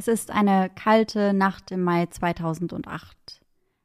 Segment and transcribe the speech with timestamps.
[0.00, 3.42] Es ist eine kalte Nacht im Mai 2008.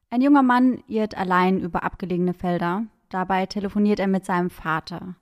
[0.10, 2.86] Ein junger Mann irrt allein über abgelegene Felder.
[3.10, 5.18] Dabei telefoniert er mit seinem Vater.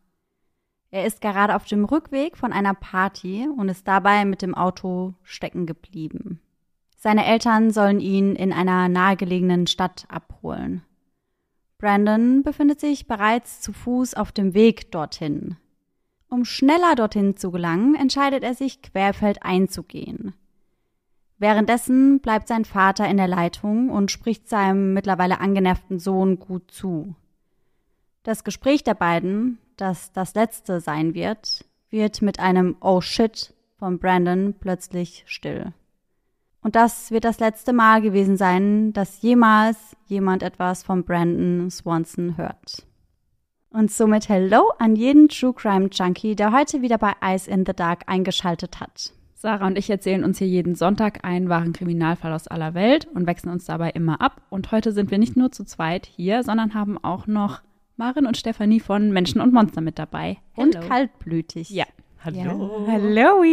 [0.91, 5.15] Er ist gerade auf dem Rückweg von einer Party und ist dabei mit dem Auto
[5.23, 6.39] stecken geblieben.
[6.95, 10.83] Seine Eltern sollen ihn in einer nahegelegenen Stadt abholen.
[11.79, 15.57] Brandon befindet sich bereits zu Fuß auf dem Weg dorthin.
[16.29, 20.35] Um schneller dorthin zu gelangen, entscheidet er sich, querfeldein zu gehen.
[21.43, 27.15] Währenddessen bleibt sein Vater in der Leitung und spricht seinem mittlerweile angenervten Sohn gut zu.
[28.23, 33.99] Das Gespräch der beiden, das das letzte sein wird, wird mit einem Oh shit von
[33.99, 35.73] Brandon plötzlich still.
[36.61, 42.37] Und das wird das letzte Mal gewesen sein, dass jemals jemand etwas von Brandon Swanson
[42.37, 42.87] hört.
[43.69, 47.73] Und somit Hello an jeden True Crime Junkie, der heute wieder bei Eyes in the
[47.73, 49.11] Dark eingeschaltet hat.
[49.43, 53.27] Sarah und ich erzählen uns hier jeden Sonntag einen wahren Kriminalfall aus aller Welt und
[53.27, 54.41] wechseln uns dabei immer ab.
[54.49, 57.61] Und heute sind wir nicht nur zu zweit hier, sondern haben auch noch
[57.97, 60.37] Marin und Stefanie von Menschen und Monster mit dabei.
[60.55, 61.69] Und kaltblütig.
[61.71, 61.83] Ja.
[62.23, 62.85] Hallo.
[62.87, 62.93] Ja.
[62.93, 63.43] Hallo.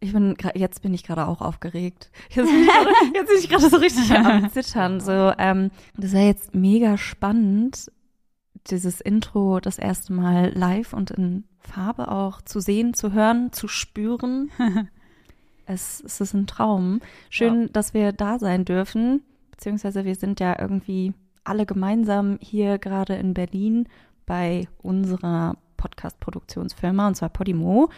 [0.00, 2.10] Ich bin jetzt bin ich gerade auch aufgeregt.
[2.30, 4.98] Jetzt bin ich gerade- jetzt bin ich gerade so richtig am Zittern.
[4.98, 7.92] So, ähm, das war jetzt mega spannend,
[8.66, 13.68] dieses Intro das erste Mal live und in Farbe auch zu sehen, zu hören, zu
[13.68, 14.50] spüren.
[15.66, 17.00] es, es ist ein Traum.
[17.28, 19.22] Schön, dass wir da sein dürfen.
[19.50, 21.12] Beziehungsweise wir sind ja irgendwie
[21.44, 23.88] alle gemeinsam hier gerade in Berlin
[24.26, 27.90] bei unserer Podcast-Produktionsfirma, und zwar Podimo.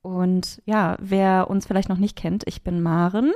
[0.00, 3.32] Und ja, wer uns vielleicht noch nicht kennt, ich bin Maren.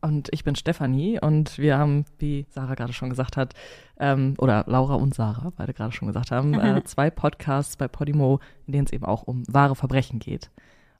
[0.00, 3.54] Und ich bin Stefanie und wir haben, wie Sarah gerade schon gesagt hat,
[3.98, 8.38] ähm, oder Laura und Sarah beide gerade schon gesagt haben, äh, zwei Podcasts bei Podimo,
[8.66, 10.50] in denen es eben auch um wahre Verbrechen geht.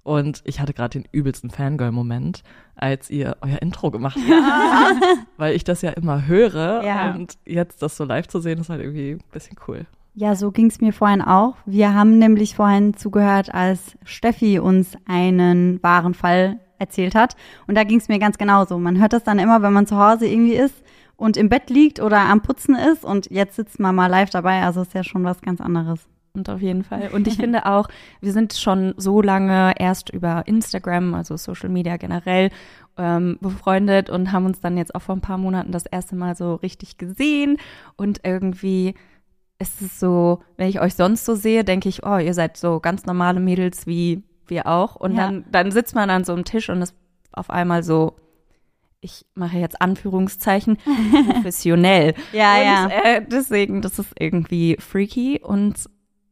[0.02, 2.42] Und ich hatte gerade den übelsten Fangirl-Moment,
[2.74, 5.02] als ihr euer Intro gemacht habt.
[5.36, 7.14] Weil ich das ja immer höre Ja.
[7.14, 9.86] und jetzt das so live zu sehen, ist halt irgendwie ein bisschen cool.
[10.14, 11.54] Ja, so ging's mir vorhin auch.
[11.66, 17.36] Wir haben nämlich vorhin zugehört, als Steffi uns einen wahren Fall erzählt hat.
[17.66, 18.78] Und da ging's mir ganz genauso.
[18.78, 20.74] Man hört das dann immer, wenn man zu Hause irgendwie ist
[21.16, 23.04] und im Bett liegt oder am Putzen ist.
[23.04, 24.62] Und jetzt sitzt man mal live dabei.
[24.62, 26.08] Also ist ja schon was ganz anderes.
[26.34, 27.10] Und auf jeden Fall.
[27.12, 27.88] Und ich finde auch,
[28.20, 32.50] wir sind schon so lange erst über Instagram, also Social Media generell,
[32.96, 36.36] ähm, befreundet und haben uns dann jetzt auch vor ein paar Monaten das erste Mal
[36.36, 37.56] so richtig gesehen.
[37.96, 38.94] Und irgendwie
[39.58, 42.78] ist es so, wenn ich euch sonst so sehe, denke ich, oh, ihr seid so
[42.78, 44.96] ganz normale Mädels wie wir auch.
[44.96, 45.26] Und Ja.
[45.26, 46.94] dann, dann sitzt man an so einem Tisch und ist
[47.32, 48.16] auf einmal so,
[49.00, 50.76] ich mache jetzt Anführungszeichen,
[51.30, 52.14] professionell.
[52.32, 52.88] Ja, und, ja.
[53.04, 55.88] Äh, deswegen, das ist irgendwie freaky und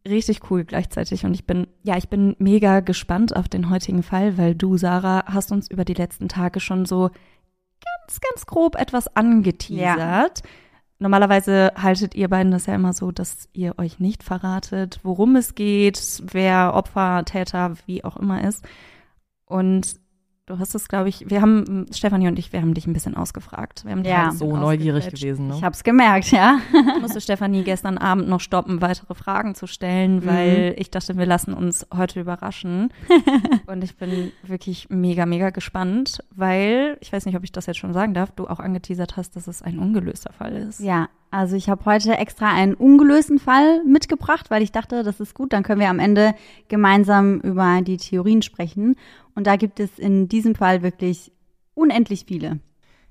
[0.08, 1.24] richtig cool gleichzeitig.
[1.24, 5.24] Und ich bin, ja, ich bin mega gespannt auf den heutigen Fall, weil du, Sarah,
[5.26, 7.08] hast uns über die letzten Tage schon so
[8.08, 10.42] ganz, ganz grob etwas angeteasert.
[10.98, 15.54] Normalerweise haltet ihr beiden das ja immer so, dass ihr euch nicht verratet, worum es
[15.54, 18.64] geht, wer Opfer, Täter, wie auch immer ist.
[19.44, 20.00] Und
[20.46, 23.16] du hast es, glaube ich, wir haben, Stefanie und ich, wir haben dich ein bisschen
[23.16, 23.84] ausgefragt.
[23.84, 24.24] Wir haben dich Ja.
[24.24, 25.54] ein bisschen So neugierig gewesen, ne?
[25.56, 26.58] Ich hab's gemerkt, ja.
[26.72, 31.26] Ich musste Stefanie gestern Abend noch stoppen, weitere Fragen zu stellen, weil ich dachte, wir
[31.26, 32.92] lassen uns heute überraschen.
[33.66, 37.78] Und ich bin wirklich mega, mega gespannt, weil, ich weiß nicht, ob ich das jetzt
[37.78, 40.78] schon sagen darf, du auch angeteasert hast, dass es ein ungelöster Fall ist.
[40.78, 45.34] Ja, also ich habe heute extra einen ungelösten Fall mitgebracht, weil ich dachte, das ist
[45.34, 46.34] gut, dann können wir am Ende
[46.68, 48.96] gemeinsam über die Theorien sprechen.
[49.34, 51.32] Und da gibt es in diesem Fall wirklich
[51.74, 52.58] unendlich viele.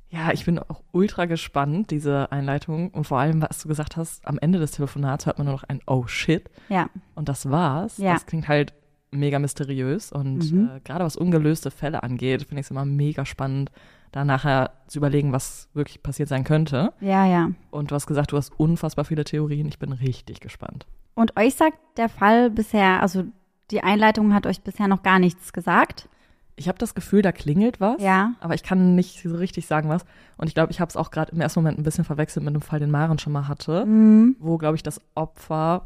[0.09, 2.89] Ja, ich bin auch ultra gespannt, diese Einleitung.
[2.91, 5.63] Und vor allem, was du gesagt hast, am Ende des Telefonats hört man nur noch
[5.63, 6.49] ein Oh shit.
[6.69, 7.97] Ja, Und das war's.
[7.97, 8.13] Ja.
[8.13, 8.73] Das klingt halt
[9.11, 10.11] mega mysteriös.
[10.11, 10.69] Und Mhm.
[10.77, 13.71] äh, gerade was ungelöste Fälle angeht, finde ich es immer mega spannend,
[14.15, 16.93] da nachher zu überlegen, was wirklich passiert sein könnte.
[17.01, 17.51] ja, ja.
[17.69, 19.67] Und du hast gesagt, du hast unfassbar viele Theorien.
[19.67, 20.87] Ich bin richtig gespannt.
[21.15, 23.25] Und euch sagt der Fall bisher, also
[23.71, 26.07] die Einleitung hat euch bisher noch gar nichts gesagt.
[26.57, 28.01] Ich habe das Gefühl, da klingelt was.
[28.01, 28.31] Ja.
[28.39, 30.05] Aber ich kann nicht so richtig sagen, was.
[30.37, 32.53] Und ich glaube, ich habe es auch gerade im ersten Moment ein bisschen verwechselt mit
[32.53, 34.37] einem Fall, den Maren schon mal hatte, Mhm.
[34.39, 35.85] wo, glaube ich, das Opfer,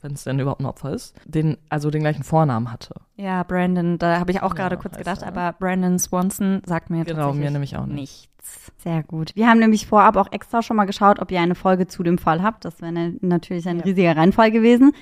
[0.00, 2.94] wenn es denn überhaupt ein Opfer ist, den, also den gleichen Vornamen hatte.
[3.16, 5.28] Ja, Brandon, da habe ich auch Ja, gerade kurz heißt gedacht, er.
[5.28, 7.96] aber Brandon Swanson sagt mir Genau, tatsächlich mir nämlich auch nicht.
[7.96, 8.72] nichts.
[8.78, 9.32] Sehr gut.
[9.34, 12.16] Wir haben nämlich vorab auch extra schon mal geschaut, ob ihr eine Folge zu dem
[12.16, 12.64] Fall habt.
[12.64, 13.84] Das wäre ne- natürlich ein Ja.
[13.84, 14.92] riesiger Reinfall gewesen.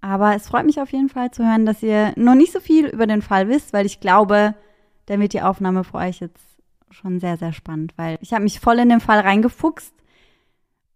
[0.00, 2.86] Aber es freut mich auf jeden Fall zu hören, dass ihr noch nicht so viel
[2.86, 4.54] über den Fall wisst, weil ich glaube,
[5.06, 6.42] dann wird die Aufnahme für euch jetzt
[6.90, 9.94] schon sehr, sehr spannend, weil ich habe mich voll in den Fall reingefuchst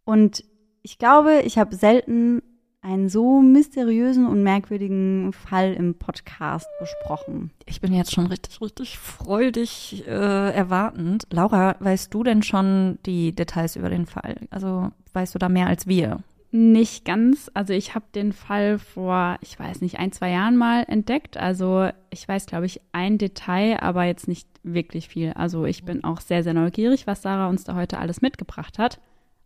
[0.04, 0.44] und
[0.82, 2.42] ich glaube, ich habe selten
[2.82, 7.50] einen so mysteriösen und merkwürdigen Fall im Podcast besprochen.
[7.64, 11.26] Ich bin jetzt schon richtig, richtig freudig äh, erwartend.
[11.30, 14.36] Laura, weißt du denn schon die Details über den Fall?
[14.50, 16.22] Also weißt du da mehr als wir?
[16.56, 17.50] Nicht ganz.
[17.52, 21.36] Also ich habe den Fall vor, ich weiß nicht, ein, zwei Jahren mal entdeckt.
[21.36, 25.32] Also ich weiß, glaube ich, ein Detail, aber jetzt nicht wirklich viel.
[25.32, 29.00] Also ich bin auch sehr, sehr neugierig, was Sarah uns da heute alles mitgebracht hat.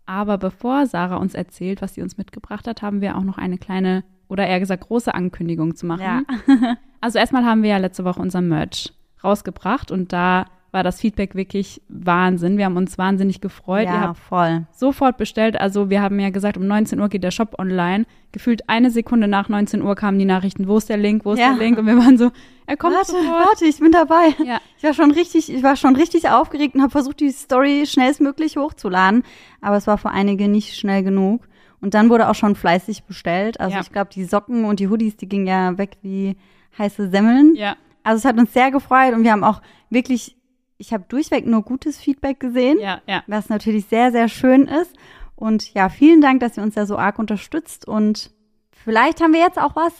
[0.04, 3.56] Aber bevor Sarah uns erzählt, was sie uns mitgebracht hat, haben wir auch noch eine
[3.56, 6.02] kleine oder eher gesagt große Ankündigung zu machen.
[6.02, 6.22] Ja.
[7.00, 10.46] Also erstmal haben wir ja letzte Woche unser Merch rausgebracht und da
[10.78, 12.56] war das Feedback wirklich Wahnsinn.
[12.56, 13.86] Wir haben uns wahnsinnig gefreut.
[13.88, 14.64] Ihr ja, habt voll.
[14.70, 15.60] sofort bestellt.
[15.60, 18.06] Also wir haben ja gesagt, um 19 Uhr geht der Shop online.
[18.30, 21.40] Gefühlt eine Sekunde nach 19 Uhr kamen die Nachrichten, wo ist der Link, wo ist
[21.40, 21.48] Ja.
[21.50, 21.78] der Link?
[21.78, 22.30] Und wir waren so,
[22.66, 23.48] er kommt Warte, sofort.
[23.48, 24.34] warte, ich bin dabei.
[24.44, 24.60] Ja.
[24.76, 28.56] Ich war schon richtig, ich war schon richtig aufgeregt und habe versucht, die Story schnellstmöglich
[28.56, 29.24] hochzuladen.
[29.60, 31.48] Aber es war für einige nicht schnell genug.
[31.80, 33.58] Und dann wurde auch schon fleißig bestellt.
[33.58, 33.80] Also Ja.
[33.82, 36.36] ich glaube, die Socken und die Hoodies, die gingen ja weg wie
[36.78, 37.56] heiße Semmeln.
[37.56, 39.60] Ja, Also es hat uns sehr gefreut und wir haben auch
[39.90, 40.36] wirklich,
[40.78, 43.22] ich habe durchweg nur gutes Feedback gesehen, ja, ja.
[43.26, 44.94] was natürlich sehr, sehr schön ist.
[45.34, 47.86] Und ja, vielen Dank, dass ihr uns da so arg unterstützt.
[47.86, 48.30] Und
[48.72, 49.92] vielleicht haben wir jetzt auch was,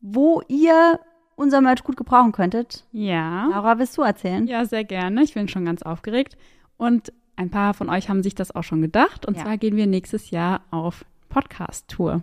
[0.00, 1.00] wo ihr
[1.36, 2.84] unser Merch gut gebrauchen könntet.
[2.92, 3.46] Ja.
[3.46, 4.46] Laura, willst du erzählen?
[4.46, 5.22] Ja, sehr gerne.
[5.22, 6.36] Ich bin schon ganz aufgeregt.
[6.76, 9.24] Und ein paar von euch haben sich das auch schon gedacht.
[9.24, 9.44] Und Ja.
[9.44, 12.22] zwar gehen wir nächstes Jahr auf Podcast-Tour.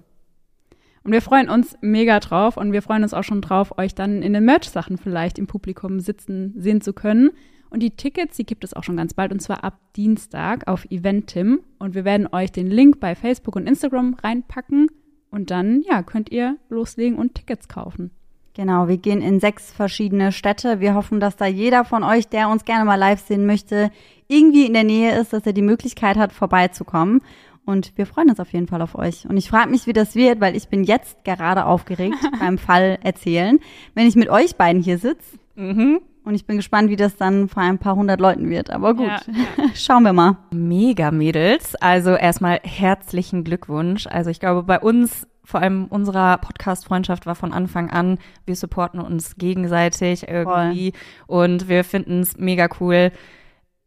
[1.03, 4.23] Und wir freuen uns mega drauf und wir freuen uns auch schon drauf, euch dann
[4.23, 7.29] in den Merch-Sachen vielleicht im Publikum sitzen sehen zu können.
[7.75, 10.89] Und die Tickets, die gibt es auch schon ganz bald und zwar ab Dienstag auf
[10.89, 11.59] Eventim.
[11.77, 14.87] Und wir werden euch den Link bei Facebook und Instagram reinpacken.
[15.29, 18.11] Und dann, ja, könnt ihr loslegen und Tickets kaufen.
[18.53, 20.79] Genau, wir gehen in sechs verschiedene Städte.
[20.79, 23.91] Wir hoffen, dass da jeder von euch, der uns gerne mal live sehen möchte,
[24.29, 27.23] irgendwie in der Nähe ist, dass er die Möglichkeit hat, vorbeizukommen.
[27.65, 29.27] Und wir freuen uns auf jeden Fall auf euch.
[29.27, 32.99] Und ich frage mich, wie das wird, weil ich bin jetzt gerade aufgeregt beim Fall
[33.03, 33.59] erzählen,
[33.95, 35.37] wenn ich mit euch beiden hier sitze.
[35.55, 35.99] Mhm.
[36.25, 38.71] Und ich bin gespannt, wie das dann vor ein paar hundert Leuten wird.
[38.71, 39.19] Aber gut, Ja,
[39.75, 40.37] schauen wir mal.
[40.51, 41.75] Mega Mädels.
[41.75, 44.07] Also erstmal herzlichen Glückwunsch.
[44.07, 48.99] Also ich glaube, bei uns, vor allem unserer Podcast-Freundschaft war von Anfang an, wir supporten
[48.99, 50.93] uns gegenseitig irgendwie
[51.27, 53.11] und wir finden es mega cool.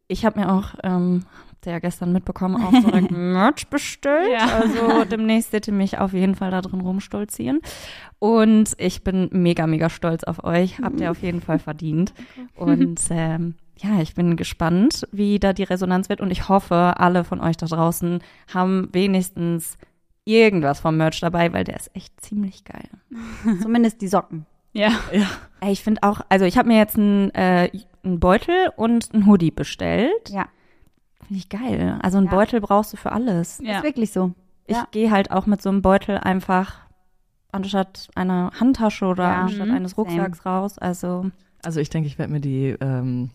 [0.06, 1.25] Ich habe mir auch, ähm,
[1.58, 4.31] habt ihr ja gestern mitbekommen, auch direkt Merch bestellt.
[4.31, 4.60] Ja.
[4.60, 7.60] Also demnächst seht ihr mich auf jeden Fall da drin rumstolzieren.
[8.20, 10.78] Und ich bin mega, mega stolz auf euch.
[10.81, 12.14] Habt ihr auf jeden Fall verdient.
[12.55, 16.20] Und ähm, ja, ich bin gespannt, wie da die Resonanz wird.
[16.20, 18.20] Und ich hoffe, alle von euch da draußen
[18.55, 19.78] haben wenigstens
[20.25, 22.88] irgendwas vom Merch dabei, weil der ist echt ziemlich geil.
[23.62, 24.46] Zumindest die Socken.
[24.72, 24.93] Ja.
[25.60, 27.70] Ey, Ich finde auch, also ich habe mir jetzt einen, äh,
[28.05, 30.28] einen Beutel und einen Hoodie bestellt.
[30.28, 30.46] Ja,
[31.28, 31.98] Finde ich geil.
[32.02, 32.32] Also einen Ja.
[32.32, 33.60] Beutel brauchst du für alles.
[33.62, 33.78] Ja.
[33.78, 34.32] ist wirklich so.
[34.66, 34.86] Ich Ja.
[34.90, 36.75] gehe halt auch mit so einem Beutel einfach
[37.52, 39.42] anstatt einer Handtasche oder Ja.
[39.42, 39.75] anstatt Mhm.
[39.75, 40.78] eines Rucksacks raus.
[40.78, 41.30] Also
[41.64, 43.30] Also ich denke, ich werde mir die ähm,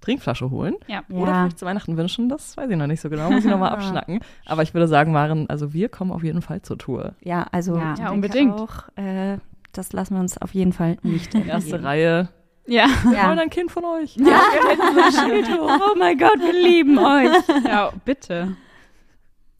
[0.00, 0.74] Trinkflasche holen.
[0.88, 1.02] Ja.
[1.10, 1.40] Oder Ja.
[1.42, 2.28] vielleicht zu Weihnachten wünschen.
[2.28, 3.30] Das weiß ich noch nicht so genau.
[3.30, 4.20] Muss ich nochmal abschnacken.
[4.46, 7.14] Aber ich würde sagen, Maren, also wir kommen auf jeden Fall zur Tour.
[7.22, 7.94] ja, also Ja.
[7.98, 8.52] Ja, unbedingt.
[8.52, 9.38] Auch, äh,
[9.72, 11.82] das lassen wir uns auf jeden Fall nicht Erste.
[11.84, 12.28] Reihe.
[12.66, 12.86] Ja.
[13.04, 13.28] Wir Ja.
[13.28, 14.16] wollen ein Kind von euch.
[14.18, 17.32] Oh mein Gott, wir lieben euch.
[17.64, 18.56] Ja, bitte.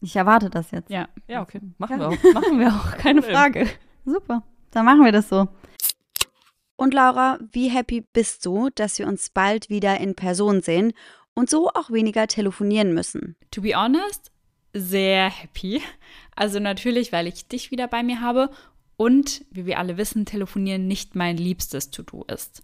[0.01, 0.89] Ich erwarte das jetzt.
[0.89, 1.07] Ja.
[1.27, 1.59] Ja, okay.
[1.77, 2.33] Machen wir auch.
[2.33, 3.37] Machen wir auch, keine Problem.
[3.37, 3.69] Frage.
[4.05, 5.47] Super, dann machen wir das so.
[6.75, 10.93] Und Laura, wie happy bist du, dass wir uns bald wieder in Person sehen
[11.33, 13.35] und so auch weniger telefonieren müssen?
[13.51, 14.31] To be honest,
[14.73, 15.81] sehr happy.
[16.35, 18.49] Also natürlich, weil ich dich wieder bei mir habe
[18.97, 22.63] und, wie wir alle wissen, telefonieren nicht mein liebstes To-Do ist.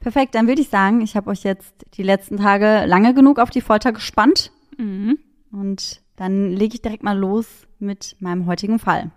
[0.00, 3.50] Perfekt, dann würde ich sagen, ich habe euch jetzt die letzten Tage lange genug auf
[3.50, 4.52] die Folter gespannt.
[4.78, 5.18] Mhm.
[5.52, 7.46] Und dann lege ich direkt mal los
[7.78, 9.10] mit meinem heutigen Fall.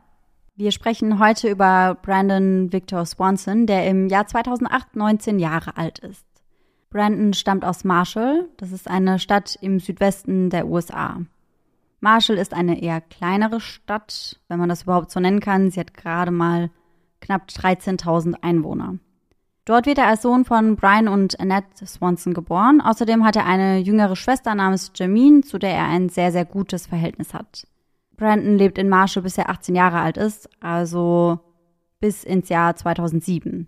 [0.56, 6.26] Wir sprechen heute über Brandon Victor Swanson, der im Jahr 2008 19 Jahre alt ist.
[6.90, 11.22] Brandon stammt aus Marshall, das ist eine Stadt im Südwesten der USA.
[12.02, 15.70] Marshall ist eine eher kleinere Stadt, wenn man das überhaupt so nennen kann.
[15.70, 16.72] Sie hat gerade mal
[17.22, 18.98] knapp 13.000 Einwohner.
[19.70, 22.82] Dort wird er als Sohn von Brian und Annette Swanson geboren.
[22.82, 26.88] Außerdem hat er eine jüngere Schwester namens Jameen, zu der er ein sehr, sehr gutes
[26.88, 27.68] Verhältnis hat.
[28.18, 31.38] Brandon lebt in Marshall, bis er 18 Jahre alt ist, also
[32.00, 33.68] bis ins Jahr 2007.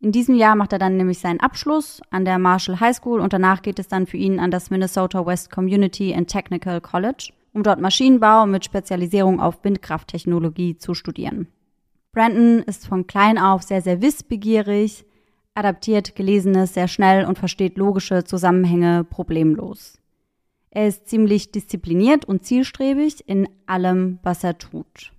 [0.00, 3.34] In diesem Jahr macht er dann nämlich seinen Abschluss an der Marshall High School und
[3.34, 7.62] danach geht es dann für ihn an das Minnesota West Community and Technical College, um
[7.62, 11.48] dort Maschinenbau mit Spezialisierung auf Windkrafttechnologie zu studieren.
[12.12, 15.04] Brandon ist von klein auf sehr, sehr wissbegierig,
[15.54, 19.98] adaptiert Gelesenes sehr schnell und versteht logische Zusammenhänge problemlos.
[20.70, 25.12] Er ist ziemlich diszipliniert und zielstrebig in allem, was er tut.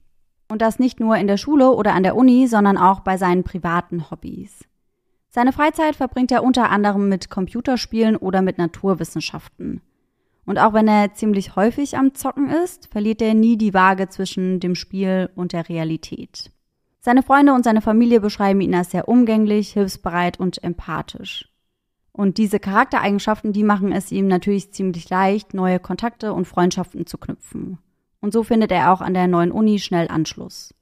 [0.49, 3.43] Und das nicht nur in der Schule oder an der Uni, sondern auch bei seinen
[3.43, 4.65] privaten Hobbys.
[5.29, 9.81] Seine Freizeit verbringt er unter anderem mit Computerspielen oder mit Naturwissenschaften.
[10.45, 14.59] Und auch wenn er ziemlich häufig am Zocken ist, verliert er nie die Waage zwischen
[14.59, 16.51] dem Spiel und der Realität.
[17.05, 21.49] Seine Freunde und seine Familie beschreiben ihn als sehr umgänglich, hilfsbereit und empathisch.
[22.13, 27.17] Und diese Charaktereigenschaften, die machen es ihm natürlich ziemlich leicht, neue Kontakte und Freundschaften zu
[27.17, 27.77] knüpfen.
[28.21, 30.73] Und so findet er auch an der neuen Uni schnell Anschluss.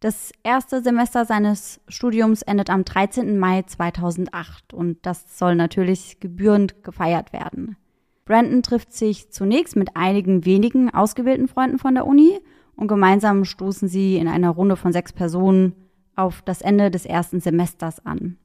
[0.00, 3.38] Das erste Semester seines Studiums endet am 13.
[3.38, 7.76] Mai 2008 und das soll natürlich gebührend gefeiert werden.
[8.24, 12.40] Brandon trifft sich zunächst mit einigen wenigen ausgewählten Freunden von der Uni
[12.80, 15.74] und gemeinsam stoßen sie in einer Runde von sechs Personen
[16.16, 18.38] auf das Ende des ersten Semesters an.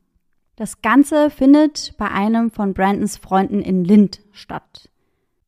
[0.57, 4.89] Das Ganze findet bei einem von Brandons Freunden in Lind statt.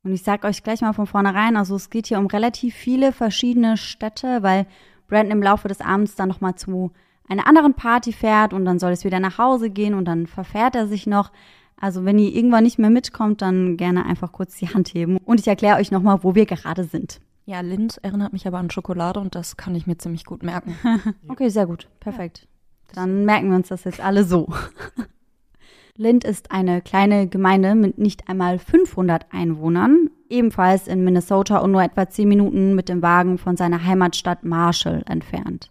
[0.02, 3.12] Und ich sage euch gleich mal von vornherein, also es geht hier um relativ viele
[3.12, 4.66] verschiedene Städte, weil
[5.06, 6.90] Brandon im Laufe des Abends dann nochmal zu
[7.28, 10.74] einer anderen Party fährt und dann soll es wieder nach Hause gehen und dann verfährt
[10.74, 11.30] er sich noch.
[11.76, 15.40] Also wenn ihr irgendwann nicht mehr mitkommt, dann gerne einfach kurz die Hand heben und
[15.40, 17.20] ich erkläre euch nochmal, wo wir gerade sind.
[17.48, 20.76] Ja, Lind erinnert mich aber an Schokolade und das kann ich mir ziemlich gut merken.
[21.28, 21.88] okay, sehr gut.
[21.98, 22.46] Perfekt.
[22.92, 24.52] Dann merken wir uns das jetzt alle so.
[25.96, 31.82] Lind ist eine kleine Gemeinde mit nicht einmal 500 Einwohnern, ebenfalls in Minnesota und nur
[31.82, 35.70] etwa 10 Minuten mit dem Wagen von seiner Heimatstadt Marshall entfernt.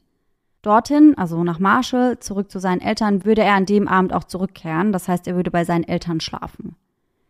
[0.63, 4.91] Dorthin, also nach Marshall, zurück zu seinen Eltern, würde er an dem Abend auch zurückkehren,
[4.91, 6.75] das heißt, er würde bei seinen Eltern schlafen.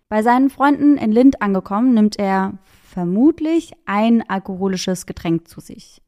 [0.08, 2.54] Bei seinen Freunden in Lind angekommen, nimmt er
[2.88, 6.02] vermutlich ein alkoholisches Getränk zu sich.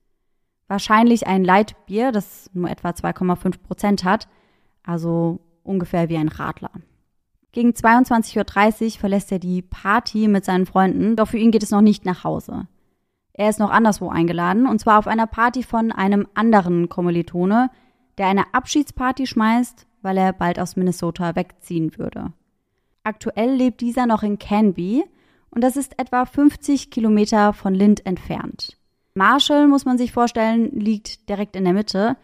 [0.68, 4.28] Wahrscheinlich ein Leitbier, das nur etwa 2,5 Prozent hat,
[4.84, 6.72] also ungefähr wie ein Radler.
[7.52, 11.72] Gegen 22.30 Uhr verlässt er die Party mit seinen Freunden, doch für ihn geht es
[11.72, 12.68] noch nicht nach Hause.
[13.34, 17.72] Er ist noch anderswo eingeladen, und zwar auf einer Party von einem anderen Kommilitone,
[18.18, 22.34] der eine Abschiedsparty schmeißt, weil er bald aus Minnesota wegziehen würde.
[23.04, 25.04] Aktuell lebt dieser noch in Canby,
[25.52, 28.78] und das ist etwa 50 Kilometer von Lind entfernt.
[29.16, 32.18] Marshall, muss man sich vorstellen, liegt direkt in der Mitte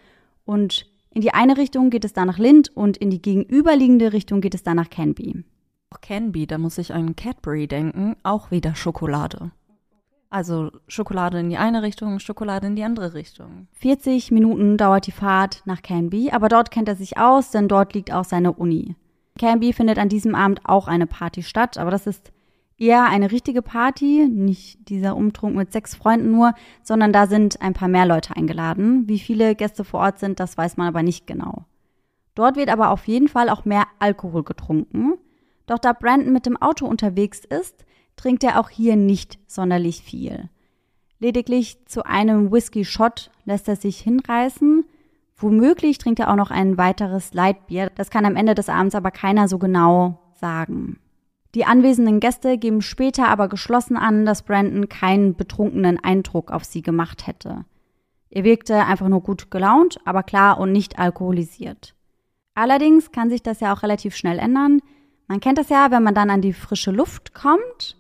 [0.46, 4.42] und in die eine Richtung geht es da nach Lind und in die gegenüberliegende Richtung
[4.42, 5.44] geht es da nach Canby.
[5.90, 9.52] Auch Canby, da muss ich an Cadbury denken, auch wieder Schokolade.
[10.30, 13.68] Also Schokolade in die eine Richtung, Schokolade in die andere Richtung.
[13.80, 17.94] 40 Minuten dauert die Fahrt nach Canby, aber dort kennt er sich aus, denn dort
[17.94, 18.96] liegt auch seine Uni.
[19.40, 22.34] Canby findet an diesem Abend auch eine Party statt, aber das ist
[22.78, 26.54] eher eine richtige Party, nicht dieser Umtrunk mit sechs Freunden nur,
[26.84, 29.08] sondern da sind ein paar mehr Leute eingeladen.
[29.08, 31.66] Wie viele Gäste vor Ort sind, das weiß man aber nicht genau.
[32.36, 35.14] Dort wird aber auf jeden Fall auch mehr Alkohol getrunken.
[35.68, 37.86] Doch da Brandon mit dem Auto unterwegs ist,
[38.18, 40.50] trinkt er auch hier nicht sonderlich viel.
[41.20, 44.86] Lediglich zu einem Whisky-Shot lässt er sich hinreißen.
[45.38, 47.90] Womöglich trinkt er auch noch ein weiteres Lightbier.
[47.96, 51.00] Das kann am Ende des Abends aber keiner so genau sagen.
[51.56, 56.82] Die anwesenden Gäste geben später aber geschlossen an, dass Brandon keinen betrunkenen Eindruck auf sie
[56.82, 57.64] gemacht hätte.
[58.30, 61.96] Er wirkte einfach nur gut gelaunt, aber klar und nicht alkoholisiert.
[62.56, 64.82] Allerdings kann sich das ja auch relativ schnell ändern.
[65.28, 67.96] Man kennt das ja, wenn man dann an die frische Luft kommt,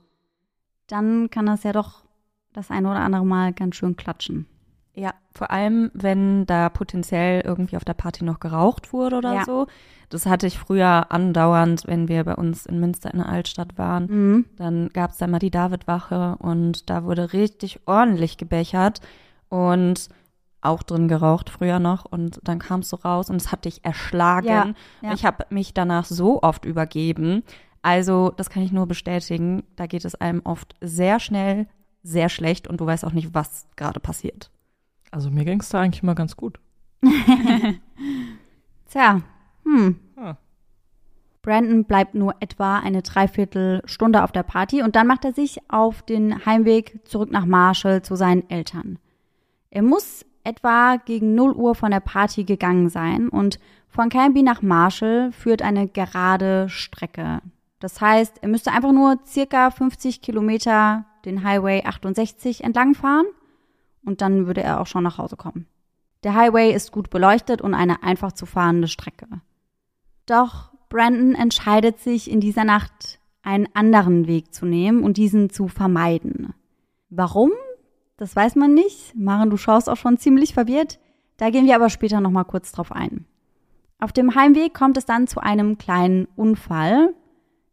[0.87, 2.03] dann kann das ja doch
[2.51, 4.47] das eine oder andere Mal ganz schön klatschen.
[4.95, 9.45] Ja, vor allem, wenn da potenziell irgendwie auf der Party noch geraucht wurde oder Ja.
[9.45, 9.67] so.
[10.09, 14.05] Das hatte ich früher andauernd, wenn wir bei uns in Münster in der Altstadt waren.
[14.05, 14.45] Mhm.
[14.55, 19.01] Dann gab es da mal die Davidwache und da wurde richtig ordentlich gebechert
[19.49, 20.09] und
[20.61, 22.05] auch drin geraucht früher noch.
[22.05, 24.47] Und dann kamst du raus und es hat dich erschlagen.
[24.47, 25.13] Ja, ja.
[25.13, 27.43] Ich habe mich danach so oft übergeben.
[27.81, 29.63] Also, das kann ich nur bestätigen.
[29.75, 31.67] Da geht es einem oft sehr schnell,
[32.03, 34.49] sehr schlecht und du weißt auch nicht, was gerade passiert.
[35.15, 36.59] Also mir ging es da eigentlich immer ganz gut.
[38.89, 39.21] Tja,
[39.63, 39.97] hm.
[40.17, 40.35] Ah.
[41.41, 46.01] Brandon bleibt nur etwa eine Dreiviertelstunde auf der Party und dann macht er sich auf
[46.01, 48.99] den Heimweg zurück nach Marshall zu seinen Eltern.
[49.69, 53.57] Er muss etwa gegen 0 Uhr von der Party gegangen sein und
[53.87, 57.39] von Canby nach Marshall führt eine gerade Strecke.
[57.79, 63.27] Das heißt, er müsste einfach nur circa 50 Kilometer den Highway 68 entlang fahren
[64.05, 65.67] und dann würde er auch schon nach Hause kommen.
[66.23, 69.27] Der Highway ist gut beleuchtet und eine einfach zu fahrende Strecke.
[70.25, 75.67] Doch Brandon entscheidet sich in dieser Nacht, einen anderen Weg zu nehmen und diesen zu
[75.67, 76.53] vermeiden.
[77.09, 77.51] Warum?
[78.17, 79.15] Das weiß man nicht.
[79.15, 80.99] Maren, du schaust auch schon ziemlich verwirrt.
[81.37, 83.25] Da gehen wir aber später nochmal kurz drauf ein.
[83.99, 87.13] Auf dem Heimweg kommt es dann zu einem kleinen Unfall,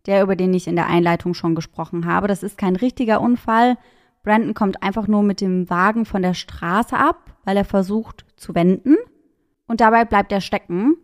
[0.06, 2.28] der über den ich in der Einleitung schon gesprochen habe.
[2.28, 3.78] Das ist kein richtiger Unfall.
[4.22, 8.54] Brandon kommt einfach nur mit dem Wagen von der Straße ab, weil er versucht zu
[8.54, 8.96] wenden.
[9.66, 10.96] Und dabei bleibt er stecken.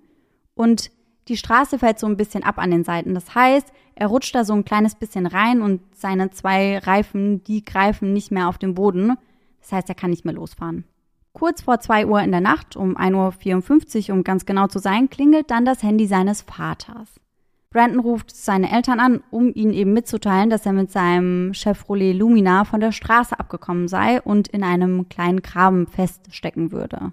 [0.54, 0.90] Und
[1.28, 3.14] die Straße fällt so ein bisschen ab an den Seiten.
[3.14, 7.64] Das heißt, er rutscht da so ein kleines bisschen rein und seine zwei Reifen, die
[7.64, 9.16] greifen nicht mehr auf den Boden.
[9.60, 10.84] Das heißt, er kann nicht mehr losfahren.
[11.32, 15.10] Kurz vor 2 Uhr in der Nacht, um 1.54 Uhr, um ganz genau zu sein,
[15.10, 17.20] klingelt dann das Handy seines Vaters.
[17.70, 22.64] Brandon ruft seine Eltern an, um ihnen eben mitzuteilen, dass er mit seinem Chevrolet Lumina
[22.64, 27.12] von der Straße abgekommen sei und in einem kleinen Graben feststecken würde.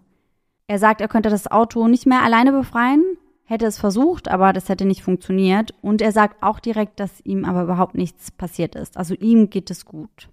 [0.68, 3.04] Er sagt, er könnte das Auto nicht mehr alleine befreien,
[3.44, 5.74] hätte es versucht, aber das hätte nicht funktioniert.
[5.82, 8.98] Und er sagt auch direkt, dass ihm aber überhaupt nichts passiert ist.
[8.98, 10.30] Also ihm geht es gut.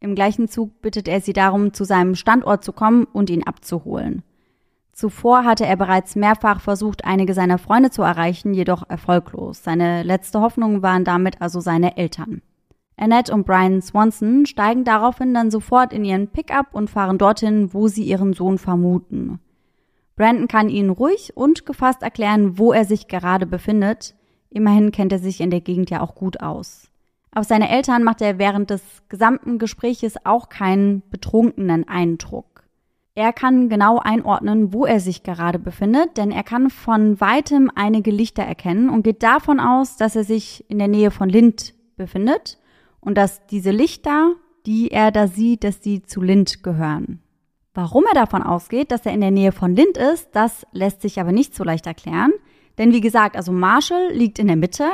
[0.00, 4.22] Im gleichen Zug bittet er sie darum, zu seinem Standort zu kommen und ihn abzuholen.
[4.96, 9.62] Zuvor hatte er bereits mehrfach versucht, einige seiner Freunde zu erreichen, jedoch erfolglos.
[9.62, 12.40] Seine letzte Hoffnung waren damit also seine Eltern.
[12.96, 17.88] Annette und Brian Swanson steigen daraufhin dann sofort in ihren Pickup und fahren dorthin, wo
[17.88, 19.38] sie ihren Sohn vermuten.
[20.16, 24.14] Brandon kann ihnen ruhig und gefasst erklären, wo er sich gerade befindet.
[24.48, 26.88] Immerhin kennt er sich in der Gegend ja auch gut aus.
[27.34, 32.55] Auf seine Eltern macht er während des gesamten Gespräches auch keinen betrunkenen Eindruck.
[33.18, 38.10] Er kann genau einordnen, wo er sich gerade befindet, denn er kann von weitem einige
[38.10, 42.58] Lichter erkennen und geht davon aus, dass er sich in der Nähe von Lind befindet
[43.00, 44.34] und dass diese Lichter,
[44.66, 47.22] die er da sieht, dass sie zu Lind gehören.
[47.72, 51.18] Warum er davon ausgeht, dass er in der Nähe von Lind ist, das lässt sich
[51.18, 52.32] aber nicht so leicht erklären.
[52.76, 54.90] Denn wie gesagt, also Marshall liegt in der Mitte,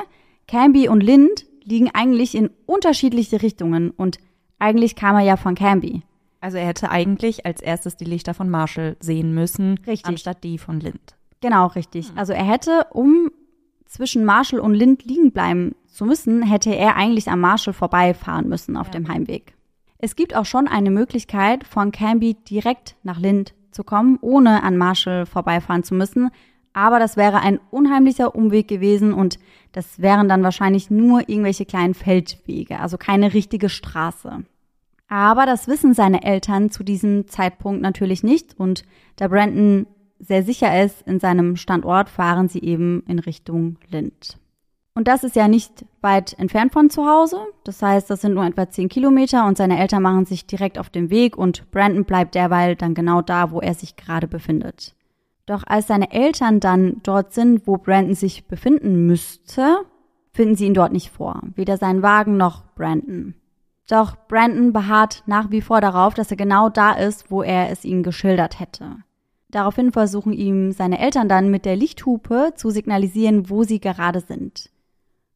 [0.46, 4.18] Canby und Lind liegen eigentlich in unterschiedliche Richtungen und
[4.60, 6.02] eigentlich kam er ja von Canby.
[6.42, 10.04] Also er hätte eigentlich als erstes die Lichter von Marshall sehen müssen, Richtig.
[10.06, 11.16] anstatt die von Lind.
[11.40, 12.10] Genau, richtig.
[12.16, 13.30] Also er hätte, um
[13.86, 18.76] zwischen Marshall und Lind liegen bleiben zu müssen, hätte er eigentlich am Marshall vorbeifahren müssen
[18.76, 19.54] auf dem Heimweg.
[19.98, 24.76] Es gibt auch schon eine Möglichkeit, von Canby direkt nach Lind zu kommen, ohne an
[24.76, 26.30] Marshall vorbeifahren zu müssen.
[26.72, 29.38] Aber das wäre ein unheimlicher Umweg gewesen und
[29.70, 34.44] das wären dann wahrscheinlich nur irgendwelche kleinen Feldwege, also keine richtige Straße.
[35.12, 38.82] Aber das wissen seine Eltern zu diesem Zeitpunkt natürlich nicht und
[39.16, 39.86] da Brandon
[40.18, 44.38] sehr sicher ist in seinem Standort, fahren sie eben in Richtung Lind.
[44.94, 47.36] Und das ist ja nicht weit entfernt von zu Hause.
[47.64, 50.88] Das heißt, das sind nur etwa 10 Kilometer und seine Eltern machen sich direkt auf
[50.88, 54.94] den Weg und Brandon bleibt derweil dann genau da, wo er sich gerade befindet.
[55.44, 59.76] Doch als seine Eltern dann dort sind, wo Brandon sich befinden müsste,
[60.32, 61.42] finden sie ihn dort nicht vor.
[61.54, 63.34] Weder seinen Wagen noch Brandon.
[63.92, 67.84] Doch Brandon beharrt nach wie vor darauf, dass er genau da ist, wo er es
[67.84, 68.96] ihnen geschildert hätte.
[69.50, 74.70] Daraufhin versuchen ihm seine Eltern dann mit der Lichthupe zu signalisieren, wo sie gerade sind.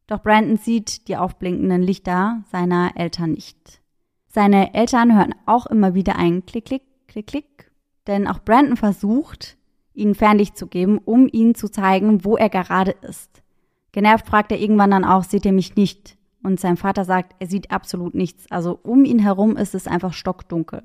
[0.07, 3.79] Doch Brandon sieht die aufblinkenden Lichter seiner Eltern nicht.
[4.27, 7.71] Seine Eltern hören auch immer wieder ein Klick, Klick, Klick, Klick,
[8.07, 9.55] denn auch Brandon versucht,
[9.93, 13.43] ihnen Fernlicht zu geben, um ihnen zu zeigen, wo er gerade ist.
[13.91, 16.16] Genervt fragt er irgendwann dann auch, seht ihr mich nicht?
[16.47, 18.49] Und sein Vater sagt, er sieht absolut nichts.
[18.49, 20.81] Also um ihn herum ist es einfach stockdunkel.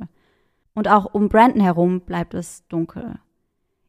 [0.75, 3.20] Und auch um Brandon herum bleibt es dunkel.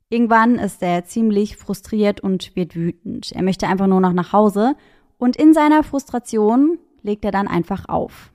[0.07, 3.31] Irgendwann ist er ziemlich frustriert und wird wütend.
[3.31, 4.75] Er möchte einfach nur noch nach Hause
[5.17, 8.31] und in seiner Frustration legt er dann einfach auf.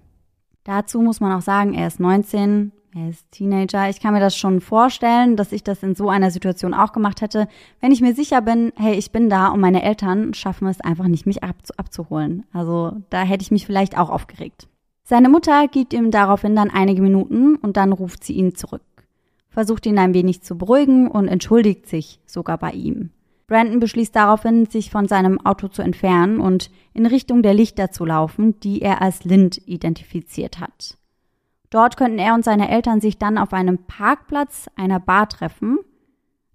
[0.64, 3.88] Dazu muss man auch sagen, er ist 19, er ist Teenager.
[3.88, 7.20] Ich kann mir das schon vorstellen, dass ich das in so einer Situation auch gemacht
[7.20, 7.48] hätte,
[7.80, 11.06] wenn ich mir sicher bin, hey, ich bin da und meine Eltern schaffen es einfach
[11.06, 12.46] nicht, mich abzu abzuholen.
[12.52, 14.68] Also da hätte ich mich vielleicht auch aufgeregt.
[15.04, 18.82] Seine Mutter gibt ihm daraufhin dann einige Minuten und dann ruft sie ihn zurück,
[19.48, 23.10] versucht ihn ein wenig zu beruhigen und entschuldigt sich sogar bei ihm.
[23.46, 28.04] Brandon beschließt daraufhin, sich von seinem Auto zu entfernen und in Richtung der Lichter zu
[28.04, 30.97] laufen, die er als Lind identifiziert hat.
[31.70, 35.78] Dort könnten er und seine Eltern sich dann auf einem Parkplatz einer Bar treffen.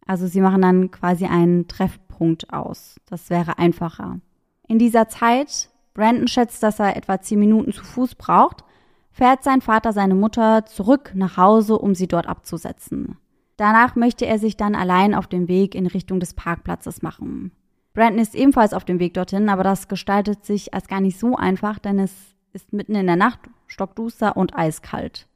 [0.05, 2.99] Also sie machen dann quasi einen Treffpunkt aus.
[3.05, 4.19] Das wäre einfacher.
[4.67, 8.63] In dieser Zeit, Brandon schätzt, dass er etwa zehn Minuten zu Fuß braucht,
[9.11, 13.17] fährt sein Vater seine Mutter zurück nach Hause, um sie dort abzusetzen.
[13.57, 17.51] Danach möchte er sich dann allein auf den Weg in Richtung des Parkplatzes machen.
[17.93, 21.35] Brandon ist ebenfalls auf dem Weg dorthin, aber das gestaltet sich als gar nicht so
[21.35, 25.27] einfach, denn es ist mitten in der Nacht, stockduster und eiskalt.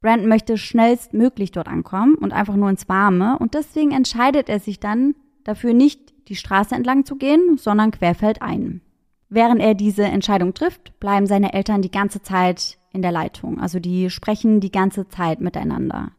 [0.00, 4.78] Brandon möchte schnellstmöglich dort ankommen und einfach nur ins Warme und deswegen entscheidet er sich
[4.78, 8.82] dann dafür nicht, die Straße entlang zu gehen, sondern querfeldein.
[9.28, 13.80] Während er diese Entscheidung trifft, bleiben seine Eltern die ganze Zeit in der Leitung, also
[13.80, 16.12] die sprechen die ganze Zeit miteinander.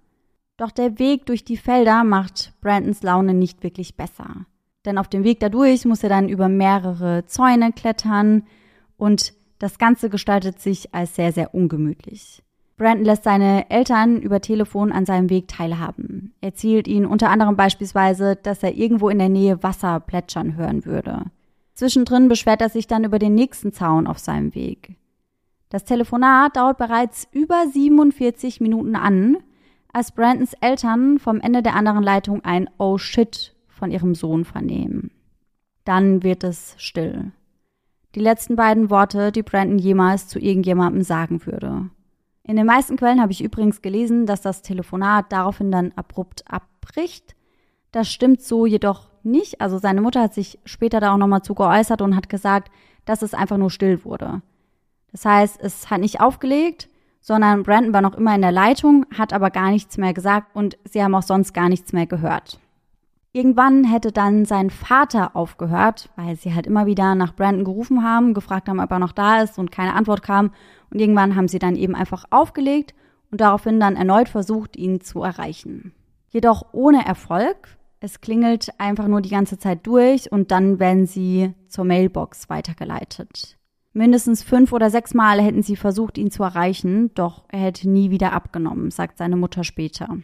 [0.58, 4.48] Doch der Weg durch die Felder macht Brandons Laune nicht wirklich besser.
[4.86, 8.44] Denn auf dem Weg dadurch muss er dann über mehrere Zäune klettern
[8.98, 12.44] und das Ganze gestaltet sich als sehr, sehr ungemütlich.
[12.78, 16.36] Brandon lässt seine Eltern über Telefon an seinem Weg teilhaben.
[16.42, 20.86] Er erzählt ihnen unter anderem beispielsweise, dass er irgendwo in der Nähe Wasser plätschern hören
[20.86, 21.24] würde.
[21.74, 24.96] Zwischendrin beschwert er sich dann über den nächsten Zaun auf seinem Weg.
[25.70, 29.38] Das Telefonat dauert bereits über 47 Minuten an,
[29.92, 35.12] als Brandons Eltern vom Ende der anderen Leitung ein Oh shit von ihrem Sohn vernehmen.
[35.84, 37.32] Dann wird es still.
[38.18, 41.92] Die letzten beiden Worte, die Brandon jemals zu irgendjemandem sagen würde.
[42.42, 47.36] In den meisten Quellen habe ich übrigens gelesen, dass das Telefonat daraufhin dann abrupt abbricht.
[47.92, 49.62] Das stimmt so jedoch nicht.
[49.62, 52.72] Also seine Mutter hat sich später da auch nochmal zu geäußert und hat gesagt,
[53.06, 54.42] dass es einfach nur still wurde.
[55.12, 56.90] Das heißt, es hat nicht aufgelegt,
[57.22, 60.76] sondern Brandon war noch immer in der Leitung, hat aber gar nichts mehr gesagt und
[60.86, 62.60] sie haben auch sonst gar nichts mehr gehört.
[63.38, 68.34] Irgendwann hätte dann sein Vater aufgehört, weil sie halt immer wieder nach Brandon gerufen haben,
[68.34, 70.56] gefragt haben, ob er noch da ist und keine Antwort kam.
[70.90, 72.96] Und irgendwann haben sie dann eben einfach aufgelegt
[73.30, 75.94] und daraufhin dann erneut versucht, ihn zu erreichen.
[76.30, 77.78] Jedoch ohne Erfolg.
[78.00, 83.60] Es klingelt einfach nur die ganze Zeit durch und dann werden sie zur Mailbox weitergeleitet.
[83.94, 88.10] Mindestens fünf oder sechs Mal hätten sie versucht, ihn zu erreichen, doch er hätte nie
[88.10, 90.18] wieder abgenommen, sagt seine Mutter später.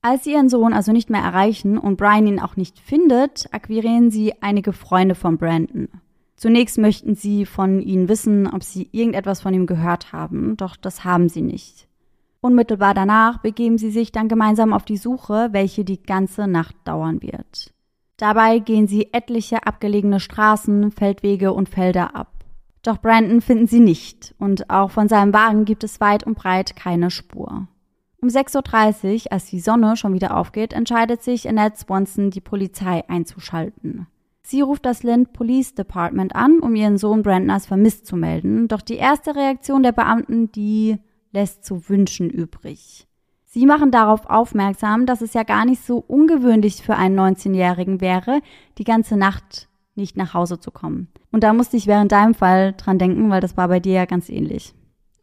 [0.00, 4.10] Als sie ihren Sohn also nicht mehr erreichen und Brian ihn auch nicht findet, akquirieren
[4.10, 5.88] sie einige Freunde von Brandon.
[6.36, 11.04] Zunächst möchten sie von ihnen wissen, ob sie irgendetwas von ihm gehört haben, doch das
[11.04, 11.88] haben sie nicht.
[12.40, 17.20] Unmittelbar danach begeben sie sich dann gemeinsam auf die Suche, welche die ganze Nacht dauern
[17.20, 17.72] wird.
[18.16, 22.44] Dabei gehen sie etliche abgelegene Straßen, Feldwege und Felder ab.
[22.82, 26.76] Doch Brandon finden sie nicht und auch von seinem Wagen gibt es weit und breit
[26.76, 27.66] keine Spur.
[28.20, 33.08] Um 6.30 Uhr, als die Sonne schon wieder aufgeht, entscheidet sich Annette Swanson, die Polizei
[33.08, 34.08] einzuschalten.
[34.42, 38.66] Sie ruft das Lind Police Department an, um ihren Sohn Brandon als vermisst zu melden,
[38.66, 40.98] doch die erste Reaktion der Beamten, die
[41.32, 43.06] lässt zu wünschen übrig.
[43.44, 48.40] Sie machen darauf aufmerksam, dass es ja gar nicht so ungewöhnlich für einen 19-Jährigen wäre,
[48.78, 51.08] die ganze Nacht nicht nach Hause zu kommen.
[51.30, 54.04] Und da musste ich während deinem Fall dran denken, weil das war bei dir ja
[54.06, 54.74] ganz ähnlich.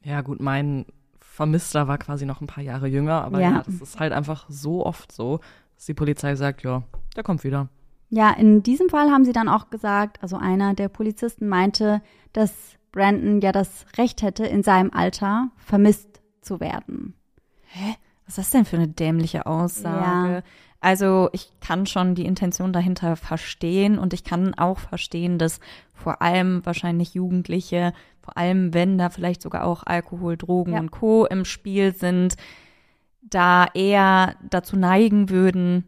[0.03, 0.85] Ja, gut, mein
[1.35, 3.51] Vermisster war quasi noch ein paar Jahre jünger, aber ja.
[3.51, 5.41] ja, das ist halt einfach so oft so,
[5.75, 6.83] dass die Polizei sagt, ja,
[7.17, 7.67] der kommt wieder.
[8.09, 12.53] Ja, in diesem Fall haben sie dann auch gesagt, also einer der Polizisten meinte, dass
[12.93, 17.15] Brandon ja das Recht hätte, in seinem Alter vermisst zu werden.
[17.65, 17.95] Hä?
[18.25, 20.35] Was ist das denn für eine dämliche Aussage?
[20.35, 20.43] Ja.
[20.79, 25.59] Also ich kann schon die Intention dahinter verstehen und ich kann auch verstehen, dass
[25.93, 27.91] vor allem wahrscheinlich Jugendliche
[28.25, 30.79] vor allem wenn da vielleicht sogar auch Alkohol, Drogen ja.
[30.79, 31.25] und Co.
[31.25, 32.35] im Spiel sind,
[33.21, 35.87] da eher dazu neigen würden,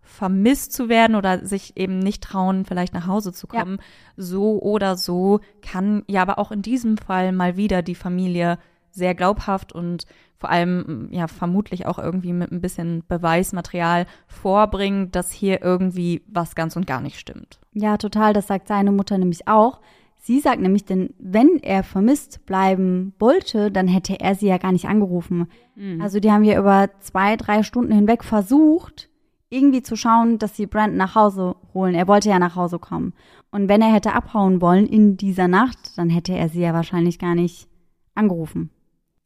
[0.00, 3.76] vermisst zu werden oder sich eben nicht trauen, vielleicht nach Hause zu kommen.
[3.78, 3.84] Ja.
[4.16, 8.58] So oder so kann ja aber auch in diesem Fall mal wieder die Familie
[8.90, 10.04] sehr glaubhaft und
[10.36, 16.54] vor allem ja vermutlich auch irgendwie mit ein bisschen Beweismaterial vorbringen, dass hier irgendwie was
[16.54, 17.60] ganz und gar nicht stimmt.
[17.72, 19.80] Ja, total, das sagt seine Mutter nämlich auch.
[20.22, 24.70] Sie sagt nämlich, denn wenn er vermisst bleiben wollte, dann hätte er sie ja gar
[24.70, 25.48] nicht angerufen.
[25.76, 26.02] Mhm.
[26.02, 29.08] Also die haben ja über zwei, drei Stunden hinweg versucht,
[29.48, 31.94] irgendwie zu schauen, dass sie Brandon nach Hause holen.
[31.94, 33.14] Er wollte ja nach Hause kommen.
[33.50, 37.18] Und wenn er hätte abhauen wollen in dieser Nacht, dann hätte er sie ja wahrscheinlich
[37.18, 37.66] gar nicht
[38.14, 38.70] angerufen.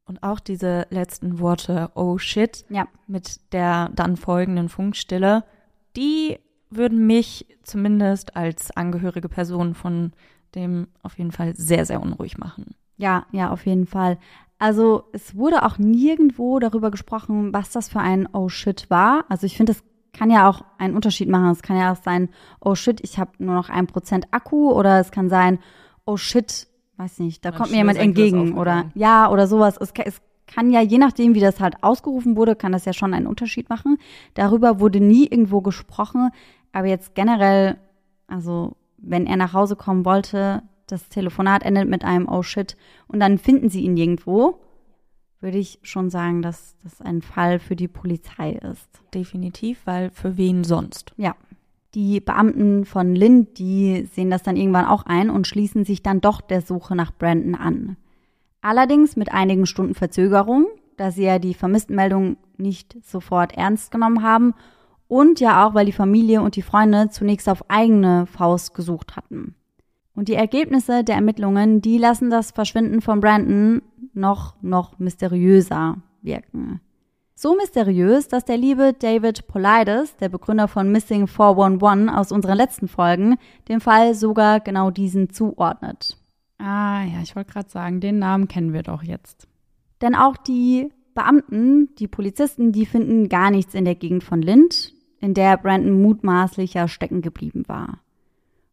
[0.07, 2.87] Und auch diese letzten Worte, oh shit, ja.
[3.09, 5.43] mit der dann folgenden Funkstille,
[5.97, 6.39] die
[6.71, 10.13] würden mich zumindest als angehörige Person von
[10.55, 12.75] dem auf jeden Fall sehr, sehr unruhig machen.
[12.97, 14.19] Ja, ja, auf jeden Fall.
[14.59, 19.25] Also es wurde auch nirgendwo darüber gesprochen, was das für ein Oh shit war.
[19.29, 21.51] Also ich finde, es kann ja auch einen Unterschied machen.
[21.51, 22.29] Es kann ja auch sein,
[22.61, 25.59] oh shit, ich habe nur noch ein Prozent Akku oder es kann sein,
[26.07, 29.77] oh shit, weiß nicht, da Mein kommt mir jemand entgegen oder ja oder sowas.
[29.79, 33.15] Es, es kann ja, je nachdem, wie das halt ausgerufen wurde, kann das ja schon
[33.15, 33.99] einen Unterschied machen.
[34.35, 36.31] Darüber wurde nie irgendwo gesprochen.
[36.73, 37.77] Aber jetzt generell,
[38.27, 43.21] also wenn er nach Hause kommen wollte, das Telefonat endet mit einem Oh shit und
[43.21, 44.61] dann finden sie ihn irgendwo,
[45.41, 48.89] würde ich schon sagen, dass das ein Fall für die Polizei ist.
[49.13, 51.13] Definitiv, weil für wen sonst?
[51.17, 51.37] Ja.
[51.95, 56.21] Die Beamten von Lind, die sehen das dann irgendwann auch ein und schließen sich dann
[56.21, 57.97] doch der Suche nach Brandon an.
[58.63, 64.55] Allerdings mit einigen Stunden Verzögerung, da sie ja die Vermisstenmeldung nicht sofort ernst genommen haben
[65.09, 69.55] und ja auch, weil die Familie und die Freunde zunächst auf eigene Faust gesucht hatten.
[70.15, 76.81] Und die Ergebnisse der Ermittlungen, die lassen das Verschwinden von Brandon noch, noch mysteriöser wirken.
[77.37, 82.87] So mysteriös, dass der liebe David Polides, der Begründer von Missing 411 aus unseren letzten
[82.87, 83.37] Folgen,
[83.69, 86.17] dem Fall sogar genau diesen zuordnet.
[86.59, 89.49] Ah ja, ich wollte gerade sagen, den Namen kennen wir doch jetzt.
[90.01, 94.94] Denn auch die Beamten, die Polizisten, die finden gar nichts in der Gegend von Lind,
[95.25, 97.99] in der Brandon mutmaßlich ja stecken geblieben war.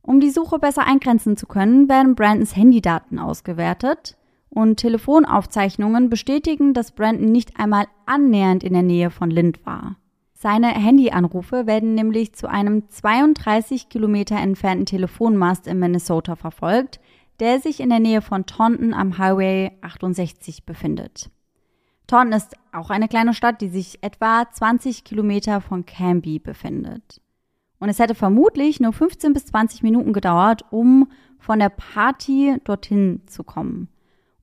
[0.01, 4.17] Um die Suche besser eingrenzen zu können, werden Brandons Handydaten ausgewertet
[4.49, 9.95] und Telefonaufzeichnungen bestätigen, dass Brandon nicht einmal annähernd in der Nähe von Lind war.
[10.33, 16.99] Seine Handyanrufe werden nämlich zu einem 32 Kilometer entfernten Telefonmast in Minnesota verfolgt,
[17.39, 21.29] der sich in der Nähe von Taunton am Highway 68 befindet.
[22.07, 27.21] Taunton ist auch eine kleine Stadt, die sich etwa 20 Kilometer von Canby befindet.
[27.79, 31.09] Und es hätte vermutlich nur 15 bis 20 Minuten gedauert, um
[31.39, 33.89] von der Party dorthin zu kommen.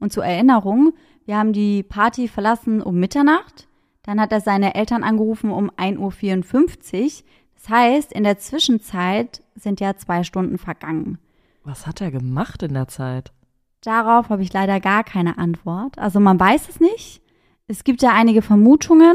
[0.00, 0.92] Und zur Erinnerung,
[1.24, 3.68] wir haben die Party verlassen um Mitternacht,
[4.02, 7.24] dann hat er seine Eltern angerufen um 1.54 Uhr.
[7.54, 11.18] Das heißt, in der Zwischenzeit sind ja zwei Stunden vergangen.
[11.62, 13.32] Was hat er gemacht in der Zeit?
[13.82, 15.98] Darauf habe ich leider gar keine Antwort.
[15.98, 17.20] Also man weiß es nicht.
[17.68, 19.14] Es gibt ja einige Vermutungen,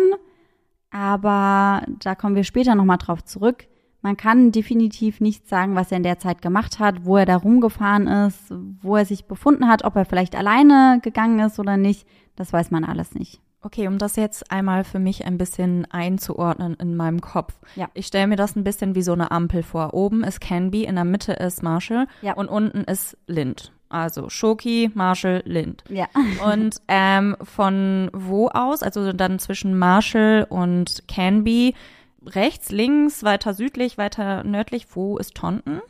[0.92, 3.68] aber da kommen wir später nochmal drauf zurück.
[4.02, 7.38] Man kann definitiv nicht sagen, was er in der Zeit gemacht hat, wo er da
[7.38, 12.06] rumgefahren ist, wo er sich befunden hat, ob er vielleicht alleine gegangen ist oder nicht.
[12.36, 13.42] Das weiß man alles nicht.
[13.62, 17.54] Okay, um das jetzt einmal für mich ein bisschen einzuordnen in meinem Kopf.
[17.76, 17.88] Ja.
[17.94, 19.94] Ich stelle mir das ein bisschen wie so eine Ampel vor.
[19.94, 22.34] Oben ist Canby, in der Mitte ist Marshall ja.
[22.34, 23.72] und unten ist Lind.
[23.94, 25.84] Also Schoki, Marshall, Lind.
[25.88, 26.08] Ja.
[26.52, 31.76] Und ähm, von wo aus, also dann zwischen Marshall und Canby,
[32.26, 35.82] rechts, links, weiter südlich, weiter nördlich, wo ist Tonton?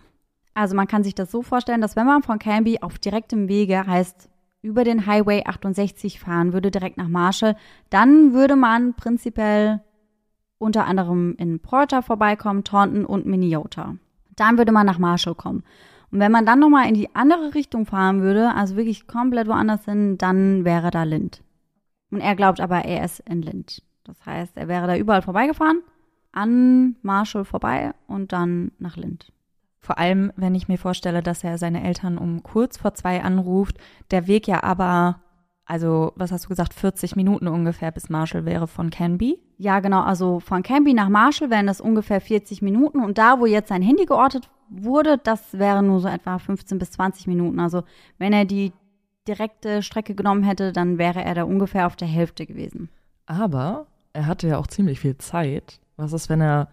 [0.53, 3.87] Also man kann sich das so vorstellen, dass wenn man von Canby auf direktem Wege
[3.87, 4.29] heißt
[4.61, 7.55] über den Highway 68 fahren würde, direkt nach Marshall,
[7.89, 9.81] dann würde man prinzipiell
[10.57, 13.95] unter anderem in Porter vorbeikommen, Taunton und Minneota.
[14.35, 15.63] Dann würde man nach Marshall kommen.
[16.13, 19.85] Und wenn man dann nochmal in die andere Richtung fahren würde, also wirklich komplett woanders
[19.85, 21.41] hin, dann wäre da Lind.
[22.11, 23.81] Und er glaubt aber, er ist in Lind.
[24.03, 25.81] Das heißt, er wäre da überall vorbeigefahren,
[26.31, 29.33] an Marshall vorbei und dann nach Lind.
[29.79, 33.79] Vor allem, wenn ich mir vorstelle, dass er seine Eltern um kurz vor zwei anruft,
[34.11, 35.19] der Weg ja aber,
[35.65, 39.39] also was hast du gesagt, 40 Minuten ungefähr bis Marshall wäre von Canby?
[39.57, 43.45] Ja, genau, also von Canby nach Marshall wären das ungefähr 40 Minuten und da, wo
[43.45, 47.59] jetzt sein Handy geortet wurde, das wäre nur so etwa 15 bis 20 Minuten.
[47.59, 47.83] Also
[48.17, 48.73] wenn er die
[49.27, 52.89] direkte Strecke genommen hätte, dann wäre er da ungefähr auf der Hälfte gewesen.
[53.25, 55.79] Aber er hatte ja auch ziemlich viel Zeit.
[55.95, 56.67] Was ist, wenn er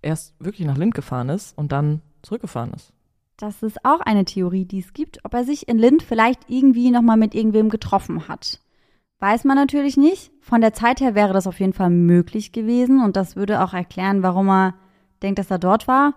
[0.00, 2.92] erst wirklich nach Lind gefahren ist und dann zurückgefahren ist?
[3.36, 6.90] Das ist auch eine Theorie, die es gibt, ob er sich in Lind vielleicht irgendwie
[6.90, 8.60] nochmal mit irgendwem getroffen hat.
[9.18, 10.32] Weiß man natürlich nicht.
[10.40, 13.72] Von der Zeit her wäre das auf jeden Fall möglich gewesen und das würde auch
[13.72, 14.74] erklären, warum er
[15.22, 16.14] denkt, dass er dort war,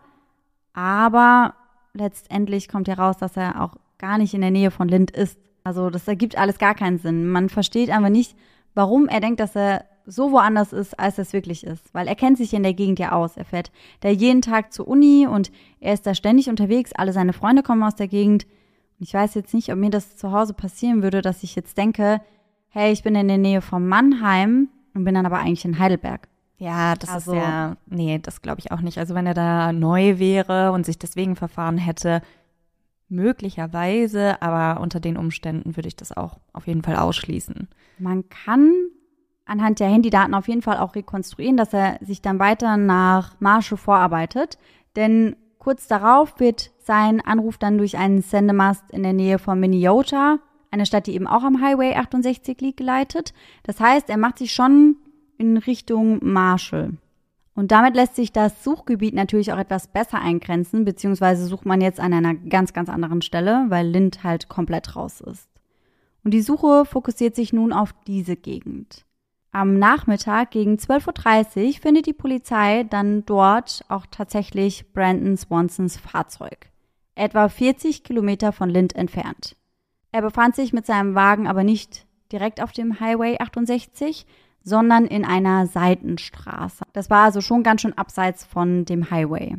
[0.74, 1.54] aber
[1.94, 5.40] letztendlich kommt heraus, dass er auch gar nicht in der Nähe von Lind ist.
[5.64, 7.28] Also das ergibt alles gar keinen Sinn.
[7.28, 8.36] Man versteht einfach nicht,
[8.76, 11.92] warum er denkt, dass er so woanders ist, als es wirklich ist.
[11.94, 13.38] Weil er kennt sich in der Gegend ja aus.
[13.38, 16.94] Er fährt da jeden Tag zur Uni und er ist da ständig unterwegs.
[16.94, 18.46] Alle seine Freunde kommen aus der Gegend.
[19.00, 22.22] Ich weiß jetzt nicht, ob mir das zu Hause passieren würde, dass ich jetzt denke,
[22.70, 26.28] hey, ich bin in der Nähe von Mannheim und bin dann aber eigentlich in Heidelberg.
[26.58, 28.98] Ja, das Also- ist ja, nee, das glaube ich auch nicht.
[29.00, 32.22] Also wenn er da neu wäre und sich deswegen verfahren hätte,
[33.08, 37.68] möglicherweise, aber unter den Umständen würde ich das auch auf jeden Fall ausschließen.
[38.00, 38.72] Man kann
[39.46, 43.78] anhand der Handydaten auf jeden Fall auch rekonstruieren, dass er sich dann weiter nach Marshall
[43.78, 44.58] vorarbeitet.
[44.96, 50.40] Denn kurz darauf wird sein Anruf dann durch einen Sendemast in der Nähe von Minneota,
[50.72, 53.34] eine Stadt, die eben auch am Highway 68 liegt, geleitet.
[53.64, 54.98] Das heißt, er macht sich schon
[55.38, 56.94] in Richtung Marshall.
[57.56, 62.02] Und damit lässt sich das Suchgebiet natürlich auch etwas besser eingrenzen, beziehungsweise sucht man jetzt
[62.02, 65.48] an einer ganz, ganz anderen Stelle, weil Lind halt komplett raus ist.
[66.26, 69.06] Und die Suche fokussiert sich nun auf diese Gegend.
[69.52, 76.70] Am Nachmittag gegen 12.30 Uhr findet die Polizei dann dort auch tatsächlich Brandon Swansons Fahrzeug.
[77.16, 79.56] Etwa 40 Kilometer von Lind entfernt.
[80.12, 84.26] Er befand sich mit seinem Wagen aber nicht direkt auf dem Highway 68,
[84.66, 86.84] sondern in einer Seitenstraße.
[86.92, 89.58] Das war also schon ganz schön abseits von dem Highway.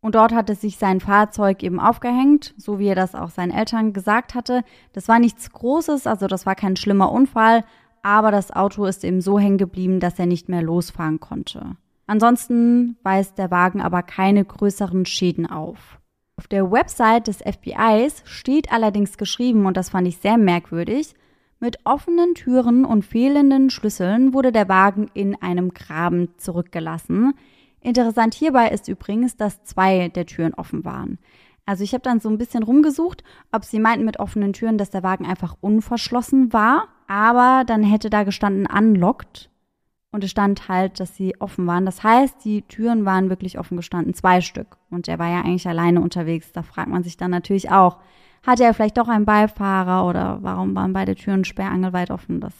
[0.00, 3.92] Und dort hatte sich sein Fahrzeug eben aufgehängt, so wie er das auch seinen Eltern
[3.92, 4.62] gesagt hatte.
[4.92, 7.64] Das war nichts Großes, also das war kein schlimmer Unfall,
[8.02, 11.76] aber das Auto ist eben so hängen geblieben, dass er nicht mehr losfahren konnte.
[12.06, 15.98] Ansonsten weist der Wagen aber keine größeren Schäden auf.
[16.38, 21.14] Auf der Website des FBIs steht allerdings geschrieben, und das fand ich sehr merkwürdig,
[21.60, 27.34] mit offenen Türen und fehlenden Schlüsseln wurde der Wagen in einem Graben zurückgelassen.
[27.80, 31.18] Interessant hierbei ist übrigens, dass zwei der Türen offen waren.
[31.66, 34.90] Also ich habe dann so ein bisschen rumgesucht, ob sie meinten mit offenen Türen, dass
[34.90, 39.50] der Wagen einfach unverschlossen war, aber dann hätte da gestanden unlocked
[40.10, 41.84] und es stand halt, dass sie offen waren.
[41.84, 44.78] Das heißt, die Türen waren wirklich offen gestanden, zwei Stück.
[44.90, 46.50] Und er war ja eigentlich alleine unterwegs.
[46.52, 47.98] Da fragt man sich dann natürlich auch,
[48.42, 52.40] hatte er vielleicht doch einen Beifahrer oder warum waren beide Türen sperrangelweit offen?
[52.40, 52.54] Das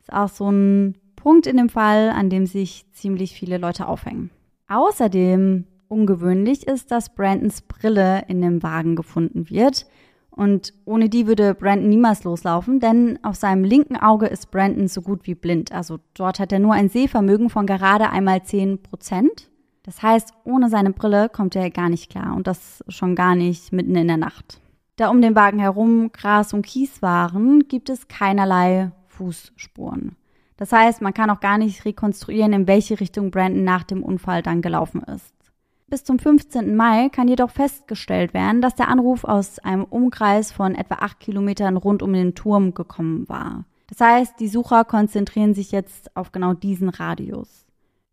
[0.00, 4.30] ist auch so ein Punkt in dem Fall, an dem sich ziemlich viele Leute aufhängen.
[4.68, 9.86] Außerdem ungewöhnlich ist, dass Brandons Brille in dem Wagen gefunden wird.
[10.30, 15.02] Und ohne die würde Brandon niemals loslaufen, denn auf seinem linken Auge ist Brandon so
[15.02, 15.72] gut wie blind.
[15.72, 19.50] Also dort hat er nur ein Sehvermögen von gerade einmal 10 Prozent.
[19.82, 23.72] Das heißt, ohne seine Brille kommt er gar nicht klar und das schon gar nicht
[23.72, 24.60] mitten in der Nacht.
[24.98, 30.16] Da um den Wagen herum Gras und Kies waren, gibt es keinerlei Fußspuren.
[30.56, 34.42] Das heißt, man kann auch gar nicht rekonstruieren, in welche Richtung Brandon nach dem Unfall
[34.42, 35.32] dann gelaufen ist.
[35.86, 36.74] Bis zum 15.
[36.74, 41.76] Mai kann jedoch festgestellt werden, dass der Anruf aus einem Umkreis von etwa acht Kilometern
[41.76, 43.66] rund um den Turm gekommen war.
[43.86, 47.67] Das heißt, die Sucher konzentrieren sich jetzt auf genau diesen Radius.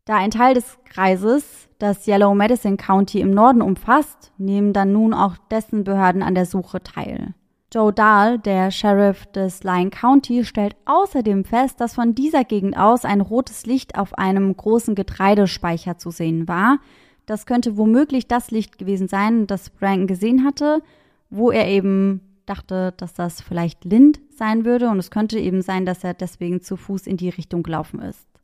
[0.06, 5.16] Da ein Teil des Kreises das Yellow Medicine County im Norden umfasst, nehmen dann nun
[5.16, 7.34] auch dessen Behörden an der Suche teil.
[7.74, 13.04] Joe Dahl, der Sheriff des Lyon County, stellt außerdem fest, dass von dieser Gegend aus
[13.04, 16.78] ein rotes Licht auf einem großen Getreidespeicher zu sehen war.
[17.26, 20.84] Das könnte womöglich das Licht gewesen sein, das Brandon gesehen hatte,
[21.32, 25.88] wo er eben dachte, dass das vielleicht Lind sein würde und es könnte eben sein,
[25.88, 28.35] dass er deswegen zu Fuß in die Richtung gelaufen ist.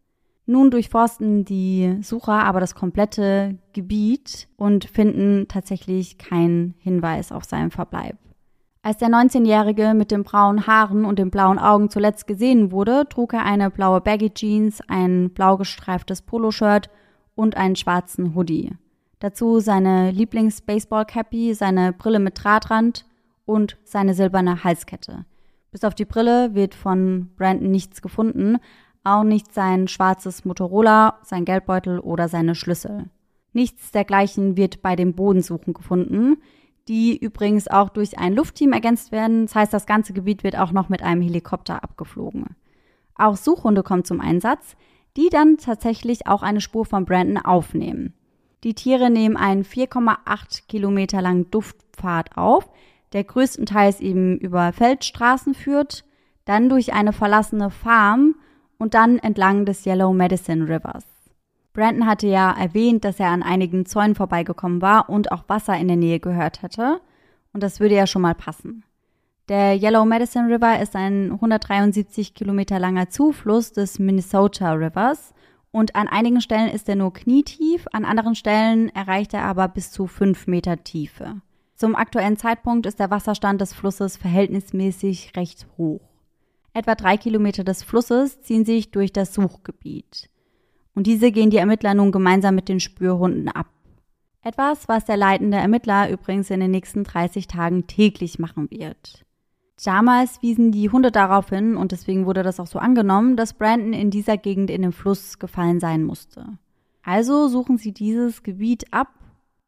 [0.45, 7.71] Nun durchforsten die Sucher aber das komplette Gebiet und finden tatsächlich keinen Hinweis auf seinen
[7.71, 8.17] Verbleib.
[8.83, 13.33] Als der 19-Jährige mit den braunen Haaren und den blauen Augen zuletzt gesehen wurde, trug
[13.33, 16.89] er eine blaue Baggy Jeans, ein blau gestreiftes Poloshirt
[17.35, 18.71] und einen schwarzen Hoodie.
[19.19, 23.05] Dazu seine Lieblings-Baseball-Cappy, seine Brille mit Drahtrand
[23.45, 25.25] und seine silberne Halskette.
[25.69, 28.57] Bis auf die Brille wird von Brandon nichts gefunden,
[29.03, 33.09] auch nicht sein schwarzes Motorola, sein Geldbeutel oder seine Schlüssel.
[33.53, 36.37] Nichts dergleichen wird bei dem Bodensuchen gefunden,
[36.87, 39.45] die übrigens auch durch ein Luftteam ergänzt werden.
[39.45, 42.55] Das heißt, das ganze Gebiet wird auch noch mit einem Helikopter abgeflogen.
[43.15, 44.75] Auch Suchhunde kommen zum Einsatz,
[45.17, 48.13] die dann tatsächlich auch eine Spur von Brandon aufnehmen.
[48.63, 52.69] Die Tiere nehmen einen 4,8 Kilometer langen Duftpfad auf,
[53.13, 56.05] der größtenteils eben über Feldstraßen führt,
[56.45, 58.35] dann durch eine verlassene Farm
[58.81, 61.05] und dann entlang des Yellow Medicine Rivers.
[61.71, 65.87] Brandon hatte ja erwähnt, dass er an einigen Zäunen vorbeigekommen war und auch Wasser in
[65.87, 66.99] der Nähe gehört hätte.
[67.53, 68.83] Und das würde ja schon mal passen.
[69.49, 75.35] Der Yellow Medicine River ist ein 173 Kilometer langer Zufluss des Minnesota Rivers
[75.69, 79.91] und an einigen Stellen ist er nur knietief, an anderen Stellen erreicht er aber bis
[79.91, 81.35] zu fünf Meter Tiefe.
[81.75, 86.10] Zum aktuellen Zeitpunkt ist der Wasserstand des Flusses verhältnismäßig recht hoch.
[86.73, 90.29] Etwa drei Kilometer des Flusses ziehen sich durch das Suchgebiet.
[90.95, 93.67] Und diese gehen die Ermittler nun gemeinsam mit den Spürhunden ab.
[94.41, 99.25] Etwas, was der leitende Ermittler übrigens in den nächsten 30 Tagen täglich machen wird.
[99.83, 103.93] Damals wiesen die Hunde darauf hin, und deswegen wurde das auch so angenommen, dass Brandon
[103.93, 106.57] in dieser Gegend in den Fluss gefallen sein musste.
[107.03, 109.09] Also suchen sie dieses Gebiet ab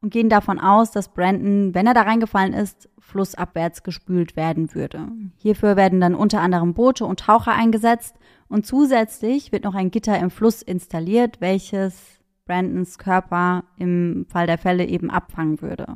[0.03, 5.07] und gehen davon aus, dass Brandon, wenn er da reingefallen ist, flussabwärts gespült werden würde.
[5.37, 8.17] Hierfür werden dann unter anderem Boote und Taucher eingesetzt
[8.49, 14.57] und zusätzlich wird noch ein Gitter im Fluss installiert, welches Brandons Körper im Fall der
[14.57, 15.87] Fälle eben abfangen würde.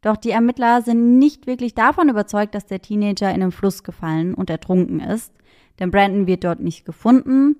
[0.00, 4.32] Doch die Ermittler sind nicht wirklich davon überzeugt, dass der Teenager in den Fluss gefallen
[4.32, 5.34] und ertrunken ist,
[5.80, 7.56] denn Brandon wird dort nicht gefunden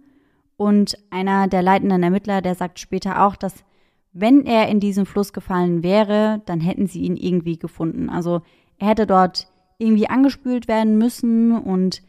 [0.56, 3.64] und einer der leitenden Ermittler, der sagt später auch, dass
[4.12, 8.10] wenn er in diesen Fluss gefallen wäre, dann hätten sie ihn irgendwie gefunden.
[8.10, 8.42] Also
[8.78, 9.48] er hätte dort
[9.78, 12.02] irgendwie angespült werden müssen und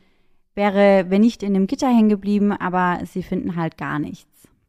[0.56, 4.28] wäre, wenn nicht, in dem Gitter hängen geblieben, aber sie finden halt gar nichts.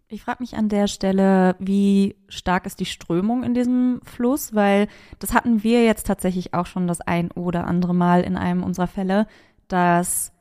[0.09, 4.87] Ich frage mich an der Stelle, wie stark ist die Strömung in diesem Fluss, weil
[5.18, 8.87] das hatten wir jetzt tatsächlich auch schon das ein oder andere Mal in einem unserer
[8.87, 9.26] Fälle,
[9.66, 10.32] dass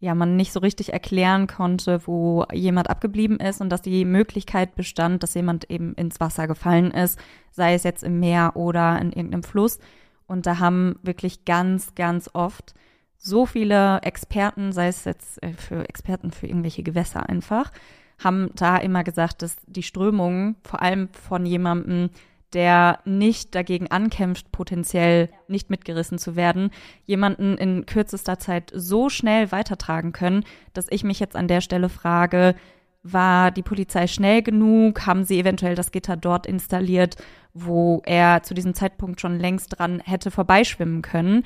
[0.00, 4.74] ja man nicht so richtig erklären konnte, wo jemand abgeblieben ist und dass die Möglichkeit
[4.74, 7.18] bestand, dass jemand eben ins Wasser gefallen ist,
[7.50, 9.78] sei es jetzt im Meer oder in irgendeinem Fluss.
[10.26, 12.74] Und da haben wirklich ganz, ganz oft
[13.18, 17.70] so viele Experten, sei es jetzt äh, für Experten für irgendwelche Gewässer einfach,
[18.18, 22.10] haben da immer gesagt, dass die Strömung vor allem von jemandem,
[22.52, 26.70] der nicht dagegen ankämpft, potenziell nicht mitgerissen zu werden,
[27.04, 31.88] jemanden in kürzester Zeit so schnell weitertragen können, dass ich mich jetzt an der Stelle
[31.88, 32.54] frage,
[33.02, 35.06] war die Polizei schnell genug?
[35.06, 37.16] Haben sie eventuell das Gitter dort installiert,
[37.54, 41.44] wo er zu diesem Zeitpunkt schon längst dran hätte vorbeischwimmen können?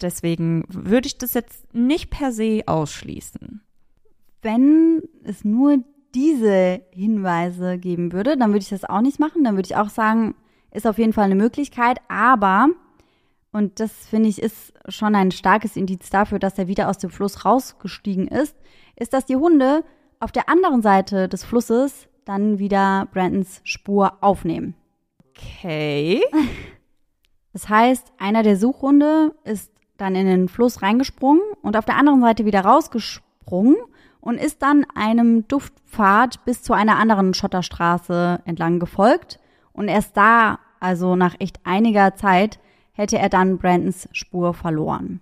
[0.00, 3.62] Deswegen würde ich das jetzt nicht per se ausschließen
[4.42, 5.84] wenn es nur
[6.14, 9.44] diese Hinweise geben würde, dann würde ich das auch nicht machen.
[9.44, 10.34] Dann würde ich auch sagen,
[10.72, 11.98] ist auf jeden Fall eine Möglichkeit.
[12.08, 12.68] Aber,
[13.52, 17.10] und das finde ich ist schon ein starkes Indiz dafür, dass er wieder aus dem
[17.10, 18.56] Fluss rausgestiegen ist,
[18.96, 19.84] ist, dass die Hunde
[20.18, 24.74] auf der anderen Seite des Flusses dann wieder Brandons Spur aufnehmen.
[25.30, 26.22] Okay.
[27.52, 32.20] Das heißt, einer der Suchhunde ist dann in den Fluss reingesprungen und auf der anderen
[32.20, 33.74] Seite wieder rausgesprungen
[34.20, 39.40] und ist dann einem Duftpfad bis zu einer anderen Schotterstraße entlang gefolgt.
[39.72, 42.58] Und erst da, also nach echt einiger Zeit,
[42.92, 45.20] hätte er dann Brandons Spur verloren.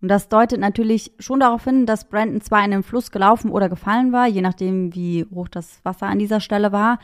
[0.00, 3.68] Und das deutet natürlich schon darauf hin, dass Brandon zwar in den Fluss gelaufen oder
[3.68, 6.98] gefallen war, je nachdem, wie hoch das Wasser an dieser Stelle war,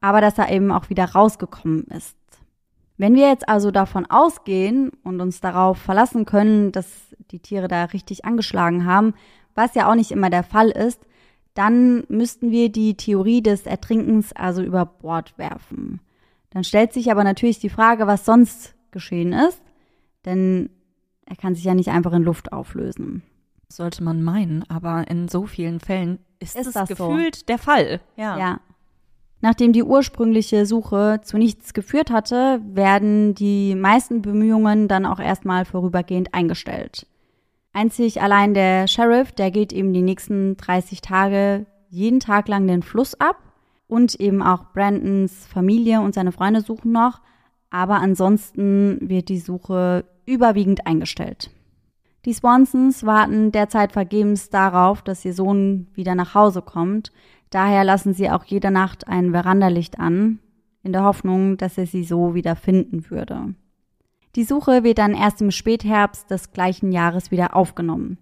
[0.00, 2.16] aber dass er eben auch wieder rausgekommen ist.
[2.96, 6.86] Wenn wir jetzt also davon ausgehen und uns darauf verlassen können, dass
[7.32, 9.14] die Tiere da richtig angeschlagen haben,
[9.54, 11.00] was ja auch nicht immer der Fall ist,
[11.54, 16.00] dann müssten wir die Theorie des Ertrinkens also über Bord werfen.
[16.50, 19.62] Dann stellt sich aber natürlich die Frage, was sonst geschehen ist,
[20.24, 20.70] denn
[21.26, 23.22] er kann sich ja nicht einfach in Luft auflösen.
[23.68, 28.00] Sollte man meinen, aber in so vielen Fällen ist, Ist es das gefühlt der Fall.
[28.16, 28.38] Ja.
[28.38, 28.60] Ja.
[29.40, 35.64] Nachdem die ursprüngliche Suche zu nichts geführt hatte, werden die meisten Bemühungen dann auch erstmal
[35.64, 37.06] vorübergehend eingestellt.
[37.74, 42.82] Einzig allein der Sheriff, der geht eben die nächsten 30 Tage jeden Tag lang den
[42.82, 43.36] Fluss ab
[43.88, 47.20] und eben auch Brandons Familie und seine Freunde suchen noch,
[47.70, 51.50] aber ansonsten wird die Suche überwiegend eingestellt.
[52.24, 57.10] Die Swansons warten derzeit vergebens darauf, dass ihr Sohn wieder nach Hause kommt.
[57.50, 60.38] Daher lassen sie auch jede Nacht ein Verandalicht an,
[60.84, 63.54] in der Hoffnung, dass er sie so wieder finden würde.
[64.36, 68.18] Die Suche wird dann erst im Spätherbst des gleichen Jahres wieder aufgenommen.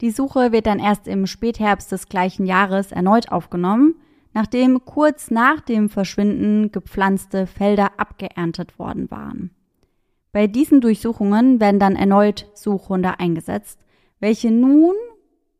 [0.00, 3.96] Die Suche wird dann erst im Spätherbst des gleichen Jahres erneut aufgenommen,
[4.32, 9.50] nachdem kurz nach dem Verschwinden gepflanzte Felder abgeerntet worden waren.
[10.32, 13.80] Bei diesen Durchsuchungen werden dann erneut Suchhunde eingesetzt,
[14.20, 14.94] welche nun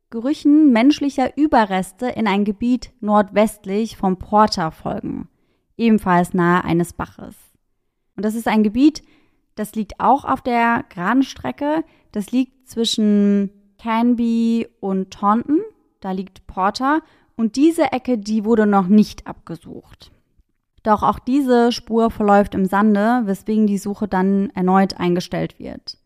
[0.08, 5.28] Gerüchen menschlicher Überreste in ein Gebiet nordwestlich vom Porter folgen,
[5.76, 7.34] ebenfalls nahe eines Baches.
[8.16, 9.02] Und das ist ein Gebiet,
[9.56, 11.82] das liegt auch auf der geraden Strecke.
[12.12, 13.50] Das liegt zwischen
[13.82, 15.60] Canby und Taunton.
[16.00, 17.00] Da liegt Porter.
[17.36, 20.12] Und diese Ecke, die wurde noch nicht abgesucht.
[20.82, 25.98] Doch auch diese Spur verläuft im Sande, weswegen die Suche dann erneut eingestellt wird.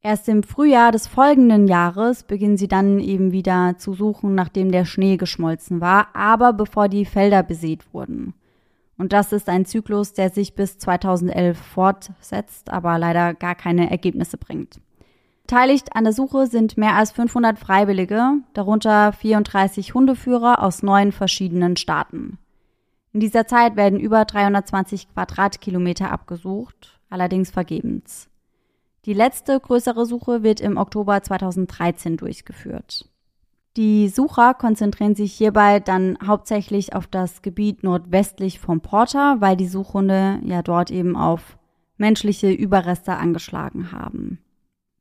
[0.00, 4.84] Erst im Frühjahr des folgenden Jahres beginnen sie dann eben wieder zu suchen, nachdem der
[4.84, 8.34] Schnee geschmolzen war, aber bevor die Felder besät wurden.
[8.98, 14.36] Und das ist ein Zyklus, der sich bis 2011 fortsetzt, aber leider gar keine Ergebnisse
[14.36, 14.80] bringt.
[15.42, 21.76] Beteiligt an der Suche sind mehr als 500 Freiwillige, darunter 34 Hundeführer aus neun verschiedenen
[21.76, 22.38] Staaten.
[23.14, 28.28] In dieser Zeit werden über 320 Quadratkilometer abgesucht, allerdings vergebens.
[29.06, 33.08] Die letzte größere Suche wird im Oktober 2013 durchgeführt.
[33.76, 39.68] Die Sucher konzentrieren sich hierbei dann hauptsächlich auf das Gebiet nordwestlich vom Porter, weil die
[39.68, 41.58] Suchhunde ja dort eben auf
[41.96, 44.38] menschliche Überreste angeschlagen haben.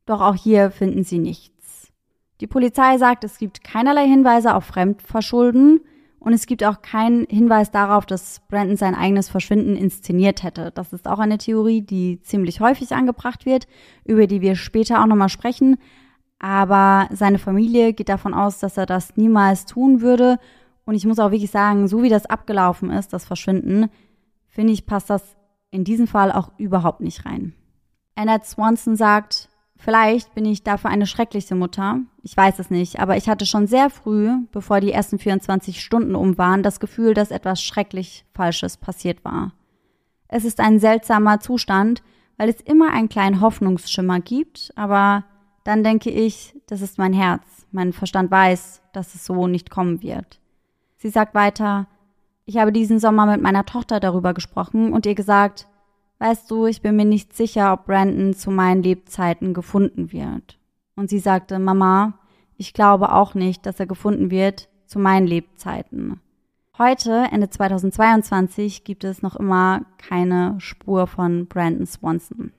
[0.06, 1.92] Doch auch hier finden sie nichts.
[2.40, 5.82] Die Polizei sagt, es gibt keinerlei Hinweise auf Fremdverschulden,
[6.20, 10.72] und es gibt auch keinen Hinweis darauf, dass Brandon sein eigenes Verschwinden inszeniert hätte.
[10.74, 13.68] Das ist auch eine Theorie, die ziemlich häufig angebracht wird,
[14.04, 15.78] über die wir später auch nochmal sprechen.
[16.40, 20.40] Aber seine Familie geht davon aus, dass er das niemals tun würde.
[20.86, 23.90] Und ich muss auch wirklich sagen, so wie das abgelaufen ist, das Verschwinden,
[24.48, 25.36] finde ich, passt das
[25.72, 27.54] in diesem Fall auch überhaupt nicht rein.
[28.16, 32.00] Annette Swanson sagt, Vielleicht bin ich dafür eine schreckliche Mutter.
[32.24, 36.16] Ich weiß es nicht, aber ich hatte schon sehr früh, bevor die ersten 24 Stunden
[36.16, 39.54] um waren, das Gefühl, dass etwas schrecklich Falsches passiert war.
[40.28, 42.02] Es ist ein seltsamer Zustand,
[42.38, 45.24] weil es immer einen kleinen Hoffnungsschimmer gibt, aber
[45.68, 47.44] dann denke ich, das ist mein Herz.
[47.72, 50.40] Mein Verstand weiß, dass es so nicht kommen wird.
[50.98, 51.88] Sie sagt weiter,
[52.46, 55.68] ich habe diesen Sommer mit meiner Tochter darüber gesprochen und ihr gesagt,
[56.20, 60.58] Weißt du, ich bin mir nicht sicher, ob Brandon zu meinen Lebzeiten gefunden wird.
[60.96, 62.18] Und sie sagte, Mama,
[62.56, 66.20] ich glaube auch nicht, dass er gefunden wird zu meinen Lebzeiten.
[66.80, 72.52] Heute, Ende 2022, gibt es noch immer keine Spur von Brandon Swanson.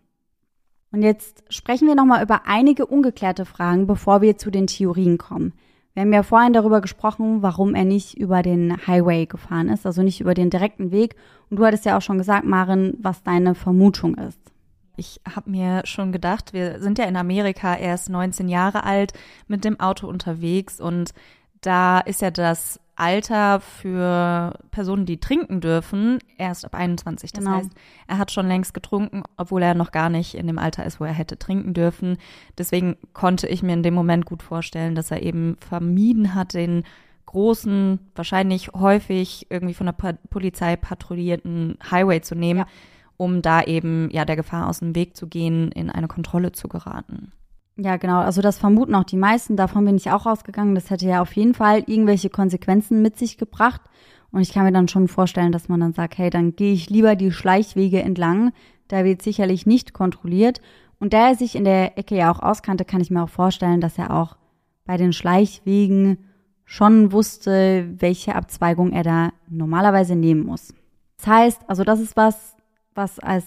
[0.91, 5.53] Und jetzt sprechen wir nochmal über einige ungeklärte Fragen, bevor wir zu den Theorien kommen.
[5.95, 10.03] Wir haben ja vorhin darüber gesprochen, warum er nicht über den Highway gefahren ist, also
[10.03, 11.17] nicht über den direkten Weg.
[11.51, 14.39] Und du hattest ja auch schon gesagt, Maren, was deine Vermutung ist.
[14.97, 19.13] Ich habe mir schon gedacht, wir sind ja in Amerika, er ist 19 Jahre alt,
[19.47, 21.13] mit dem Auto unterwegs und
[21.61, 27.33] da ist ja das Alter für Personen, die trinken dürfen, erst ab 21.
[27.33, 27.57] Das genau.
[27.57, 27.71] heißt,
[28.09, 31.05] er hat schon längst getrunken, obwohl er noch gar nicht in dem Alter ist, wo
[31.05, 32.19] er hätte trinken dürfen.
[32.59, 36.83] Deswegen konnte ich mir in dem Moment gut vorstellen, dass er eben vermieden hat, den
[37.27, 42.67] großen, wahrscheinlich häufig irgendwie von der pa Polizei patrouillierten Highway zu nehmen, ja.
[43.17, 46.69] um da eben ja der Gefahr aus dem Weg zu gehen, in eine Kontrolle zu
[46.69, 47.33] geraten.
[47.81, 48.19] Ja, genau.
[48.19, 49.57] Also das vermuten auch die meisten.
[49.57, 50.75] Davon bin ich auch ausgegangen.
[50.75, 53.81] Das hätte ja auf jeden Fall irgendwelche Konsequenzen mit sich gebracht.
[54.33, 56.91] Und ich kann mir dann schon vorstellen, dass man dann sagt, hey, dann gehe ich
[56.91, 58.53] lieber die Schleichwege entlang.
[58.89, 60.61] Da wird sicherlich nicht kontrolliert.
[60.99, 63.81] Und da er sich in der Ecke ja auch auskannte, kann ich mir auch vorstellen,
[63.81, 64.37] dass er auch
[64.85, 66.19] bei den Schleichwegen
[66.65, 70.75] schon wusste, welche Abzweigung er da normalerweise nehmen muss.
[71.19, 72.57] Das heißt, also das ist was,
[72.95, 73.45] was als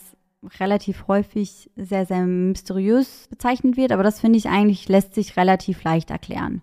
[0.60, 5.84] relativ häufig sehr, sehr mysteriös bezeichnet wird, aber das finde ich eigentlich lässt sich relativ
[5.84, 6.62] leicht erklären.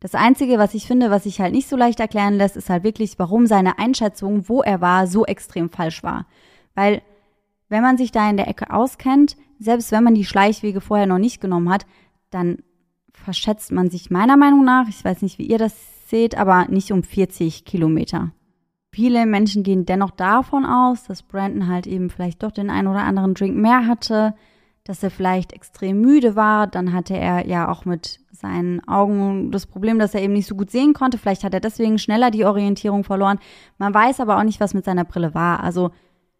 [0.00, 2.82] Das Einzige, was ich finde, was sich halt nicht so leicht erklären lässt, ist halt
[2.82, 6.26] wirklich, warum seine Einschätzung, wo er war, so extrem falsch war.
[6.74, 7.02] Weil,
[7.68, 11.18] wenn man sich da in der Ecke auskennt, selbst wenn man die Schleichwege vorher noch
[11.18, 11.86] nicht genommen hat,
[12.30, 12.58] dann
[13.12, 15.74] verschätzt man sich meiner Meinung nach, ich weiß nicht, wie ihr das
[16.08, 18.32] seht, aber nicht um 40 Kilometer.
[18.94, 23.02] Viele Menschen gehen dennoch davon aus, dass Brandon halt eben vielleicht doch den einen oder
[23.02, 24.34] anderen Drink mehr hatte,
[24.84, 26.66] dass er vielleicht extrem müde war.
[26.66, 30.54] Dann hatte er ja auch mit seinen Augen das Problem, dass er eben nicht so
[30.54, 31.16] gut sehen konnte.
[31.16, 33.38] Vielleicht hat er deswegen schneller die Orientierung verloren.
[33.78, 35.60] Man weiß aber auch nicht, was mit seiner Brille war.
[35.60, 35.92] Also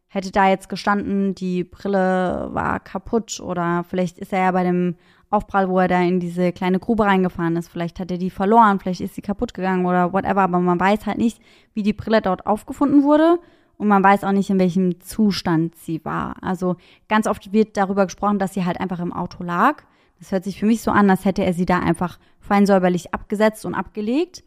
[0.09, 4.97] hätte da jetzt gestanden, die Brille war kaputt oder vielleicht ist er ja bei dem
[5.33, 7.69] Aufprall, wo er da in diese kleine Grube reingefahren ist.
[7.69, 11.07] Vielleicht hat er die verloren, vielleicht ist sie kaputt gegangen oder whatever, aber man weiß
[11.07, 11.41] halt nicht,
[11.75, 13.39] wie die Brille dort aufgefunden wurde
[13.79, 16.37] und man weiß auch nicht, in welchem Zustand sie war.
[16.41, 16.77] Also
[17.09, 19.83] ganz oft wird darüber gesprochen, dass sie halt einfach im Auto lag.
[20.19, 23.13] Das hört sich für mich so an, als hätte er sie da einfach fein säuberlich
[23.13, 24.45] abgesetzt und abgelegt.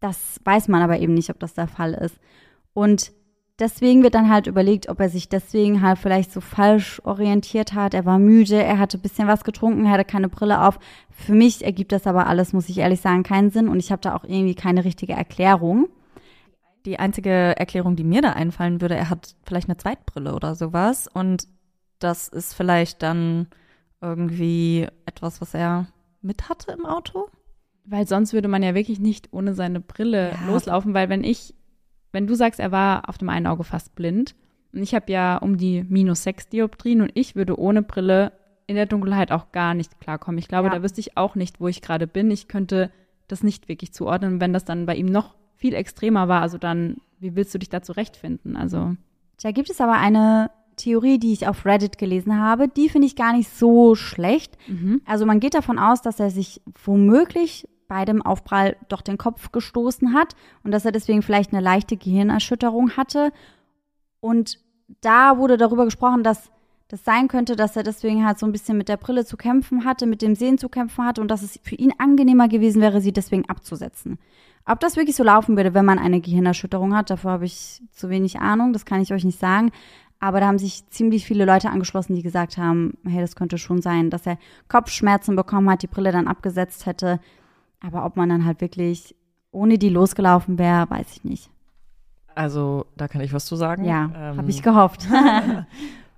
[0.00, 2.18] Das weiß man aber eben nicht, ob das der Fall ist.
[2.72, 3.12] Und
[3.58, 7.94] deswegen wird dann halt überlegt, ob er sich deswegen halt vielleicht so falsch orientiert hat.
[7.94, 10.78] Er war müde, er hatte ein bisschen was getrunken, er hatte keine Brille auf.
[11.10, 14.02] Für mich ergibt das aber alles, muss ich ehrlich sagen, keinen Sinn und ich habe
[14.02, 15.88] da auch irgendwie keine richtige Erklärung.
[16.86, 21.08] Die einzige Erklärung, die mir da einfallen würde, er hat vielleicht eine Zweitbrille oder sowas
[21.12, 21.48] und
[21.98, 23.48] das ist vielleicht dann
[24.00, 25.88] irgendwie etwas, was er
[26.22, 27.26] mit hatte im Auto.
[27.84, 30.46] Weil sonst würde man ja wirklich nicht ohne seine Brille ja.
[30.46, 31.54] loslaufen, weil wenn ich
[32.12, 34.34] wenn du sagst, er war auf dem einen Auge fast blind,
[34.72, 38.32] und ich habe ja um die minus sechs Dioptrien und ich würde ohne Brille
[38.66, 40.38] in der Dunkelheit auch gar nicht klarkommen.
[40.38, 40.74] Ich glaube, Ja.
[40.74, 42.30] da wüsste ich auch nicht, wo ich gerade bin.
[42.30, 42.90] Ich könnte
[43.28, 44.42] das nicht wirklich zuordnen.
[44.42, 47.70] Wenn das dann bei ihm noch viel extremer war, also dann, wie willst du dich
[47.70, 48.56] da zurechtfinden?
[48.56, 48.94] Also,
[49.42, 52.68] Da gibt es aber eine Theorie, die ich auf Reddit gelesen habe.
[52.68, 54.58] Die finde ich gar nicht so schlecht.
[54.68, 55.00] mhm.
[55.06, 59.50] Also man geht davon aus, dass er sich womöglich bei dem Aufprall doch den Kopf
[59.50, 63.32] gestoßen hat und dass er deswegen vielleicht eine leichte Gehirnerschütterung hatte.
[64.20, 64.60] Und
[65.00, 66.50] da wurde darüber gesprochen, dass
[66.88, 69.84] das sein könnte, dass er deswegen halt so ein bisschen mit der Brille zu kämpfen
[69.84, 73.00] hatte, mit dem Sehen zu kämpfen hatte und dass es für ihn angenehmer gewesen wäre,
[73.00, 74.18] sie deswegen abzusetzen.
[74.64, 78.08] Ob das wirklich so laufen würde, wenn man eine Gehirnerschütterung hat, davor habe ich zu
[78.10, 79.70] wenig Ahnung, das kann ich euch nicht sagen.
[80.20, 83.82] Aber da haben sich ziemlich viele Leute angeschlossen, die gesagt haben, hey, das könnte schon
[83.82, 87.20] sein, dass er Kopfschmerzen bekommen hat, die Brille dann abgesetzt hätte.
[87.80, 89.14] Aber ob man dann halt wirklich
[89.50, 91.50] ohne die losgelaufen wäre, weiß ich nicht.
[92.34, 93.84] Also, da kann ich was zu sagen.
[93.84, 95.06] Ja, Ähm, habe ich gehofft.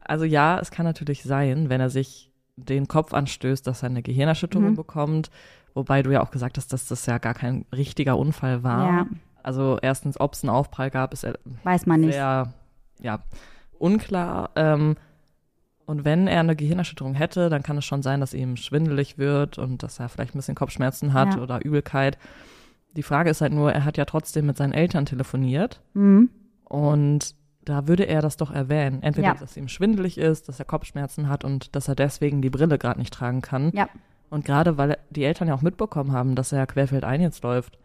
[0.03, 4.03] Also ja, es kann natürlich sein, wenn er sich den Kopf anstößt, dass er eine
[4.03, 4.75] Gehirnerschütterung Mhm.
[4.75, 5.31] bekommt.
[5.73, 8.87] Wobei du ja auch gesagt hast, dass das ja gar kein richtiger Unfall war.
[8.89, 9.07] ja,
[9.45, 11.25] Also erstens, ob es einen Aufprall gab, ist
[11.63, 12.15] weiß man nicht.
[12.15, 12.53] sehr
[13.01, 13.21] ja,
[13.79, 14.51] unklar.
[14.57, 14.97] Ähm,
[15.91, 19.59] und wenn er eine Gehirnerschütterung hätte, dann kann es schon sein, dass ihm schwindelig wird
[19.59, 21.43] und dass er vielleicht ein bisschen Kopfschmerzen hat Ja.
[21.43, 22.17] oder Übelkeit.
[22.97, 26.31] Die Frage ist halt nur, er hat ja trotzdem mit seinen Eltern telefoniert Mhm.
[26.65, 27.35] und
[27.65, 29.03] da würde er das doch erwähnen.
[29.03, 29.35] Entweder, Ja.
[29.35, 32.99] dass ihm schwindelig ist, dass er Kopfschmerzen hat und dass er deswegen die Brille gerade
[32.99, 33.71] nicht tragen kann.
[33.75, 33.89] Ja.
[34.31, 37.79] Und gerade weil die Eltern ja auch mitbekommen haben, dass er querfeldein jetzt läuft,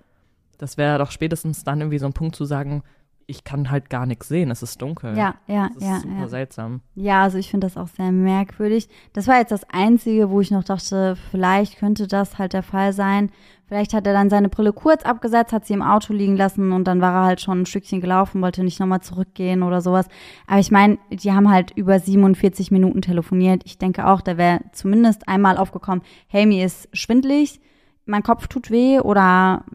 [0.58, 2.84] das wäre doch spätestens dann irgendwie so ein Punkt zu sagen,
[3.28, 5.18] ich kann halt gar nichts sehen, es ist dunkel.
[5.18, 6.28] Ja, ja, Das ist ja, super ja.
[6.28, 6.82] seltsam.
[6.94, 8.88] Ja, also ich finde das auch sehr merkwürdig.
[9.14, 12.94] Das war jetzt das Einzige, wo ich noch dachte, vielleicht könnte das halt der Fall
[12.94, 13.32] sein.
[13.68, 16.84] Vielleicht hat er dann seine Brille kurz abgesetzt, hat sie im Auto liegen lassen und
[16.86, 20.08] dann war er halt schon ein Stückchen gelaufen, wollte nicht nochmal zurückgehen oder sowas.
[20.46, 23.64] Aber ich meine, die haben halt über 47 Minuten telefoniert.
[23.66, 27.60] Ich denke auch, da wäre zumindest einmal aufgekommen, hey, mir ist schwindlig,
[28.06, 29.66] mein Kopf tut weh oder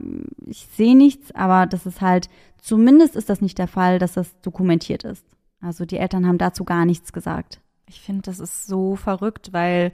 [0.46, 2.28] ich sehe nichts, aber das ist halt,
[2.61, 5.24] zumindest ist das nicht der Fall, dass das dokumentiert ist.
[5.61, 7.61] Also die Eltern haben dazu gar nichts gesagt.
[7.86, 9.92] Ich finde, das ist so verrückt, weil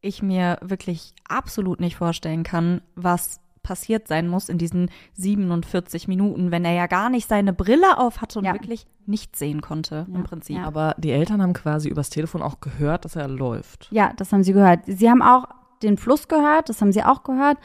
[0.00, 6.50] ich mir wirklich absolut nicht vorstellen kann, was passiert sein muss in diesen 47 Minuten,
[6.50, 8.52] wenn er ja gar nicht seine Brille auf hatte und Ja.
[8.52, 10.56] wirklich nichts sehen konnte Ja, im Prinzip.
[10.56, 10.64] ja.
[10.64, 13.88] Aber die Eltern haben quasi übers Telefon auch gehört, dass er läuft.
[13.90, 14.80] Ja, das haben sie gehört.
[14.86, 15.46] Sie haben auch
[15.82, 17.58] den Fluss gehört, das haben sie auch gehört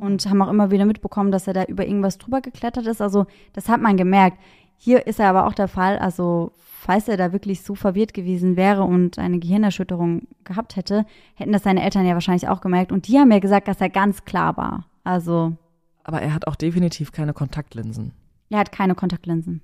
[0.00, 3.00] und haben auch immer wieder mitbekommen, dass er da über irgendwas drüber geklettert ist.
[3.00, 4.38] Also das hat man gemerkt.
[4.76, 8.56] Hier ist er aber auch der Fall, also falls er da wirklich so verwirrt gewesen
[8.56, 12.92] wäre und eine Gehirnerschütterung gehabt hätte, hätten das seine Eltern ja wahrscheinlich auch gemerkt.
[12.92, 14.86] Und die haben ja gesagt, dass er ganz klar war.
[15.04, 15.56] Also
[16.02, 18.12] Aber er hat auch definitiv keine Kontaktlinsen.
[18.50, 19.62] er hat keine Kontaktlinsen.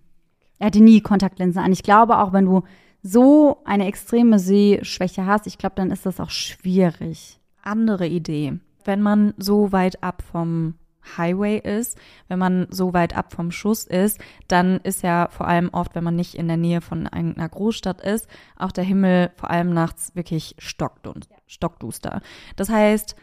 [0.58, 1.72] Er hatte nie Kontaktlinsen an.
[1.72, 2.62] Ich glaube auch, wenn du
[3.02, 7.38] so eine extreme Sehschwäche hast, ich glaube, dann ist das auch schwierig.
[7.62, 8.58] andere Idee.
[8.84, 10.74] Wenn man so weit ab vom
[11.16, 15.70] Highway ist, wenn man so weit ab vom Schuss ist, dann ist ja vor allem
[15.72, 19.50] oft, wenn man nicht in der Nähe von einer Großstadt ist, auch der Himmel vor
[19.50, 22.20] allem nachts wirklich stockdun- stockduster.
[22.56, 23.16] Das heißt,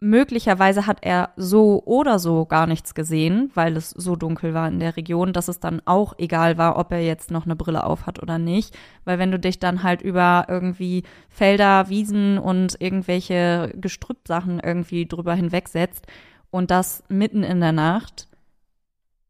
[0.00, 4.78] möglicherweise hat er so oder so gar nichts gesehen, weil es so dunkel war in
[4.78, 8.06] der Region, dass es dann auch egal war, ob er jetzt noch eine Brille auf
[8.06, 8.76] hat oder nicht.
[9.04, 15.34] Weil wenn du dich dann halt über irgendwie Felder, Wiesen und irgendwelche Gestrüppsachen irgendwie drüber
[15.34, 16.06] hinwegsetzt
[16.50, 18.28] und das mitten in der Nacht,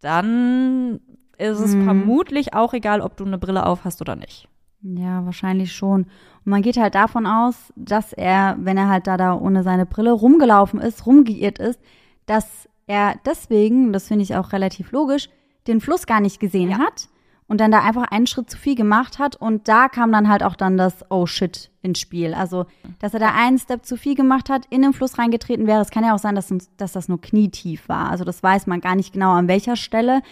[0.00, 1.00] dann
[1.38, 1.84] ist es Mhm.
[1.84, 4.48] vermutlich auch egal, ob du eine Brille auf hast oder nicht.
[4.82, 6.02] Ja, wahrscheinlich schon.
[6.02, 6.10] Und
[6.44, 10.12] man geht halt davon aus, dass er, wenn er halt da, da ohne seine Brille
[10.12, 11.80] rumgelaufen ist, rumgeirrt ist,
[12.26, 15.28] dass er deswegen, das finde ich auch relativ logisch,
[15.66, 17.08] den Fluss gar nicht gesehen hat
[17.48, 20.42] und dann da einfach einen Schritt zu viel gemacht hat und da kam dann halt
[20.42, 22.34] auch dann das Oh shit ins Spiel.
[22.34, 22.66] Also,
[22.98, 25.80] dass er da einen Step zu viel gemacht hat, in den Fluss reingetreten wäre.
[25.80, 28.10] Es kann ja auch sein, dass, dass das nur knietief war.
[28.10, 30.22] Also, das weiß man gar nicht genau an welcher Stelle.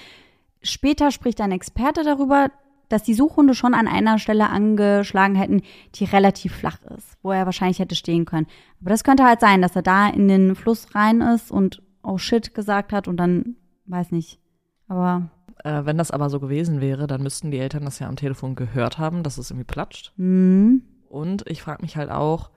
[0.62, 2.51] Später spricht ein Experte darüber,
[2.89, 5.62] dass die Suchhunde schon an einer Stelle angeschlagen hätten,
[5.95, 8.47] die relativ flach ist, wo er wahrscheinlich hätte stehen können.
[8.80, 12.18] Aber das könnte halt sein, dass er da in den Fluss rein ist und oh
[12.18, 13.57] shit gesagt hat und dann,
[13.87, 14.39] weiß nicht.
[14.89, 15.28] Aber,
[15.64, 18.55] Äh, wenn das aber so gewesen wäre, dann müssten die Eltern das ja am Telefon
[18.55, 20.12] gehört haben, dass es irgendwie platscht.
[20.16, 22.51] hm, Und ich frage mich halt auch,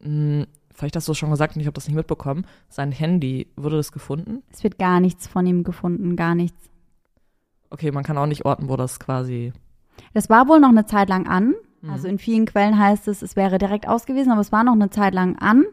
[0.00, 0.44] mh,
[0.74, 3.76] vielleicht hast du es schon gesagt und ich habe das nicht mitbekommen, sein Handy, wurde
[3.76, 4.42] das gefunden?
[4.50, 6.70] es wird gar nichts von ihm gefunden, gar nichts.
[7.74, 9.52] Okay, man kann auch nicht orten, wo das quasi.
[10.12, 11.54] Das war wohl noch eine Zeit lang an.
[11.82, 11.90] Mhm.
[11.90, 14.74] Also in vielen Quellen heißt es, es wäre direkt aus gewesen, aber es war noch
[14.74, 15.64] eine Zeit lang an.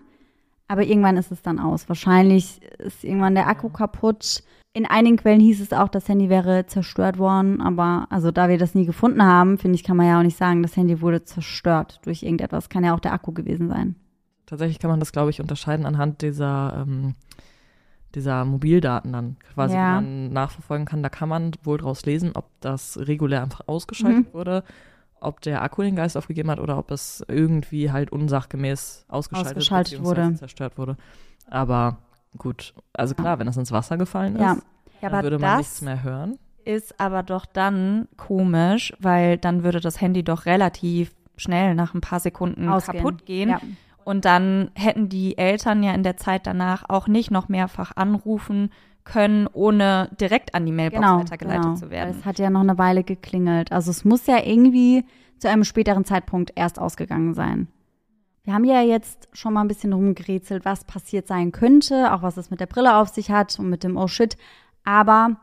[0.68, 1.88] Aber irgendwann ist es dann aus.
[1.90, 4.42] Wahrscheinlich ist irgendwann der Akku kaputt.
[4.74, 7.62] In einigen Quellen hieß es auch, das Handy wäre zerstört worden.
[7.62, 10.38] Aber also da wir das nie gefunden haben, finde ich, kann man ja auch nicht
[10.38, 12.70] sagen, das Handy wurde zerstört durch irgendetwas.
[12.70, 13.96] Kann ja auch der Akku gewesen sein.
[14.48, 17.14] Tatsächlich kann man das, glaube ich, unterscheiden anhand dieser, ähm,
[18.16, 19.96] dieser Mobildaten dann quasi, Ja.
[19.96, 21.04] man nachverfolgen kann.
[21.04, 24.34] Da kann man wohl draus lesen, ob das regulär einfach ausgeschaltet Mhm.
[24.34, 24.64] wurde,
[25.20, 30.04] ob der Akku den Geist aufgegeben hat oder ob es irgendwie halt unsachgemäß ausgeschaltet, Ausgeschaltet
[30.04, 30.34] wurde.
[30.36, 30.98] zerstört wurde.
[31.50, 31.98] Aber
[32.38, 34.58] gut, also klar, wenn das ins Wasser gefallen ist, Ja.
[35.02, 36.38] Ja, dann würde man nichts mehr hören.
[36.64, 42.02] ist aber doch dann komisch, weil dann würde das Handy doch relativ schnell nach ein
[42.02, 42.98] paar Sekunden Ausgehen.
[43.04, 43.50] kaputt gehen.
[43.50, 43.60] Ja.
[44.04, 48.72] Und dann hätten die Eltern ja in der Zeit danach auch nicht noch mehrfach anrufen
[49.04, 51.76] können, ohne direkt an die Mailbox Genau, weitergeleitet genau.
[51.76, 52.16] zu werden.
[52.18, 53.72] Es hat ja noch eine Weile geklingelt.
[53.72, 55.06] Also es muss ja irgendwie
[55.40, 57.68] zu einem späteren Zeitpunkt erst ausgegangen sein.
[58.44, 62.38] Wir haben ja jetzt schon mal ein bisschen rumgerätselt, was passiert sein könnte, auch was
[62.38, 64.36] es mit der Brille auf sich hat und mit dem Oh shit.
[64.84, 65.38] Aber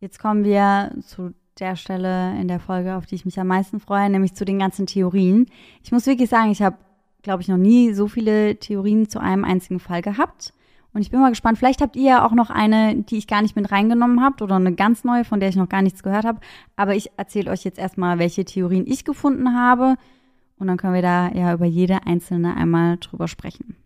[0.00, 3.80] jetzt kommen wir zu der Stelle in der Folge, auf die ich mich am meisten
[3.80, 5.46] freue, nämlich zu den ganzen Theorien.
[5.82, 6.76] Ich muss wirklich sagen, ich habe,
[7.22, 10.52] glaube ich, noch nie so viele Theorien zu einem einzigen Fall gehabt.
[10.94, 13.42] Und ich bin mal gespannt, vielleicht habt ihr ja auch noch eine, die ich gar
[13.42, 16.24] nicht mit reingenommen habt oder eine ganz neue, von der ich noch gar nichts gehört
[16.24, 16.40] habe.
[16.76, 19.96] Aber ich erzähle euch jetzt erstmal, welche Theorien ich gefunden habe.
[20.58, 23.76] Und dann können wir da ja über jede einzelne einmal drüber sprechen.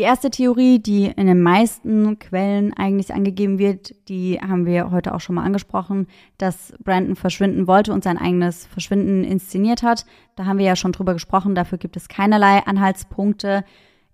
[0.00, 5.14] Die erste Theorie, die in den meisten Quellen eigentlich angegeben wird, die haben wir heute
[5.14, 6.06] auch schon mal angesprochen,
[6.38, 10.06] dass Brandon verschwinden wollte und sein eigenes Verschwinden inszeniert hat.
[10.36, 13.62] Da haben wir ja schon drüber gesprochen, dafür gibt es keinerlei Anhaltspunkte.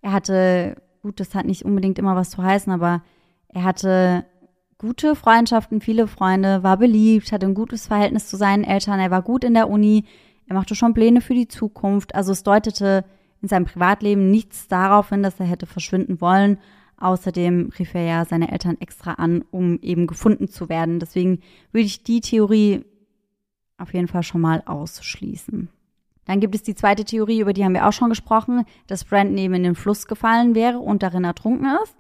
[0.03, 3.05] Er hatte, gut, das hat nicht unbedingt immer was zu heißen, aber
[3.47, 4.25] er hatte
[4.79, 9.23] gute Freundschaften, viele Freunde, war beliebt, hatte ein gutes Verhältnis zu seinen Eltern, er war
[9.23, 10.05] gut in der Uni,
[10.49, 12.17] er machte schon Pläne für die Zukunft.
[12.17, 13.05] Also es deutete
[13.43, 16.59] in seinem Privatleben nichts darauf hin, dass er hätte verschwinden wollen.
[16.99, 20.99] Außerdem rief er ja seine Eltern extra an, um eben gefunden zu werden.
[20.99, 21.41] Deswegen
[21.73, 22.85] würde ich die Theorie
[23.79, 25.69] auf jeden Fall schon mal ausschließen.
[26.25, 29.39] Dann gibt es die zweite Theorie, über die haben wir auch schon gesprochen, dass Brandon
[29.39, 31.95] eben in den Fluss gefallen wäre und darin ertrunken ist.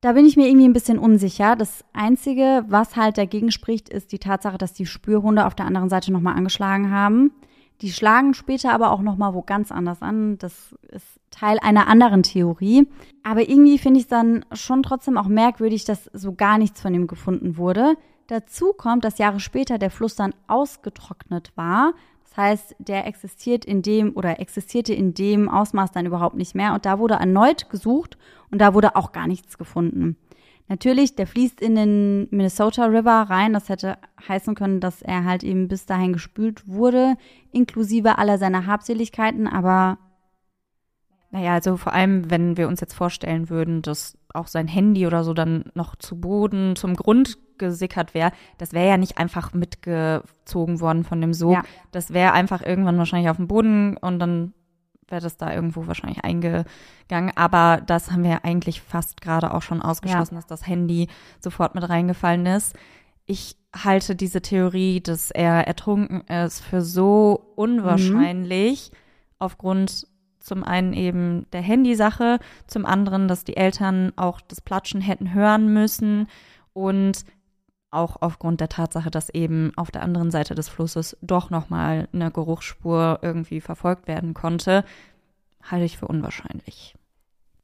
[0.00, 1.56] Da bin ich mir irgendwie ein bisschen unsicher.
[1.56, 5.88] Das Einzige, was halt dagegen spricht, ist die Tatsache, dass die Spürhunde auf der anderen
[5.88, 7.32] Seite nochmal angeschlagen haben.
[7.80, 10.36] Die schlagen später aber auch nochmal wo ganz anders an.
[10.38, 12.88] Das ist Teil einer anderen Theorie.
[13.22, 16.94] Aber irgendwie finde ich es dann schon trotzdem auch merkwürdig, dass so gar nichts von
[16.94, 17.94] ihm gefunden wurde.
[18.26, 21.94] Dazu kommt, dass Jahre später der Fluss dann ausgetrocknet war.
[22.24, 26.74] Das heißt, der existiert in dem oder existierte in dem Ausmaß dann überhaupt nicht mehr.
[26.74, 28.18] Und da wurde erneut gesucht
[28.50, 30.16] und da wurde auch gar nichts gefunden.
[30.68, 33.54] Natürlich, der fließt in den Minnesota River rein.
[33.54, 33.96] Das hätte
[34.28, 37.16] heißen können, dass er halt eben bis dahin gespült wurde,
[37.52, 39.46] inklusive aller seiner Habseligkeiten.
[39.46, 39.98] Aber
[41.30, 45.24] Naja, also vor allem, wenn wir uns jetzt vorstellen würden, dass auch sein Handy oder
[45.24, 50.80] so dann noch zu Boden, zum Grund gesickert wäre, das wäre ja nicht einfach mitgezogen
[50.80, 51.54] worden von dem Sog.
[51.54, 51.62] Ja.
[51.90, 54.52] Das wäre einfach irgendwann wahrscheinlich auf dem Boden und dann
[55.10, 57.36] wäre das da irgendwo wahrscheinlich eingegangen.
[57.36, 61.08] Aber das haben wir ja eigentlich fast gerade auch schon ausgeschlossen, dass das Handy
[61.40, 62.76] sofort mit reingefallen ist.
[63.26, 68.90] Ich halte diese Theorie, dass er ertrunken ist, für so unwahrscheinlich
[69.38, 70.06] aufgrund
[70.40, 75.72] zum einen eben der Handysache, zum anderen, dass die Eltern auch das Platschen hätten hören
[75.72, 76.26] müssen
[76.72, 77.24] und
[77.90, 82.30] auch aufgrund der Tatsache, dass eben auf der anderen Seite des Flusses doch nochmal eine
[82.30, 84.84] Geruchsspur irgendwie verfolgt werden konnte,
[85.62, 86.94] halte ich für unwahrscheinlich.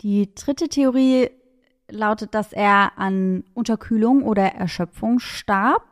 [0.01, 1.31] die dritte Theorie
[1.91, 5.83] lautet, dass er an Unterkühlung oder Erschöpfung starb.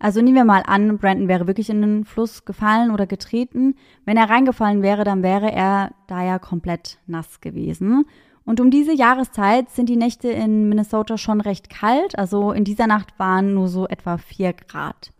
[0.00, 3.74] Also nehmen wir mal an, Brandon wäre wirklich in den Fluss gefallen oder getreten.
[4.04, 8.06] Wenn er reingefallen wäre, dann wäre er da ja komplett nass gewesen.
[8.48, 12.18] Und um diese Jahreszeit sind die Nächte in Minnesota schon recht kalt.
[12.18, 15.12] Also in dieser Nacht waren nur so etwa vier Grad.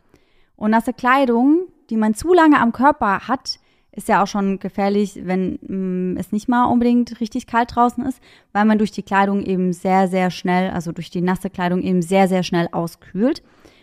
[0.56, 3.60] Und nasse Kleidung, die man zu lange am Körper hat,
[3.92, 8.18] ist ja auch schon gefährlich, wenn mm, es nicht mal unbedingt richtig kalt draußen ist,
[8.54, 12.00] weil man durch die Kleidung eben sehr, sehr schnell, also durch die nasse Kleidung eben
[12.00, 13.42] sehr, sehr schnell auskühlt.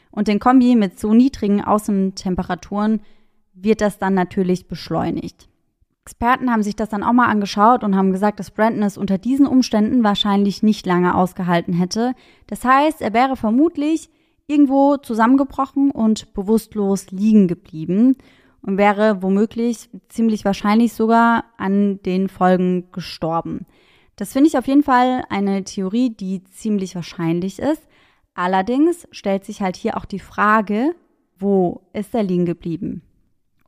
[0.09, 2.99] Und in Kombi mit so niedrigen Außentemperaturen
[3.53, 5.47] wird das dann natürlich beschleunigt.
[6.06, 9.18] Experten haben sich das dann auch mal angeschaut und haben gesagt, dass Brandon es unter
[9.18, 12.14] diesen Umständen wahrscheinlich nicht lange ausgehalten hätte.
[12.45, 14.12] Das heißt, er wäre vermutlich
[14.45, 18.18] irgendwo zusammengebrochen und bewusstlos liegen geblieben
[18.62, 23.66] und wäre womöglich ziemlich wahrscheinlich sogar an den Folgen gestorben.
[24.16, 27.82] Das finde ich auf jeden Fall eine Theorie, die ziemlich wahrscheinlich ist.
[28.36, 30.93] Allerdings stellt sich halt hier auch die Frage,
[31.39, 33.01] wo ist er liegen geblieben?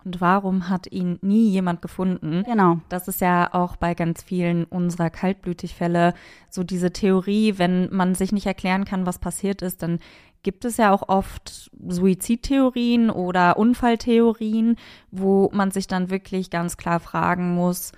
[0.07, 2.43] Und warum hat ihn nie jemand gefunden?
[2.45, 2.79] Genau.
[2.87, 6.13] Das ist ja auch bei ganz vielen unserer Kaltblütigfälle
[6.49, 9.99] so diese Theorie, wenn man sich nicht erklären kann, was passiert ist, dann
[10.43, 14.77] gibt es ja auch oft Suizidtheorien oder Unfalltheorien,
[15.11, 17.91] wo man sich dann wirklich ganz klar fragen muss,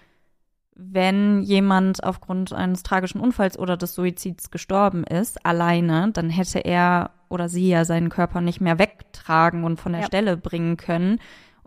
[0.76, 7.12] wenn jemand aufgrund eines tragischen Unfalls oder des Suizids gestorben ist, alleine, dann hätte er
[7.30, 10.08] oder sie ja seinen Körper nicht mehr wegtragen und von der Ja.
[10.08, 11.20] Stelle bringen können.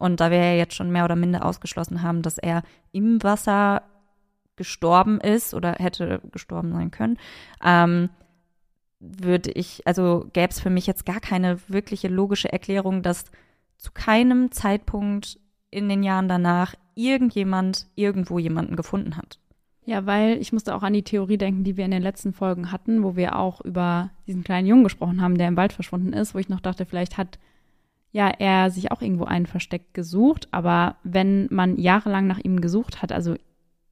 [0.03, 3.83] Und da wir ja jetzt schon mehr oder minder ausgeschlossen haben, dass er im Wasser
[4.57, 7.19] gestorben ist oder hätte gestorben sein können,
[7.65, 8.11] ähm,
[8.99, 13.27] würde ich, also gäbe es für mich jetzt gar keine wirkliche logische Erklärung, dass
[13.77, 15.39] zu keinem Zeitpunkt
[15.71, 19.39] in den Jahren danach irgendjemand irgendwo jemanden gefunden hat.
[19.85, 22.73] Ja, weil ich musste auch an die Theorie denken, die wir in den letzten Folgen
[22.73, 26.35] hatten, wo wir auch über diesen kleinen Jungen gesprochen haben, der im Wald verschwunden ist,
[26.35, 27.39] wo ich noch dachte, vielleicht hat
[28.13, 33.03] ja er sich auch irgendwo ein Versteck gesucht, aber wenn man jahrelang nach ihm gesucht
[33.03, 33.35] hat, also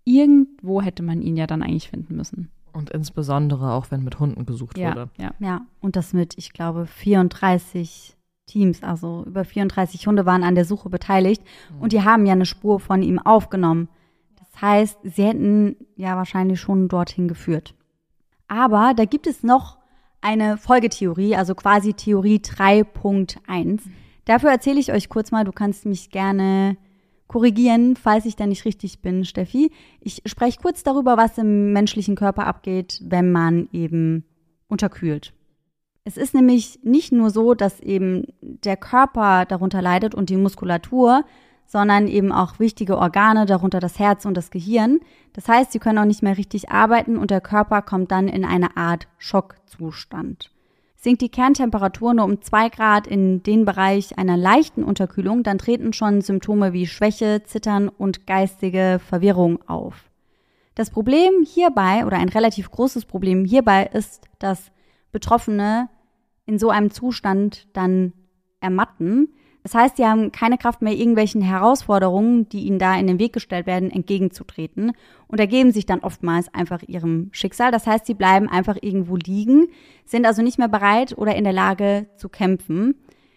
[0.04, 2.50] irgendwo hätte man ihn ja dann eigentlich finden müssen.
[2.72, 5.08] Und insbesondere auch, wenn mit Hunden gesucht Ja, wurde.
[5.18, 5.32] ja.
[5.40, 8.16] Ja, und das mit, ich glaube, 34
[8.46, 11.42] Teams, also über 34 Hunde waren an der Suche beteiligt
[11.80, 13.88] und die haben ja eine Spur von ihm aufgenommen.
[14.38, 17.74] Das heißt, sie hätten ja wahrscheinlich schon dorthin geführt.
[18.48, 19.78] Aber da gibt es noch
[20.20, 23.80] eine Folgetheorie, also quasi Theorie 3.1.
[24.31, 26.76] Dafür erzähle ich euch kurz mal, du kannst mich gerne
[27.26, 29.72] korrigieren, falls ich da nicht richtig bin, Steffi.
[29.99, 34.22] Ich spreche kurz darüber, was im menschlichen Körper abgeht, wenn man eben
[34.68, 35.33] unterkühlt.
[36.05, 41.24] Es ist nämlich nicht nur so, dass eben der Körper darunter leidet und die Muskulatur,
[41.66, 45.01] sondern eben auch wichtige Organe, darunter das Herz und das Gehirn.
[45.33, 48.45] Das heißt, sie können auch nicht mehr richtig arbeiten und der Körper kommt dann in
[48.45, 50.53] eine Art Schockzustand.
[51.03, 55.94] Sinkt die Kerntemperatur nur um zwei Grad in den Bereich einer leichten Unterkühlung, dann treten
[55.94, 60.11] schon Symptome wie Schwäche, Zittern und geistige Verwirrung auf.
[60.74, 64.70] Das Problem hierbei oder ein relativ großes Problem hierbei ist, dass
[65.11, 65.88] Betroffene
[66.44, 68.12] in so einem Zustand dann
[68.61, 69.32] ermatten.
[69.62, 73.32] Das heißt, sie haben keine Kraft mehr, irgendwelchen Herausforderungen, die ihnen da in den Weg
[73.32, 74.92] gestellt werden, entgegenzutreten
[75.28, 77.70] und ergeben sich dann oftmals einfach ihrem Schicksal.
[77.70, 79.68] Das heißt, sie bleiben einfach irgendwo liegen,
[80.06, 82.94] sind also nicht mehr bereit oder in der Lage zu kämpfen.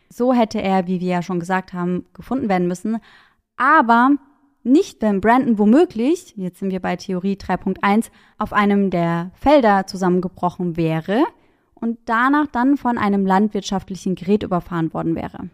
[0.10, 3.00] So hätte er, wie wir ja schon gesagt haben, gefunden werden müssen.
[3.58, 4.12] Aber
[4.64, 10.78] nicht, wenn Brandon womöglich, jetzt sind wir bei Theorie 3.1, auf einem der Felder zusammengebrochen
[10.78, 11.26] wäre
[11.74, 15.50] und danach dann von einem landwirtschaftlichen Gerät überfahren worden wäre.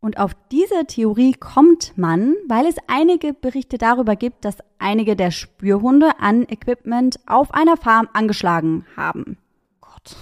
[0.00, 5.30] Und auf diese Theorie kommt man, weil es einige Berichte darüber gibt, dass einige der
[5.30, 9.36] Spürhunde an Equipment auf einer Farm angeschlagen haben.
[9.80, 10.16] Gott.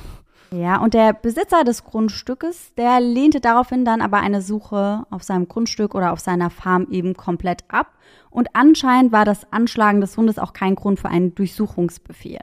[0.51, 5.47] Ja, und der Besitzer des Grundstückes, der lehnte daraufhin dann aber eine Suche auf seinem
[5.47, 7.93] Grundstück oder auf seiner Farm eben komplett ab.
[8.31, 12.41] Und anscheinend war das Anschlagen des Hundes auch kein Grund für einen Durchsuchungsbefehl.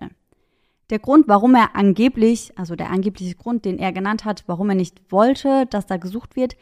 [0.92, 4.76] Der Grund, warum er angeblich, also der angebliche Grund, den er genannt hat, warum er
[4.76, 6.56] nicht wollte, dass da gesucht wird,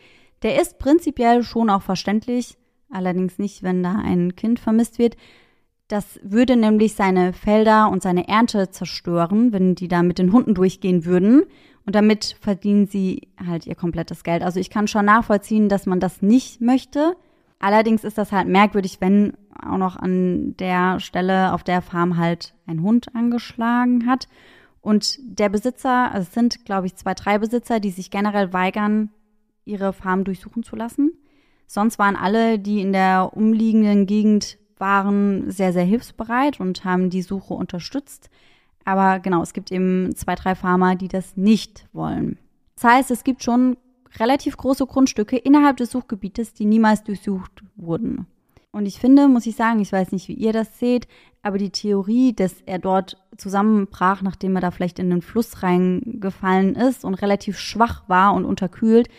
[0.43, 2.57] der ist prinzipiell schon auch verständlich,
[2.89, 5.15] allerdings nicht, wenn da ein Kind vermisst wird.
[5.87, 10.53] Das würde nämlich seine Felder und seine Ernte zerstören, wenn die da mit den Hunden
[10.53, 11.43] durchgehen würden.
[11.85, 14.43] Und damit verdienen sie halt ihr komplettes Geld.
[14.43, 17.15] Also ich kann schon nachvollziehen, dass man das nicht möchte.
[17.59, 22.55] Allerdings ist das halt merkwürdig, wenn auch noch an der Stelle auf der Farm halt
[22.65, 24.27] ein Hund angeschlagen hat.
[24.81, 29.11] Und der Besitzer, also es sind, glaube ich, zwei, drei Besitzer, die sich generell weigern,
[29.65, 31.11] ihre Farm durchsuchen zu lassen.
[31.67, 37.21] Sonst waren alle, die in der umliegenden Gegend waren, sehr, sehr hilfsbereit und haben die
[37.21, 38.29] Suche unterstützt.
[38.85, 42.37] Aber genau, es gibt eben zwei, drei Farmer, die das nicht wollen.
[42.75, 43.77] Das heißt, es gibt schon
[44.19, 48.27] relativ große Grundstücke innerhalb des Suchgebietes, die niemals durchsucht wurden.
[48.71, 51.07] Und ich finde, muss ich sagen, ich weiß nicht, wie ihr das seht,
[51.43, 56.75] aber die Theorie, dass er dort zusammenbrach, nachdem er da vielleicht in den Fluss reingefallen
[56.75, 59.09] ist und relativ schwach war und unterkühlt,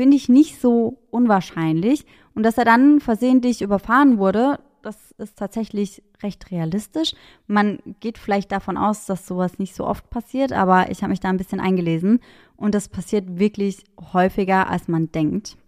[0.00, 2.06] finde ich nicht so unwahrscheinlich.
[2.34, 7.12] Und dass er dann versehentlich überfahren wurde, das ist tatsächlich recht realistisch.
[7.46, 11.20] Man geht vielleicht davon aus, dass sowas nicht so oft passiert, aber ich habe mich
[11.20, 12.20] da ein bisschen eingelesen
[12.56, 13.84] und das passiert wirklich
[14.14, 15.58] häufiger, als man denkt.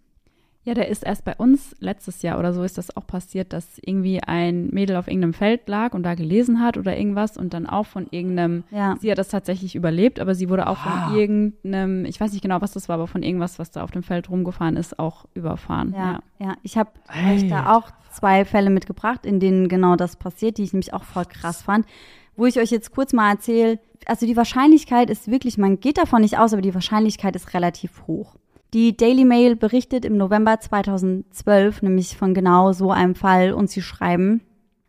[0.65, 3.79] Ja, der ist erst bei uns letztes Jahr oder so ist das auch passiert, dass
[3.85, 7.67] irgendwie ein Mädel auf irgendeinem Feld lag und da gelesen hat oder irgendwas und dann
[7.67, 8.95] auch von irgendeinem, Ja.
[9.01, 11.09] sie hat das tatsächlich überlebt, aber sie wurde auch Ah.
[11.09, 13.91] von irgendeinem, ich weiß nicht genau, was das war, aber von irgendwas, was da auf
[13.91, 15.95] dem Feld rumgefahren ist, auch überfahren.
[15.97, 16.55] Ja, ja.
[16.63, 17.37] Ich habe Hey.
[17.39, 21.03] euch da auch zwei Fälle mitgebracht, in denen genau das passiert, die ich nämlich auch
[21.03, 21.87] voll krass fand.
[22.37, 26.23] Wo ich euch jetzt kurz mal erzähle, also die Wahrscheinlichkeit ist wirklich, man geht davon
[26.23, 28.37] nicht aus, aber die Wahrscheinlichkeit ist relativ hoch.
[28.75, 33.83] Die Daily Mail berichtet im November 2012 nämlich von genau so einem Fall und sie
[33.83, 34.41] schreiben,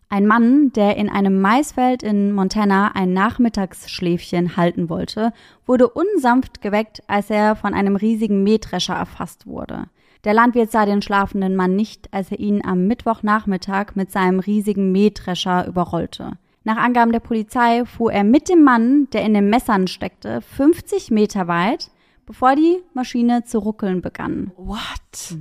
[0.08, 5.34] ein Mann, der in einem Maisfeld in Montana ein Nachmittagsschläfchen halten wollte,
[5.66, 9.86] wurde unsanft geweckt, als er von einem riesigen Mähdrescher erfasst wurde.
[10.24, 14.94] Der Landwirt sah den schlafenden Mann nicht, als er ihn am Mittwochnachmittag mit seinem riesigen
[14.94, 16.34] Mähdrescher überrollte.
[16.64, 21.12] Nach Angaben der Polizei fuhr er mit dem Mann, der in den Messern steckte, 50
[21.12, 21.90] Meter weit,
[22.26, 24.52] bevor die Maschine zu ruckeln begann.
[24.58, 25.38] What?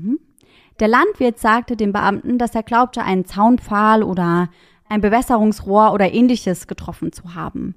[0.80, 4.48] Der Landwirt sagte den Beamten, dass er glaubte, einen Zaunpfahl oder
[4.88, 7.74] ein Bewässerungsrohr oder ähnliches getroffen zu haben.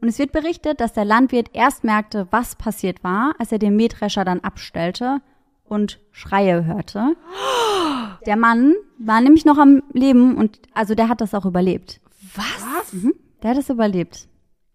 [0.00, 3.76] Und es wird berichtet, dass der Landwirt erst merkte, was passiert war, als er den
[3.76, 5.20] Mähdrescher dann abstellte
[5.64, 7.16] und Schreie hörte.
[8.26, 12.00] Der Mann war nämlich noch am Leben und also der hat das auch überlebt.
[12.34, 12.94] Was?
[13.42, 14.28] Der hat es überlebt.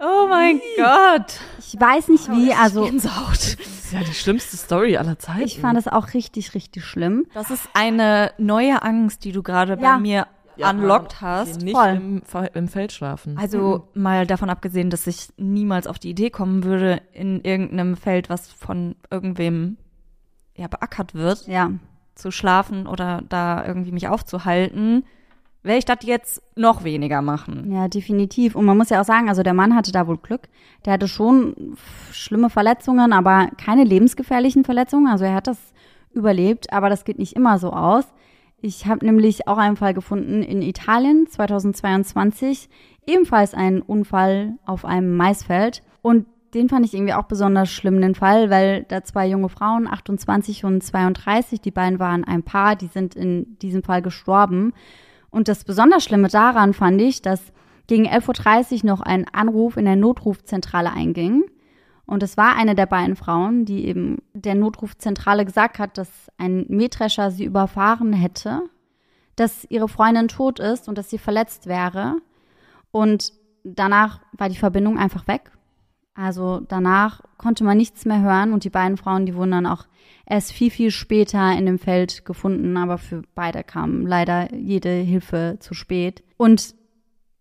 [0.04, 1.40] Oh mein Gott.
[1.60, 3.58] Ich weiß nicht wie, also Gänsehaut.
[3.92, 5.42] Das ist ja die schlimmste Story aller Zeiten.
[5.42, 7.26] ich fand es auch richtig, richtig schlimm.
[7.34, 9.96] Das ist eine neue Angst, die du gerade Ja.
[9.96, 10.28] bei mir
[10.58, 11.62] unlocked hast.
[11.62, 11.90] Nicht Voll.
[11.90, 12.22] im,
[12.54, 13.38] im Feld schlafen.
[13.38, 18.30] Also mal davon abgesehen, dass ich niemals auf die Idee kommen würde, in irgendeinem Feld,
[18.30, 19.76] was von irgendwem
[20.56, 21.72] ja beackert wird, Ja.
[22.16, 25.04] zu schlafen oder da irgendwie mich aufzuhalten,
[25.64, 27.72] werde ich das jetzt noch weniger machen.
[27.72, 28.56] Ja, definitiv.
[28.56, 30.50] Und man muss ja auch sagen, also der Mann hatte da wohl Glück.
[30.86, 31.78] Der hatte schon
[32.12, 35.08] schlimme Verletzungen, aber keine lebensgefährlichen Verletzungen.
[35.08, 35.60] Also er hat das
[36.14, 38.06] überlebt, aber das geht nicht immer so aus.
[38.60, 42.70] Ich habe nämlich auch einen Fall gefunden in Italien 2022,
[43.08, 45.82] ebenfalls ein Unfall auf einem Maisfeld.
[46.02, 49.88] Und den fand ich irgendwie auch besonders schlimm, den Fall, weil da zwei junge Frauen,
[49.88, 54.74] 28 und 32, die beiden waren ein Paar, die sind in diesem Fall gestorben.
[55.32, 57.42] Und das besonders Schlimme daran fand ich, dass
[57.88, 61.44] gegen 11.30 Uhr noch ein Anruf in der Notrufzentrale einging.
[62.06, 66.66] Und es war eine der beiden Frauen, die eben der Notrufzentrale gesagt hat, dass ein
[66.68, 68.64] Mähdrescher sie überfahren hätte,
[69.38, 72.18] dass ihre Freundin tot ist und dass sie verletzt wäre.
[72.92, 73.32] Und
[73.64, 75.52] danach war die Verbindung einfach weg.
[76.22, 79.86] Also danach konnte man nichts mehr hören und die beiden Frauen, die wurden dann auch
[80.26, 85.58] erst viel, viel später in dem Feld gefunden, aber für beide kam leider jede Hilfe
[85.60, 86.24] zu spät.
[86.38, 86.76] Und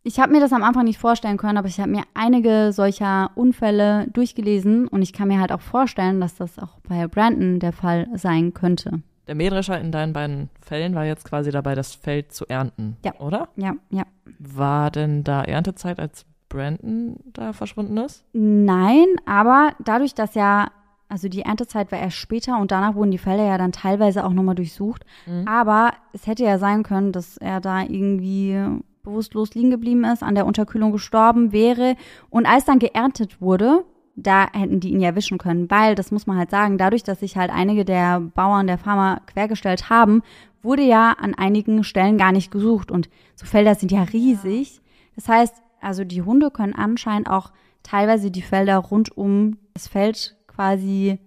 [0.02, 3.30] ich habe mir das am Anfang nicht vorstellen können, aber ich habe mir einige solcher
[3.34, 7.72] Unfälle durchgelesen und ich kann mir halt auch vorstellen, dass das auch bei Brandon der
[7.72, 9.02] Fall sein könnte.
[9.26, 13.12] Der Mähdrescher in deinen beiden Fällen war jetzt quasi dabei, das Feld zu ernten, Ja.
[13.20, 13.48] oder?
[13.56, 14.04] Ja, ja.
[14.38, 18.24] War denn da Erntezeit, als Brandon da verschwunden ist?
[18.34, 20.68] Nein, aber dadurch, dass ja,
[21.09, 24.32] also die Erntezeit war erst später und danach wurden die Felder ja dann teilweise auch
[24.34, 25.07] nochmal durchsucht.
[25.46, 28.59] Aber es hätte ja sein können, dass er da irgendwie
[29.03, 31.96] bewusstlos liegen geblieben ist, an der Unterkühlung gestorben wäre.
[32.28, 33.84] Und als dann geerntet wurde,
[34.14, 37.20] da hätten die ihn ja erwischen können, weil, das muss man halt sagen, dadurch, dass
[37.20, 40.22] sich halt einige der Bauern, der Farmer quergestellt haben,
[40.62, 42.90] wurde ja an einigen Stellen gar nicht gesucht.
[42.90, 44.82] Und so Felder sind ja riesig.
[45.16, 47.52] Das heißt, also die Hunde können anscheinend auch
[47.82, 51.18] teilweise die Felder rund um das Feld quasi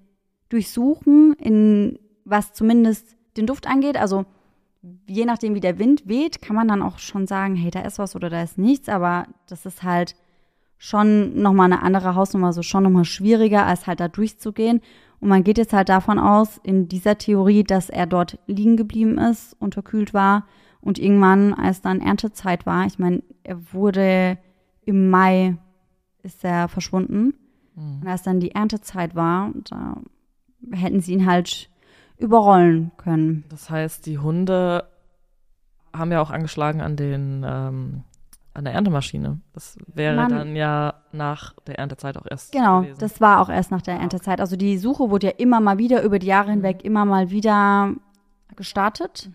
[0.49, 3.97] durchsuchen, in was zumindest den Duft angeht.
[3.97, 4.25] Also
[5.07, 7.99] je nachdem, wie der Wind weht, kann man dann auch schon sagen, hey, da ist
[7.99, 8.89] was oder da ist nichts.
[8.89, 10.15] Aber das ist halt
[10.77, 14.81] schon nochmal eine andere Hausnummer, so schon nochmal schwieriger, als halt da durchzugehen.
[15.19, 19.17] Und man geht jetzt halt davon aus, in dieser Theorie, dass er dort liegen geblieben
[19.17, 20.45] ist, unterkühlt war
[20.83, 24.37] und irgendwann, als dann Erntezeit war, ich meine, er wurde
[24.85, 25.57] im Mai
[26.23, 27.33] ist er verschwunden.
[27.75, 29.97] Und als dann die Erntezeit war, da
[30.71, 31.69] hätten sie ihn halt
[32.17, 33.43] überrollen können.
[33.49, 34.83] Das heißt, die Hunde
[35.91, 38.03] haben ja auch angeschlagen an den ähm,
[38.53, 39.39] an der Erntemaschine.
[39.53, 42.99] Das wäre Man- dann ja nach der Erntezeit auch erst Genau, gewesen.
[42.99, 44.39] das war auch erst nach der Erntezeit.
[44.39, 47.93] Also die Suche wurde ja immer mal wieder über die Jahre hinweg immer mal wieder
[48.55, 49.31] gestartet.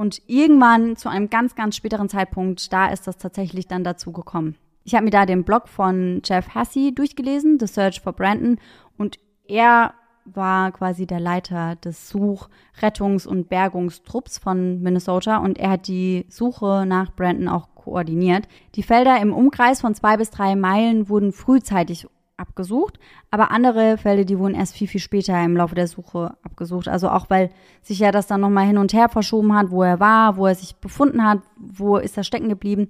[0.00, 4.56] Und irgendwann zu einem ganz, ganz späteren Zeitpunkt, da ist das tatsächlich dann dazu gekommen.
[4.82, 8.58] Ich habe mir da den Blog von Jeff Hussey durchgelesen, The Search for Brandon,
[8.96, 9.92] und er
[10.24, 12.48] war quasi der Leiter des Such-,
[12.80, 18.48] Rettungs- und Bergungstrupps von Minnesota und er hat die Suche nach Brandon auch koordiniert.
[18.76, 22.06] Die Felder im Umkreis von zwei bis drei Meilen wurden frühzeitig
[22.40, 22.98] abgesucht,
[23.30, 26.88] aber andere Felder, die wurden erst viel, viel später im Laufe der Suche abgesucht.
[26.88, 27.50] Also auch, weil
[27.82, 30.54] sich ja das dann nochmal hin und her verschoben hat, wo er war, wo er
[30.54, 32.88] sich befunden hat, wo ist er stecken geblieben.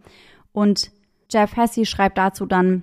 [0.53, 0.91] Und
[1.31, 2.83] Jeff Hesse schreibt dazu dann,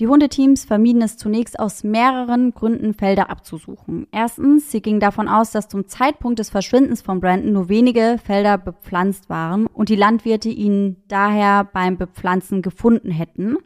[0.00, 4.08] die Hundeteams vermieden es zunächst aus mehreren Gründen, Felder abzusuchen.
[4.10, 8.58] Erstens, sie gingen davon aus, dass zum Zeitpunkt des Verschwindens von Brandon nur wenige Felder
[8.58, 13.56] bepflanzt waren und die Landwirte ihn daher beim Bepflanzen gefunden hätten.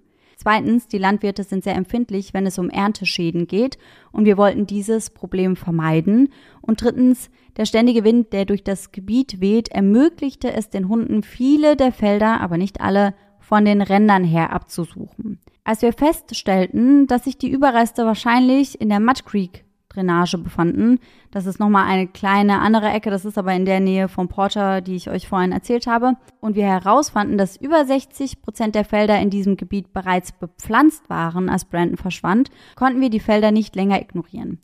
[0.41, 3.77] Zweitens, die Landwirte sind sehr empfindlich, wenn es um Ernteschäden geht
[4.13, 6.29] und wir wollten dieses Problem vermeiden.
[6.61, 11.75] Und drittens, der ständige Wind, der durch das Gebiet weht, ermöglichte es den Hunden, viele
[11.75, 15.41] der Felder, aber nicht alle, von den Rändern her abzusuchen.
[15.65, 20.99] Als wir feststellten, dass sich die Überreste wahrscheinlich in der Mud Creek Drainage befanden.
[21.31, 24.81] Das ist nochmal eine kleine andere Ecke, das ist aber in der Nähe vom Porter,
[24.81, 26.15] die ich euch vorhin erzählt habe.
[26.41, 31.49] Und wir herausfanden, dass über 60 Prozent der Felder in diesem Gebiet bereits bepflanzt waren,
[31.49, 34.61] als Brandon verschwand, konnten wir die Felder nicht länger ignorieren.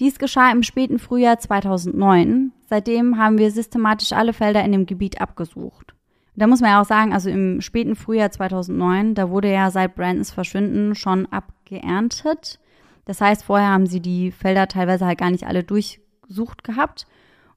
[0.00, 2.52] Dies geschah im späten Frühjahr 2009.
[2.68, 5.94] Seitdem haben wir systematisch alle Felder in dem Gebiet abgesucht.
[6.36, 9.94] Da muss man ja auch sagen, also im späten Frühjahr 2009, da wurde ja seit
[9.94, 12.58] Brandons Verschwinden schon abgeerntet.
[13.04, 17.06] Das heißt, vorher haben sie die Felder teilweise halt gar nicht alle durchsucht gehabt.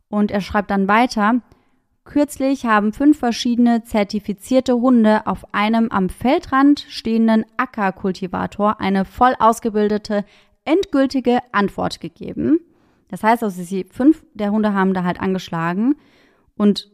[0.09, 1.41] Und er schreibt dann weiter,
[2.05, 10.25] kürzlich haben fünf verschiedene zertifizierte Hunde auf einem am Feldrand stehenden Ackerkultivator eine voll ausgebildete,
[10.65, 12.59] endgültige Antwort gegeben.
[13.09, 15.95] Das heißt also, sie, fünf der Hunde haben da halt angeschlagen.
[16.55, 16.89] Und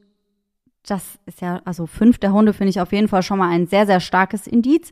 [0.86, 3.68] das ist ja, also fünf der Hunde finde ich auf jeden Fall schon mal ein
[3.68, 4.92] sehr, sehr starkes Indiz.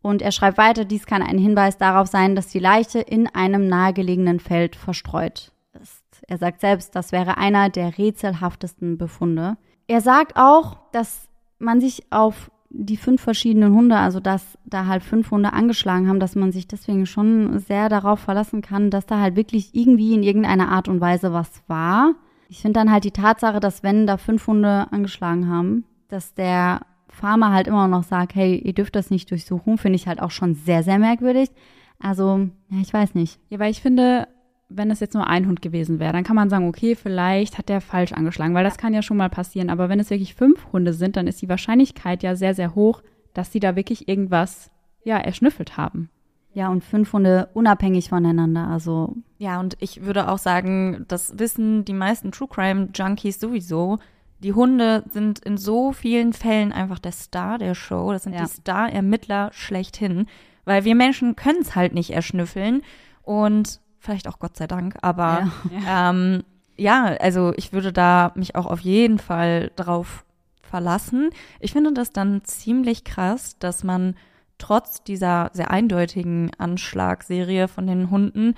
[0.00, 3.66] Und er schreibt weiter, dies kann ein Hinweis darauf sein, dass die Leiche in einem
[3.66, 6.04] nahegelegenen Feld verstreut ist.
[6.26, 9.56] Er sagt selbst, das wäre einer der rätselhaftesten Befunde.
[9.86, 11.28] Er sagt auch, dass
[11.58, 16.20] man sich auf die fünf verschiedenen Hunde, also dass da halt fünf Hunde angeschlagen haben,
[16.20, 20.22] dass man sich deswegen schon sehr darauf verlassen kann, dass da halt wirklich irgendwie in
[20.22, 22.14] irgendeiner Art und Weise was war.
[22.48, 26.80] Ich finde dann halt die Tatsache, dass wenn da fünf Hunde angeschlagen haben, dass der
[27.18, 30.30] Farmer halt immer noch sagt, hey, ihr dürft das nicht durchsuchen, finde ich halt auch
[30.30, 31.50] schon sehr, sehr merkwürdig.
[31.98, 33.40] Also, ja, ich weiß nicht.
[33.48, 34.28] Ja, weil ich finde,
[34.68, 37.68] wenn es jetzt nur ein Hund gewesen wäre, dann kann man sagen, okay, vielleicht hat
[37.68, 39.70] der falsch angeschlagen, weil das kann ja schon mal passieren.
[39.70, 43.02] Aber wenn es wirklich fünf Hunde sind, dann ist die Wahrscheinlichkeit ja sehr, sehr hoch,
[43.34, 44.70] dass sie da wirklich irgendwas,
[45.04, 46.10] ja, erschnüffelt haben.
[46.54, 49.14] Ja, und fünf Hunde unabhängig voneinander, also.
[49.38, 53.98] Ja, und ich würde auch sagen, das wissen die meisten True Crime Junkies sowieso,
[54.40, 58.12] die Hunde sind in so vielen Fällen einfach der Star der Show.
[58.12, 58.42] Das sind ja.
[58.42, 60.26] die Star-Ermittler schlechthin.
[60.64, 62.82] Weil wir Menschen können es halt nicht erschnüffeln.
[63.22, 64.96] Und vielleicht auch Gott sei Dank.
[65.02, 66.10] Aber ja.
[66.10, 66.44] Ähm,
[66.76, 70.24] ja, also ich würde da mich auch auf jeden Fall drauf
[70.62, 71.30] verlassen.
[71.58, 74.14] Ich finde das dann ziemlich krass, dass man
[74.58, 78.54] trotz dieser sehr eindeutigen Anschlagserie von den Hunden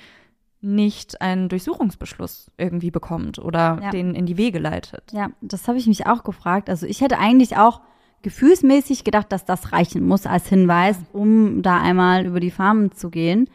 [0.61, 3.91] nicht einen Durchsuchungsbeschluss irgendwie bekommt oder ja.
[3.91, 5.13] den in die Wege leitet.
[5.13, 6.69] Ja, das habe ich mich auch gefragt.
[6.69, 7.81] Also ich hätte eigentlich auch
[8.23, 13.11] gefühlsmäßig gedacht, dass das reichen muss als Hinweis, um da einmal über die Farmen zu
[13.11, 13.49] gehen.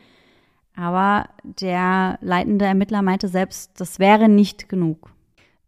[0.76, 5.12] Aber der leitende Ermittler meinte selbst, das wäre nicht genug.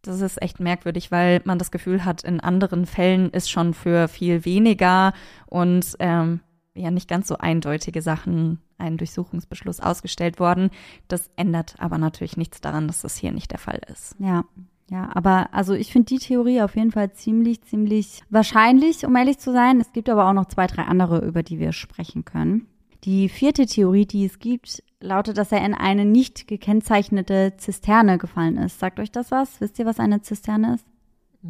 [0.02, 4.08] Das ist echt merkwürdig, weil man das Gefühl hat, in anderen Fällen ist schon für
[4.08, 5.14] viel weniger
[5.46, 6.42] und ähm,
[6.78, 10.69] ja nicht ganz so eindeutige Sachen ein Durchsuchungsbeschluss ausgestellt worden.
[11.07, 14.15] Das ändert aber natürlich nichts daran, dass das hier nicht der Fall ist.
[14.19, 14.45] Ja.
[14.89, 19.38] Ja, aber also ich finde die Theorie auf jeden Fall ziemlich, ziemlich wahrscheinlich, um ehrlich
[19.38, 19.82] zu sein.
[19.82, 22.67] Es gibt aber auch noch zwei, drei andere, über die wir sprechen können.
[23.03, 28.57] Die vierte Theorie, die es gibt, lautet, dass er in eine nicht gekennzeichnete Zisterne gefallen
[28.57, 28.80] ist.
[28.80, 29.59] Sagt euch das was?
[29.59, 30.86] Wisst ihr, was eine Zisterne ist?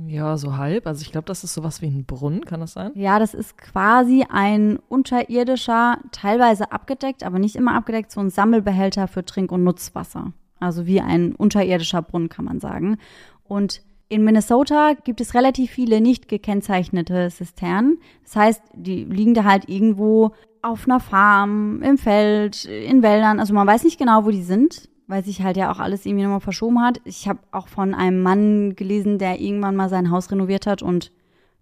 [0.05, 0.85] Ja, so halb.
[0.85, 2.91] Also ich glaube, das ist sowas wie ein Brunnen, kann das sein?
[2.95, 9.07] Ja, das ist quasi ein unterirdischer, teilweise abgedeckt, aber nicht immer abgedeckt, so ein Sammelbehälter
[9.07, 10.33] für Trink- und Nutzwasser.
[10.59, 12.97] Also wie ein unterirdischer Brunnen, kann man sagen.
[13.43, 17.99] Und in Minnesota gibt es relativ viele nicht gekennzeichnete Zisternen.
[18.23, 20.31] Das heißt, die liegen da halt irgendwo
[20.61, 23.39] auf einer Farm, im Feld, in Wäldern.
[23.39, 26.23] Also man weiß nicht genau, wo die sind weil sich halt ja auch alles irgendwie
[26.23, 26.99] nochmal verschoben hat.
[27.05, 31.11] Ich habe auch von einem Mann gelesen, der irgendwann mal sein Haus renoviert hat und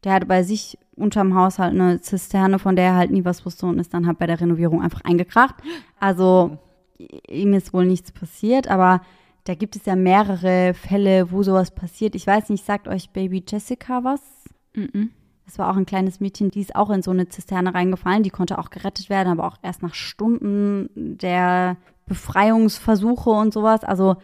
[0.03, 3.45] der hatte bei sich unterm Haus halt eine Zisterne, von der er halt nie was
[3.45, 5.55] wusste und ist dann halt bei der Renovierung einfach eingekracht.
[5.99, 6.57] Also
[7.27, 9.01] ihm ist wohl nichts passiert, aber
[9.43, 12.15] da gibt es ja mehrere Fälle, wo sowas passiert.
[12.15, 14.21] Ich weiß nicht, sagt euch Baby Jessica was?
[14.75, 15.09] Mm, -mm.
[15.45, 18.23] Das war auch ein kleines Mädchen, die ist auch in so eine Zisterne reingefallen.
[18.23, 23.83] Die konnte auch gerettet werden, aber auch erst nach Stunden der Befreiungsversuche und sowas.
[23.83, 24.17] Also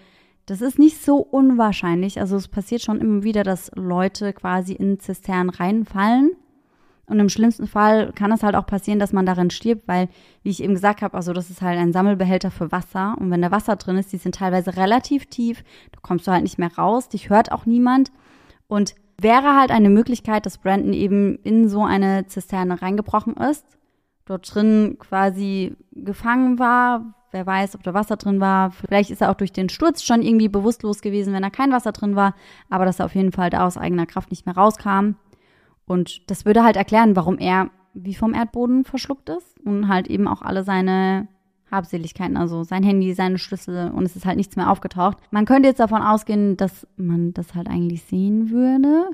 [0.45, 2.19] das ist nicht so unwahrscheinlich.
[2.19, 6.31] Also es passiert schon immer wieder, dass Leute quasi in Zisternen reinfallen.
[7.05, 10.07] Und im schlimmsten Fall kann es halt auch passieren, dass man darin stirbt, weil,
[10.43, 13.15] wie ich eben gesagt habe, also das ist halt ein Sammelbehälter für Wasser.
[13.19, 16.43] Und wenn da Wasser drin ist, die sind teilweise relativ tief, da kommst du halt
[16.43, 18.11] nicht mehr raus, dich hört auch niemand.
[18.67, 23.65] Und wäre halt eine Möglichkeit, dass Brandon eben in so eine Zisterne reingebrochen ist,
[24.25, 28.71] dort drin quasi gefangen war, Wer weiß, ob da Wasser drin war.
[28.71, 31.93] Vielleicht ist er auch durch den Sturz schon irgendwie bewusstlos gewesen, wenn da kein Wasser
[31.93, 32.35] drin war.
[32.69, 35.15] Aber dass er auf jeden Fall da aus eigener Kraft nicht mehr rauskam.
[35.85, 40.27] Und das würde halt erklären, warum er wie vom Erdboden verschluckt ist und halt eben
[40.27, 41.27] auch alle seine
[41.69, 45.17] Habseligkeiten, also sein Handy, seine Schlüssel und es ist halt nichts mehr aufgetaucht.
[45.31, 49.09] Man könnte jetzt davon ausgehen, dass man das halt eigentlich sehen würde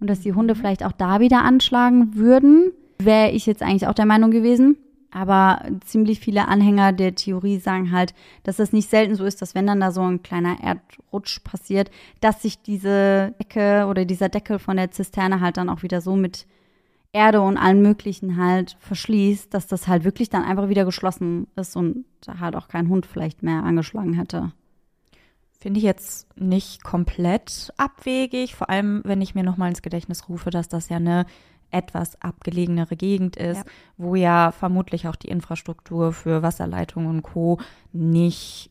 [0.00, 2.72] und dass die Hunde vielleicht auch da wieder anschlagen würden.
[2.98, 4.76] Wäre ich jetzt eigentlich auch der Meinung gewesen.
[5.14, 8.14] Aber ziemlich viele Anhänger der Theorie sagen halt,
[8.44, 11.90] dass es nicht selten so ist, dass wenn dann da so ein kleiner Erdrutsch passiert,
[12.20, 16.16] dass sich diese Decke oder dieser Deckel von der Zisterne halt dann auch wieder so
[16.16, 16.46] mit
[17.12, 21.76] Erde und allen möglichen halt verschließt, dass das halt wirklich dann einfach wieder geschlossen ist
[21.76, 24.52] und da halt auch kein Hund vielleicht mehr angeschlagen hätte.
[25.60, 30.48] Finde ich jetzt nicht komplett abwegig, vor allem wenn ich mir nochmal ins Gedächtnis rufe,
[30.48, 31.26] dass das ja eine
[31.72, 33.64] etwas abgelegenere Gegend ist, Ja.
[33.96, 37.58] wo ja vermutlich auch die Infrastruktur für Wasserleitungen und Co.
[37.92, 38.70] nicht,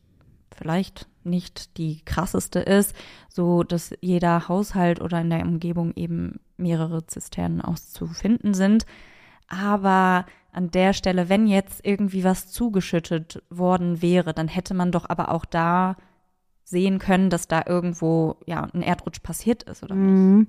[0.56, 2.96] vielleicht nicht die krasseste ist,
[3.30, 8.86] so dass jeder Haushalt oder in der Umgebung eben mehrere Zisternen auszufinden sind.
[9.48, 15.10] Aber an der Stelle, wenn jetzt irgendwie was zugeschüttet worden wäre, dann hätte man doch
[15.10, 15.96] aber auch da
[16.64, 20.48] sehen können, dass da irgendwo ja ein Erdrutsch passiert ist, oder nicht?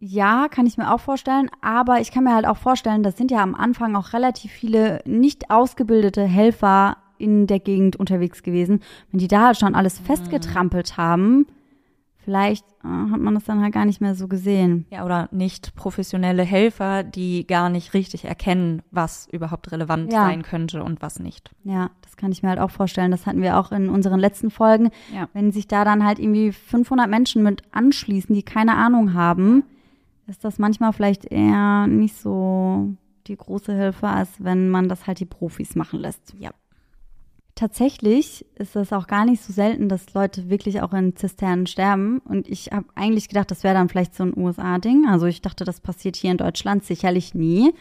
[0.00, 0.06] Mhm.
[0.08, 3.30] Ja, kann ich mir auch vorstellen, aber ich kann mir halt auch vorstellen, das sind
[3.30, 8.80] ja am Anfang auch relativ viele nicht ausgebildete Helfer in der Gegend unterwegs gewesen.
[9.10, 11.46] Wenn die da halt schon alles festgetrampelt haben,
[12.18, 14.84] vielleicht äh, hat man das dann halt gar nicht mehr so gesehen.
[14.90, 20.24] Ja, oder nicht professionelle Helfer, die gar nicht richtig erkennen, was überhaupt relevant Ja.
[20.24, 21.50] sein könnte und was nicht.
[21.64, 23.12] Ja, das kann ich mir halt auch vorstellen.
[23.12, 24.90] Das hatten wir auch in unseren letzten Folgen.
[25.14, 25.28] Ja.
[25.32, 29.64] Wenn sich da dann halt irgendwie 500 Menschen mit anschließen, die keine Ahnung haben,
[30.26, 32.94] ist das manchmal vielleicht eher nicht so
[33.26, 36.34] die große Hilfe, als wenn man das halt die Profis machen lässt.
[36.38, 36.50] Ja.
[37.54, 42.18] Tatsächlich ist es auch gar nicht so selten, dass Leute wirklich auch in Zisternen sterben.
[42.18, 45.06] Und ich habe eigentlich gedacht, das wäre dann vielleicht so ein USA-Ding.
[45.08, 47.72] Also ich dachte, das passiert hier in Deutschland sicherlich nie.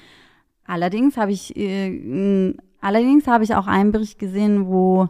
[0.66, 5.10] Allerdings habe ich, äh, allerdings habe ich auch einen Bericht gesehen, wo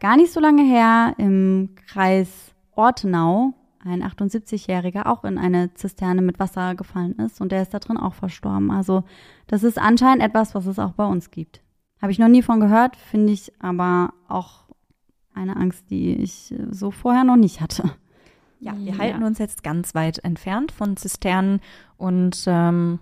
[0.00, 3.54] gar nicht so lange her im Kreis Ortenau
[3.84, 7.96] ein 78-Jähriger auch in eine Zisterne mit Wasser gefallen ist und der ist da drin
[7.96, 8.70] auch verstorben.
[8.70, 9.04] Also
[9.46, 11.60] das ist anscheinend etwas, was es auch bei uns gibt.
[12.00, 14.64] Habe ich noch nie von gehört, finde ich aber auch
[15.34, 17.90] eine Angst, die ich äh, so vorher noch nicht hatte.
[18.58, 18.98] Ja, wir Ja.
[18.98, 21.60] halten uns jetzt ganz weit entfernt von Zisternen
[21.96, 22.98] und ähm,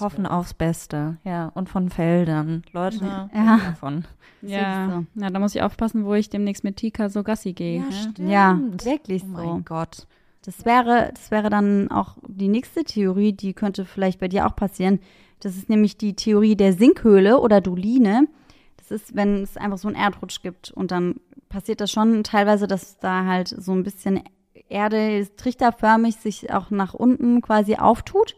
[0.00, 1.16] hoffen aufs Beste.
[1.24, 2.62] Ja, und von Feldern.
[2.72, 3.58] Leute, Ja.
[3.58, 4.04] davon.
[4.42, 5.20] Ja, so.
[5.22, 7.82] ja, da muss ich aufpassen, wo ich demnächst mit Tika so Gassi gehe.
[7.82, 8.30] hä?
[8.30, 9.44] Ja, wirklich Oh so.
[9.44, 10.06] mein Gott.
[10.44, 14.54] Das wäre, das wäre dann auch die nächste Theorie, die könnte vielleicht bei dir auch
[14.54, 15.00] passieren.
[15.40, 18.28] Das ist nämlich die Theorie der Sinkhöhle oder Doline.
[18.76, 21.16] Das ist, wenn es einfach so einen Erdrutsch gibt und dann
[21.48, 24.22] passiert das schon teilweise, dass da halt so ein bisschen
[24.68, 28.36] Erde trichterförmig sich auch nach unten quasi auftut.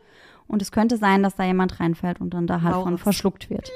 [0.48, 3.70] Und es könnte sein, dass da jemand reinfällt und dann da halt von verschluckt wird.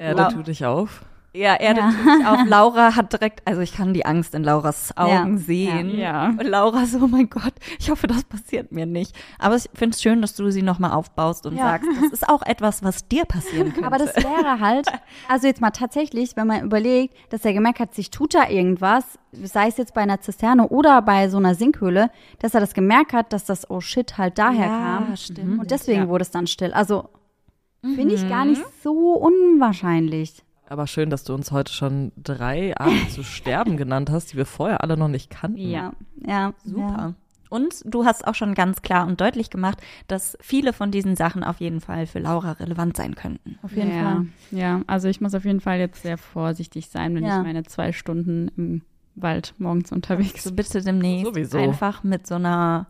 [0.00, 1.04] Erde tu dich auf.
[1.34, 1.86] Ja, er Ja.
[1.90, 2.40] natürlich auf.
[2.46, 5.42] Laura hat direkt, also ich kann die Angst in Lauras Augen Ja.
[5.42, 5.98] sehen.
[5.98, 6.26] Ja.
[6.28, 9.16] Und Laura so, oh mein Gott, ich hoffe, das passiert mir nicht.
[9.38, 11.62] Aber ich finde es schön, dass du sie nochmal aufbaust und Ja.
[11.62, 13.86] sagst, das ist auch etwas, was dir passieren könnte.
[13.86, 14.88] Aber das wäre halt,
[15.26, 19.18] also jetzt mal tatsächlich, wenn man überlegt, dass er gemerkt hat, sich tut da irgendwas,
[19.32, 22.10] sei es jetzt bei einer Zisterne oder bei so einer Sinkhöhle,
[22.40, 25.16] dass er das gemerkt hat, dass das Oh shit halt daher ja, kam.
[25.16, 25.60] stimmt.
[25.60, 26.08] Und deswegen Ja.
[26.08, 26.74] wurde es dann still.
[26.74, 27.08] Also
[27.82, 28.50] finde ich gar Mhm.
[28.50, 30.42] nicht so unwahrscheinlich.
[30.72, 34.46] Aber schön, dass du uns heute schon drei Arten zu sterben genannt hast, die wir
[34.46, 35.58] vorher alle noch nicht kannten.
[35.68, 35.92] Ja.
[36.26, 37.14] Ja, Super.
[37.50, 41.44] Und du hast auch schon ganz klar und deutlich gemacht, dass viele von diesen Sachen
[41.44, 43.58] auf jeden Fall für Laura relevant sein könnten.
[43.62, 44.02] Auf jeden ja.
[44.02, 44.26] Fall.
[44.50, 47.36] Ja, also ich muss auf jeden Fall jetzt sehr vorsichtig sein, wenn Ja.
[47.40, 48.82] ich meine zwei Stunden im
[49.16, 51.58] Wald morgens unterwegs So bitte demnächst Sowieso.
[51.58, 52.86] einfach mit so einer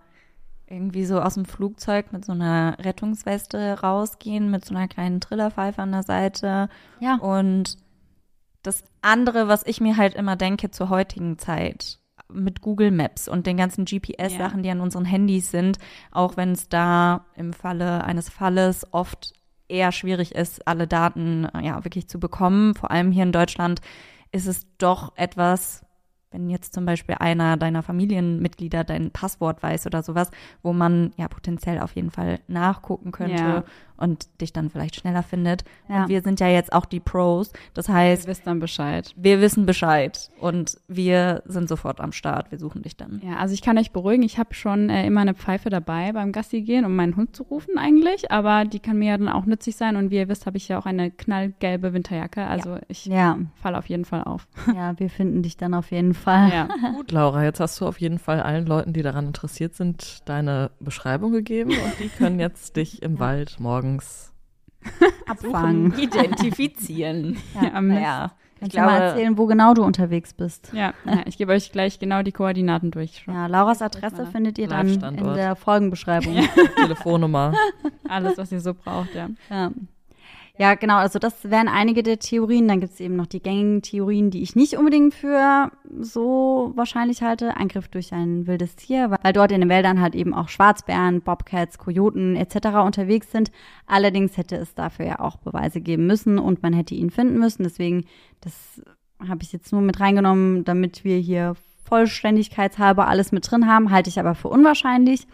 [0.73, 5.83] irgendwie so aus dem Flugzeug mit so einer Rettungsweste rausgehen, mit so einer kleinen Trillerpfeife
[5.83, 6.69] an der Seite.
[7.01, 7.17] Ja.
[7.17, 7.77] Und
[8.63, 13.47] das andere, was ich mir halt immer denke zur heutigen Zeit, mit Google Maps und
[13.47, 15.79] den ganzen GPS-Sachen, die an unseren Handys sind,
[16.11, 19.35] auch wenn es da im Falle eines Falles oft
[19.69, 22.75] eher schwierig ist, alle Daten äh, ja wirklich zu bekommen.
[22.75, 23.81] Vor allem hier in Deutschland
[24.31, 25.85] ist es doch etwas,
[26.33, 30.31] wenn jetzt zum Beispiel einer deiner Familienmitglieder dein Passwort weiß oder sowas,
[30.63, 33.65] wo man ja potenziell auf jeden Fall nachgucken könnte Ja.
[34.03, 35.65] Und dich dann vielleicht schneller findet.
[35.89, 36.03] Ja.
[36.03, 37.53] Und wir sind ja jetzt auch die Pros.
[37.75, 39.13] Das Ihr heißt, wisst dann Bescheid.
[39.17, 42.51] wir wissen Bescheid und wir sind sofort am Start.
[42.51, 43.21] Wir suchen dich dann.
[43.25, 46.33] Ja, also ich kann euch beruhigen, ich habe schon äh, immer eine Pfeife dabei beim
[46.33, 49.47] Gassi gehen, um meinen Hund zu rufen eigentlich, aber die kann mir ja dann auch
[49.47, 53.07] nützlich sein und wie ihr wisst, habe ich ja auch eine knallgelbe Winterjacke, also ich
[53.07, 54.49] Ja, falle auf jeden Fall auf.
[54.75, 56.51] ja, wir finden dich dann auf jeden Fall.
[56.51, 56.69] Ja.
[56.97, 60.71] Gut, Laura, jetzt hast du auf jeden Fall allen Leuten, die daran interessiert sind, deine
[60.81, 63.61] Beschreibung gegeben und die können jetzt dich im Wald
[63.93, 64.33] morgens.
[65.27, 65.99] Abfangen.
[65.99, 67.37] Identifizieren.
[67.55, 67.89] Ja, am.
[67.89, 70.71] Naja, ich Kannst du mal glaube, erzählen, wo genau du unterwegs bist?
[70.73, 73.25] Ja, ja, ich gebe euch gleich genau die Koordinaten durch.
[73.27, 76.37] Ja, Lauras Adresse findet ihr dann in der Folgenbeschreibung.
[76.77, 77.55] Telefonnummer.
[78.09, 79.31] Alles, was ihr so braucht, ja.
[79.51, 79.73] Ja.
[80.59, 82.69] Ja, genau, also das wären einige der Theorien.
[82.69, 87.23] Dann gibt es eben noch die gängigen Theorien, die ich nicht unbedingt für so wahrscheinlich
[87.23, 87.57] halte.
[87.57, 91.79] Angriff durch ein wildes Tier, weil dort in den Wäldern halt eben auch Schwarzbären, Bobcats,
[91.79, 92.85] Kojoten etc.
[92.85, 93.51] unterwegs sind.
[93.87, 97.63] Allerdings hätte es dafür ja auch Beweise geben müssen und man hätte ihn finden müssen.
[97.63, 98.05] Deswegen,
[98.43, 98.83] das
[99.27, 101.55] habe ich jetzt nur mit reingenommen, damit wir hier
[101.85, 105.27] vollständigkeitshalber alles mit drin haben, halte ich aber für unwahrscheinlich.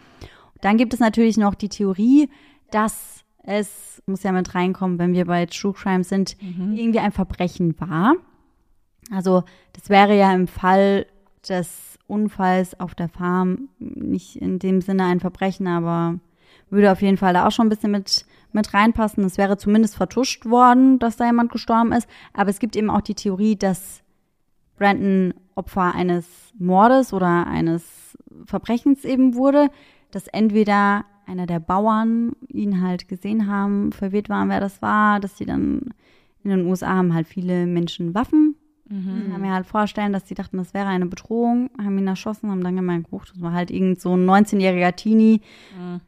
[0.61, 2.29] Dann gibt es natürlich noch die Theorie,
[2.71, 6.75] dass es, muss ja mit reinkommen, wenn wir bei True Crime sind, mhm.
[6.75, 8.15] irgendwie ein Verbrechen war.
[9.11, 9.43] Also
[9.73, 11.05] das wäre ja im Fall
[11.47, 16.19] des Unfalls auf der Farm nicht in dem Sinne ein Verbrechen, aber
[16.69, 19.23] würde auf jeden Fall da auch schon ein bisschen mit, mit reinpassen.
[19.23, 22.07] Es wäre zumindest vertuscht worden, dass da jemand gestorben ist.
[22.33, 24.01] Aber es gibt eben auch die Theorie, dass
[24.77, 29.69] Brandon Opfer eines Mordes oder eines Verbrechens eben wurde,
[30.11, 35.37] dass entweder einer der Bauern ihn halt gesehen haben, verwirrt waren, wer das war, dass
[35.37, 35.93] sie dann
[36.43, 38.55] in den USA haben halt viele Menschen Waffen.
[38.89, 39.31] Mhm.
[39.31, 42.63] Kann mir halt vorstellen, dass sie dachten, das wäre eine Bedrohung, haben ihn erschossen, haben
[42.63, 45.41] dann gemeint, oh, das war halt irgend so ein 19-jähriger Teenie.
[45.77, 46.01] Mhm.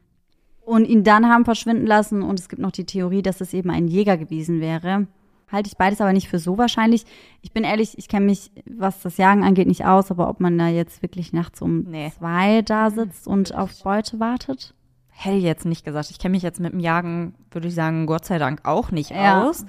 [0.64, 2.22] Und ihn dann haben verschwinden lassen.
[2.22, 5.06] Und es gibt noch die Theorie, dass es eben ein Jäger gewesen wäre.
[5.50, 7.04] Halte ich beides aber nicht für so wahrscheinlich.
[7.42, 10.56] Ich bin ehrlich, ich kenne mich, was das Jagen angeht, nicht aus, aber ob man
[10.56, 12.10] da jetzt wirklich nachts um nee.
[12.16, 14.74] zwei da sitzt und auf Beute wartet?
[15.12, 16.10] Hätte ich jetzt nicht gesagt.
[16.10, 19.10] Ich kenne mich jetzt mit dem Jagen, würde ich sagen, Gott sei Dank auch nicht
[19.10, 19.44] ja.
[19.44, 19.64] aus.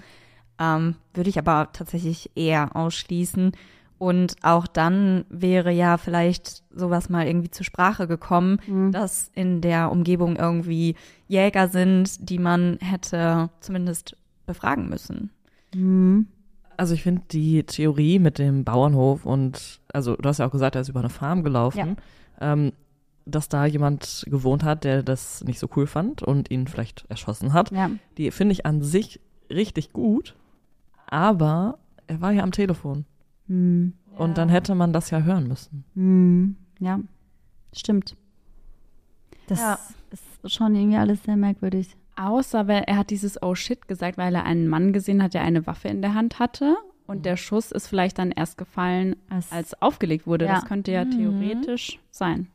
[0.59, 3.51] Ähm, würde ich aber tatsächlich eher ausschließen.
[3.99, 8.91] Und auch dann wäre ja vielleicht sowas mal irgendwie zur Sprache gekommen, mhm.
[8.91, 10.95] dass in der Umgebung irgendwie
[11.27, 15.31] Jäger sind, die man hätte zumindest befragen müssen.
[15.73, 16.27] Mhm.
[16.75, 20.75] Also ich finde die Theorie mit dem Bauernhof und, also du hast ja auch gesagt,
[20.75, 21.95] er ist über eine Farm gelaufen.
[22.41, 22.53] Ja.
[22.53, 22.73] Ähm,
[23.25, 27.53] dass da jemand gewohnt hat, der das nicht so cool fand und ihn vielleicht erschossen
[27.53, 27.71] hat.
[27.71, 27.89] Ja.
[28.17, 29.19] Die finde ich an sich
[29.49, 30.35] richtig gut,
[31.07, 31.77] aber
[32.07, 33.05] er war ja am Telefon.
[33.47, 33.93] Hm.
[34.17, 34.33] Und ja.
[34.33, 35.85] dann hätte man das ja hören müssen.
[35.95, 36.55] Hm.
[36.79, 36.99] Ja,
[37.73, 38.15] stimmt.
[39.47, 39.79] Das ja.
[40.11, 41.95] ist schon irgendwie alles sehr merkwürdig.
[42.15, 45.41] Außer, weil er hat dieses Oh shit gesagt, weil er einen Mann gesehen hat, der
[45.41, 46.75] eine Waffe in der Hand hatte.
[47.07, 47.23] Und mhm.
[47.23, 50.45] der Schuss ist vielleicht dann erst gefallen, als, als aufgelegt wurde.
[50.45, 50.55] Ja.
[50.55, 51.11] Das könnte ja mhm.
[51.11, 52.47] theoretisch sein.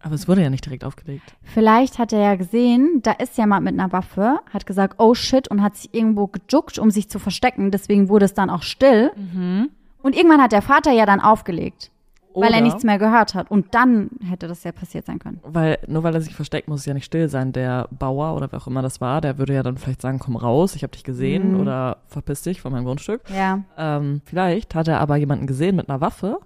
[0.00, 1.34] Aber es wurde ja nicht direkt aufgelegt.
[1.42, 5.48] Vielleicht hat er ja gesehen, da ist jemand mit einer Waffe, hat gesagt, oh shit,
[5.48, 7.70] und hat sich irgendwo gejuckt, um sich zu verstecken.
[7.70, 9.10] Deswegen wurde es dann auch still.
[9.16, 9.70] Mhm.
[10.02, 11.90] Und irgendwann hat der Vater ja dann aufgelegt.
[12.32, 13.50] Oder weil er nichts mehr gehört hat.
[13.50, 15.40] Und dann hätte das ja passiert sein können.
[15.42, 17.52] Weil, nur weil er sich versteckt, muss es ja nicht still sein.
[17.52, 20.36] Der Bauer oder wer auch immer das war, der würde ja dann vielleicht sagen, komm
[20.36, 21.60] raus, ich habe dich gesehen mhm.
[21.60, 23.22] oder verpiss dich von meinem Grundstück.
[23.34, 23.64] Ja.
[23.76, 26.38] Ähm, vielleicht hat er aber jemanden gesehen mit einer Waffe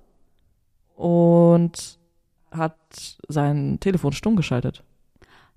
[0.97, 1.99] und
[2.53, 2.77] hat
[3.29, 4.83] sein Telefon stumm geschaltet.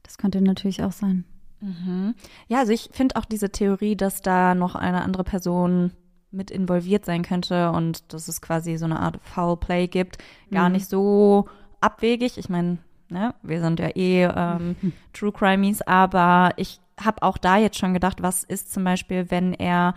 [0.03, 1.25] Das könnte natürlich auch sein.
[1.61, 2.15] Mhm.
[2.47, 5.91] Ja, also ich finde auch diese Theorie, dass da noch eine andere Person
[6.31, 10.17] mit involviert sein könnte und dass es quasi so eine Art Foul Play gibt,
[10.51, 10.73] gar mhm.
[10.73, 11.47] nicht so
[11.81, 12.37] abwegig.
[12.37, 12.77] Ich meine,
[13.09, 14.75] ne, wir sind ja eh ähm,
[15.13, 19.53] True Crimies, aber ich habe auch da jetzt schon gedacht, was ist zum Beispiel, wenn
[19.53, 19.95] er,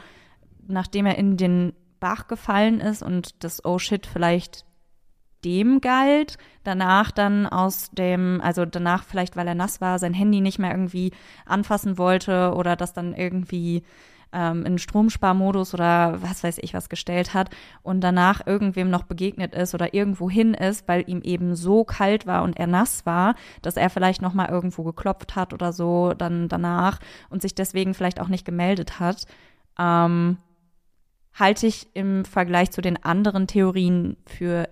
[0.67, 4.65] nachdem er in den Bach gefallen ist und das Oh shit vielleicht
[5.45, 6.37] dem galt.
[6.65, 10.71] Danach dann aus dem, also danach vielleicht, weil er nass war, sein Handy nicht mehr
[10.71, 11.13] irgendwie
[11.47, 13.83] anfassen wollte oder das dann irgendwie
[14.33, 17.51] ähm, in Stromsparmodus oder was weiß ich was gestellt hat
[17.83, 22.27] und danach irgendwem noch begegnet ist oder irgendwo hin ist, weil ihm eben so kalt
[22.27, 26.13] war und er nass war, dass er vielleicht noch mal irgendwo geklopft hat oder so
[26.15, 26.99] dann danach
[27.31, 29.25] und sich deswegen vielleicht auch nicht gemeldet hat.
[29.79, 30.39] Ähm,
[31.35, 34.69] halte ich im Vergleich zu den anderen Theorien für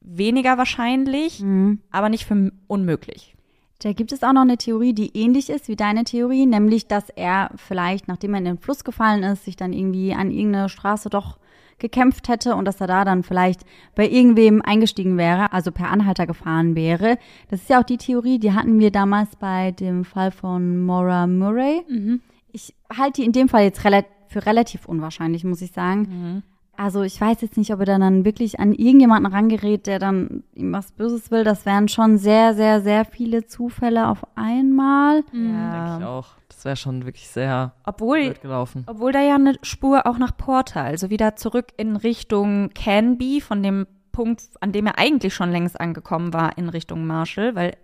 [0.00, 1.80] weniger wahrscheinlich, mhm.
[1.90, 3.36] aber nicht für unmöglich.
[3.82, 7.08] Da gibt es auch noch eine Theorie, die ähnlich ist wie deine Theorie, nämlich, dass
[7.08, 11.08] er vielleicht, nachdem er in den Fluss gefallen ist, sich dann irgendwie an irgendeine Straße
[11.08, 11.38] doch
[11.78, 13.62] gekämpft hätte und dass er da dann vielleicht
[13.94, 17.16] bei irgendwem eingestiegen wäre, also per Anhalter gefahren wäre.
[17.48, 21.26] Das ist ja auch die Theorie, die hatten wir damals bei dem Fall von Maura
[21.26, 21.82] Murray.
[21.88, 22.20] Mhm.
[22.52, 26.00] Ich halte die in dem Fall jetzt rel für relativ unwahrscheinlich, muss ich sagen.
[26.02, 26.42] Mhm.
[26.80, 30.72] Also ich weiß jetzt nicht, ob er dann wirklich an irgendjemanden rangerät, der dann ihm
[30.72, 31.44] was Böses will.
[31.44, 35.22] Das wären schon sehr, sehr, sehr viele Zufälle auf einmal.
[35.30, 35.54] Mhm.
[35.54, 36.28] Ja, denke ich auch.
[36.48, 38.84] Das wäre schon wirklich sehr obwohl, blöd gelaufen.
[38.86, 43.62] Obwohl da ja eine Spur auch nach Porter, also wieder zurück in Richtung Canby, von
[43.62, 47.76] dem Punkt, an dem er eigentlich schon längst angekommen war, in Richtung Marshall, weil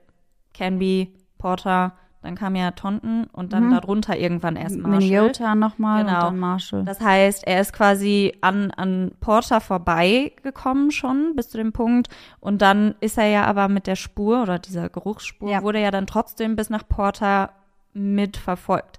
[0.55, 1.93] Canby, Porter,
[2.27, 3.71] dann kam ja Tonton und dann mhm.
[3.71, 4.99] darunter irgendwann erst Marshall.
[4.99, 6.17] Minnesota nochmal genau.
[6.17, 6.85] und dann Marshall.
[6.85, 12.09] Das heißt, er ist quasi an, an Porter vorbeigekommen schon bis zu dem Punkt
[12.41, 15.63] und dann ist er ja aber mit der Spur oder dieser Geruchsspur ja.
[15.63, 17.51] wurde ja dann trotzdem bis nach Porter
[17.95, 18.99] mitverfolgt.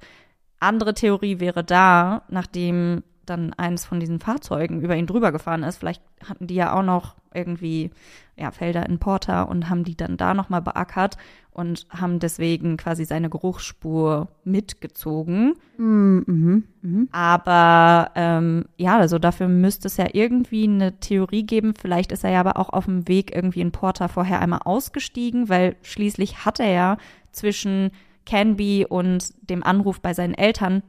[0.61, 5.77] Andere Theorie wäre da, nachdem dann eines von diesen Fahrzeugen über ihn drüber gefahren ist.
[5.77, 7.91] Vielleicht hatten die ja auch noch irgendwie
[8.35, 11.17] ja, Felder in Porter und haben die dann da nochmal beackert
[11.51, 15.55] und haben deswegen quasi seine Geruchsspur mitgezogen.
[15.77, 17.09] Mhm, mhm.
[17.11, 21.73] Aber ähm, ja, also dafür müsste es ja irgendwie eine Theorie geben.
[21.79, 25.49] Vielleicht ist er ja aber auch auf dem Weg irgendwie in Porter vorher einmal ausgestiegen,
[25.49, 26.97] weil schließlich hat er ja
[27.31, 27.91] zwischen
[28.27, 30.83] Canby und dem Anruf bei seinen Eltern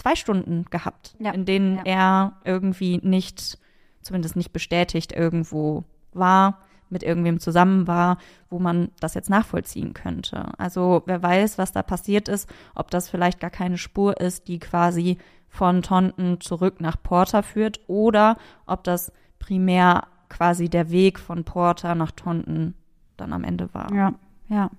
[0.00, 1.30] zwei Stunden gehabt, Ja.
[1.32, 1.82] in denen Ja.
[1.84, 3.58] er irgendwie nicht,
[4.02, 6.58] zumindest nicht bestätigt, irgendwo war,
[6.88, 8.18] mit irgendwem zusammen war,
[8.48, 10.46] wo man das jetzt nachvollziehen könnte.
[10.58, 14.58] Also wer weiß, was da passiert ist, ob das vielleicht gar keine Spur ist, die
[14.58, 15.18] quasi
[15.48, 18.36] von Tonton zurück nach Porter führt oder
[18.66, 22.74] ob das primär quasi der Weg von Porter nach Tonton
[23.16, 23.92] dann am Ende war.
[23.92, 24.14] Ja,
[24.48, 24.70] ja.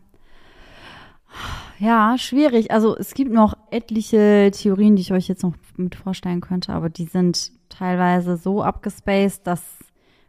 [1.80, 2.72] Ja, schwierig.
[2.72, 6.90] Also es gibt noch etliche Theorien, die ich euch jetzt noch mit vorstellen könnte, aber
[6.90, 9.64] die sind teilweise so abgespaced, dass,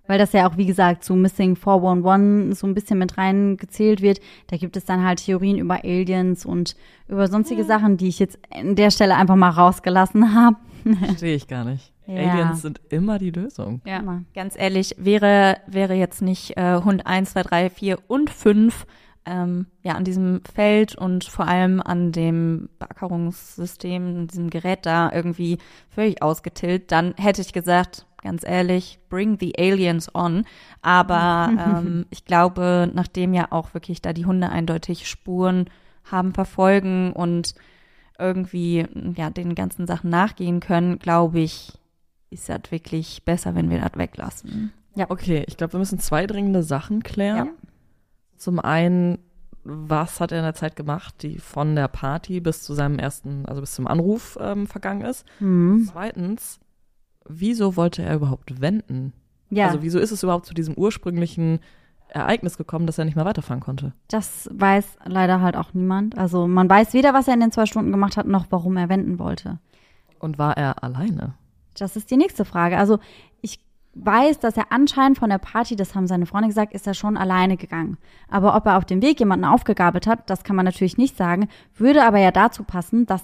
[0.06, 4.20] weil das ja auch, wie gesagt, zu Missing 411 so ein bisschen mit reingezählt wird,
[4.46, 6.74] da gibt es dann halt Theorien über Aliens und
[7.06, 10.56] über sonstige Sachen, die ich jetzt an der Stelle einfach mal rausgelassen habe.
[11.04, 11.92] Verstehe ich gar nicht.
[12.06, 12.32] Ja.
[12.32, 13.80] Aliens sind immer die Lösung.
[13.84, 14.22] Ja.
[14.34, 18.86] Ganz ehrlich, wäre, wäre jetzt nicht äh, Hund 1, 2, 3, 4 und 5
[19.24, 25.58] ähm, ja, an diesem Feld und vor allem an dem Beackerungssystem, diesem Gerät da irgendwie
[25.90, 30.44] völlig ausgetillt, dann hätte ich gesagt, ganz ehrlich, bring the aliens on.
[30.80, 35.66] Aber ähm, ich glaube, nachdem ja auch wirklich da die Hunde eindeutig Spuren
[36.04, 37.54] haben verfolgen und
[38.18, 38.86] irgendwie
[39.16, 41.72] ja den ganzen Sachen nachgehen können, glaube ich,
[42.30, 44.72] ist das wirklich besser, wenn wir das weglassen.
[45.08, 47.46] Okay, ich glaube, wir müssen zwei dringende Sachen klären.
[47.46, 47.52] Ja.
[48.42, 49.18] Zum einen,
[49.62, 53.46] was hat er in der Zeit gemacht, die von der Party bis zu seinem ersten,
[53.46, 55.24] also bis zum Anruf ähm, vergangen ist?
[55.38, 55.88] Mhm.
[55.92, 56.58] Zweitens,
[57.28, 59.12] wieso wollte er überhaupt wenden?
[59.50, 61.60] Ja, Also wieso ist es überhaupt zu diesem ursprünglichen
[62.08, 63.92] Ereignis gekommen, dass er nicht mehr weiterfahren konnte?
[64.08, 66.18] das weiß leider halt auch niemand.
[66.18, 68.88] Also man weiß weder, was er in den zwei Stunden gemacht hat, noch warum er
[68.88, 69.60] wenden wollte.
[70.18, 71.34] Und war er alleine?
[71.78, 72.76] Das ist die nächste Frage.
[72.76, 72.98] Also
[73.40, 73.60] ich
[73.94, 77.16] weiß, dass er anscheinend von der Party, das haben seine Freunde gesagt, ist er schon
[77.16, 77.98] alleine gegangen.
[78.28, 81.48] Aber ob er auf dem Weg jemanden aufgegabelt hat, das kann man natürlich nicht sagen,
[81.76, 83.22] würde aber ja dazu passen, dass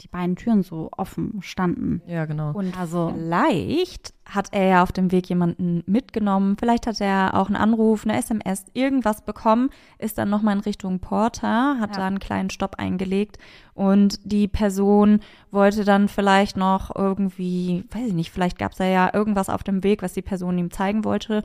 [0.00, 2.02] die beiden Türen so offen standen.
[2.06, 2.52] Ja, genau.
[2.52, 7.46] Und Also vielleicht hat er ja auf dem Weg jemanden mitgenommen, vielleicht hat er auch
[7.48, 12.02] einen Anruf, eine SMS, irgendwas bekommen, ist dann nochmal in Richtung Porter, hat Ja.
[12.02, 13.38] da einen kleinen Stopp eingelegt
[13.74, 15.20] und die Person
[15.50, 19.62] wollte dann vielleicht noch irgendwie, weiß ich nicht, vielleicht gab es da ja irgendwas auf
[19.64, 21.42] dem Weg, was die Person ihm zeigen wollte.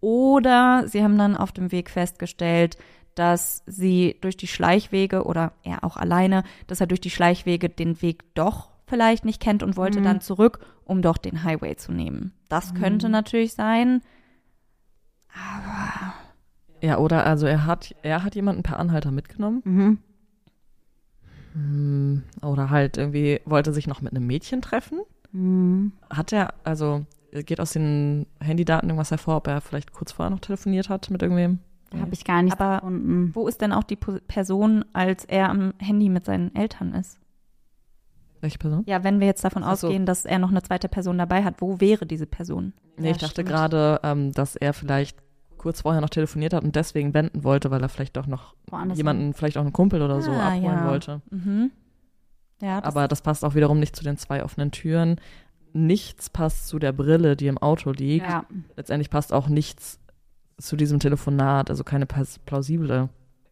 [0.00, 2.76] Oder sie haben dann auf dem Weg festgestellt,
[3.18, 8.00] dass sie durch die Schleichwege oder er auch alleine, dass er durch die Schleichwege den
[8.02, 10.04] Weg doch vielleicht nicht kennt und wollte Mhm.
[10.04, 12.32] dann zurück, um doch den Highway zu nehmen.
[12.48, 14.02] Das könnte natürlich sein.
[16.80, 19.62] Ja, oder also er hat, er hat jemanden per Anhalter mitgenommen.
[19.64, 19.98] mhm.
[21.54, 25.00] Hm, Oder halt irgendwie wollte sich noch mit einem Mädchen treffen.
[25.32, 25.92] Mhm.
[26.10, 30.40] Hat er, also geht aus den Handydaten irgendwas hervor, ob er vielleicht kurz vorher noch
[30.40, 31.58] telefoniert hat mit irgendwem?
[31.90, 33.30] Da habe ich gar nicht Aber- gefunden.
[33.34, 37.18] Wo ist denn auch die Person, als er am Handy mit seinen Eltern ist?
[38.40, 38.84] Welche Person?
[38.86, 39.88] Ja, wenn wir jetzt davon Ach so.
[39.88, 42.72] ausgehen, dass er noch eine zweite Person dabei hat, wo wäre diese Person?
[42.96, 43.48] Nee, Ja, ich dachte stimmt.
[43.48, 45.18] gerade, ähm, dass er vielleicht
[45.56, 48.96] kurz vorher noch telefoniert hat und deswegen wenden wollte, weil er vielleicht doch noch Woanders
[48.96, 50.86] jemanden, vielleicht auch einen Kumpel oder so Ah, abholen ja.
[50.88, 51.20] wollte.
[51.30, 51.72] Mhm.
[52.62, 55.20] Ja, das Aber das passt auch wiederum nicht zu den zwei offenen Türen.
[55.72, 58.26] Nichts passt zu der Brille, die im Auto liegt.
[58.28, 58.44] Ja.
[58.76, 59.97] Letztendlich passt auch nichts
[60.58, 63.08] zu diesem Telefonat, also keine plausible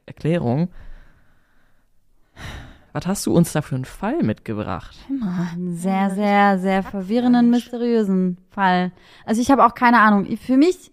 [0.07, 0.69] Erklärung.
[2.93, 4.97] Was hast du uns da für einen Fall mitgebracht?
[5.11, 8.91] Einen sehr, sehr, sehr verwirrenden, mysteriösen Fall.
[9.25, 10.25] Also ich habe auch keine Ahnung.
[10.39, 10.91] Für mich,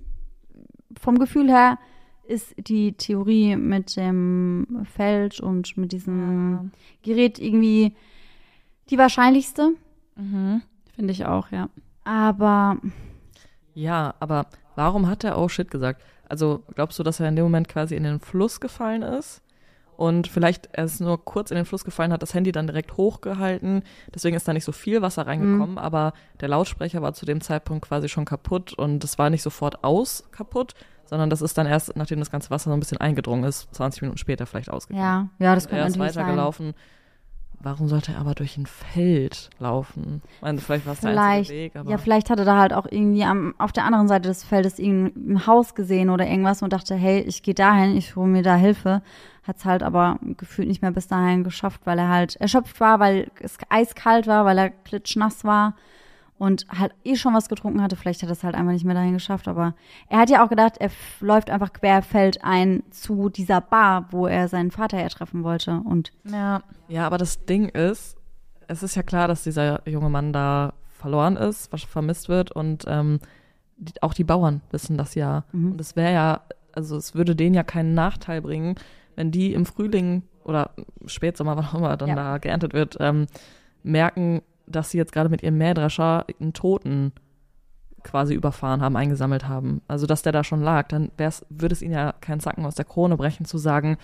[1.00, 1.80] vom Gefühl her,
[2.28, 6.72] ist die Theorie mit dem Feld und mit diesem
[7.04, 7.96] Gerät irgendwie
[8.90, 9.72] die wahrscheinlichste.
[10.16, 10.62] Mhm.
[10.96, 11.70] Finde ich auch, ja.
[12.04, 12.78] Aber
[13.74, 16.02] Ja, aber warum hat er oh shit gesagt?
[16.28, 19.42] Also glaubst du, dass er in dem Moment quasi in den Fluss gefallen ist?
[19.96, 23.84] Und vielleicht erst nur kurz in den Fluss gefallen hat, das Handy dann direkt hochgehalten.
[24.14, 27.86] Deswegen ist da nicht so viel Wasser reingekommen, aber der Lautsprecher war zu dem Zeitpunkt
[27.88, 30.74] quasi schon kaputt und es war nicht sofort aus kaputt,
[31.06, 34.02] sondern das ist dann erst, nachdem das ganze Wasser so ein bisschen eingedrungen ist, 20
[34.02, 35.30] Minuten später vielleicht ausgegangen.
[35.40, 36.74] ja, ja, das er könnte ist natürlich sein.
[37.64, 40.22] Warum sollte er aber durch ein Feld laufen?
[40.36, 42.86] Ich meine, vielleicht war es der einzige Weg, aber ja, vielleicht hatte er halt auch
[42.90, 46.96] irgendwie am, auf der anderen Seite des Feldes ein Haus gesehen oder irgendwas und dachte,
[46.96, 49.02] hey, ich gehe dahin, ich hole mir da Hilfe.
[49.46, 53.30] Hat's halt aber gefühlt nicht mehr bis dahin geschafft, weil er halt erschöpft war, weil
[53.42, 55.76] es eiskalt war, weil er klitschnass war
[56.38, 57.96] und halt eh schon was getrunken hatte.
[57.96, 59.76] Vielleicht hat er es halt einfach nicht mehr dahin geschafft, aber
[60.10, 60.90] er hat ja auch gedacht, er
[61.22, 66.62] läuft einfach querfeldein zu dieser Bar, wo er seinen Vater ja treffen wollte und Ja.
[66.88, 68.18] Ja, aber das Ding ist,
[68.68, 72.86] es ist ja klar, dass dieser junge Mann da verloren ist, was vermisst wird und
[72.88, 73.20] ähm,
[73.78, 75.44] die, auch die Bauern wissen das ja.
[75.52, 75.74] Mhm.
[75.74, 76.42] Und es wäre ja,
[76.74, 78.76] also es würde denen ja keinen Nachteil bringen,
[79.16, 80.72] wenn die im Frühling oder
[81.06, 82.16] Spätsommer, wann auch immer dann Ja.
[82.16, 83.28] da geerntet wird, ähm,
[83.84, 84.42] merken,
[84.76, 87.12] dass sie jetzt gerade mit ihrem Mähdrescher einen Toten
[88.04, 89.82] quasi überfahren haben, eingesammelt haben.
[89.88, 92.76] Also dass der da schon lag, dann wär's, würde es ihnen ja keinen Zacken aus
[92.76, 93.98] der Krone brechen zu sagen,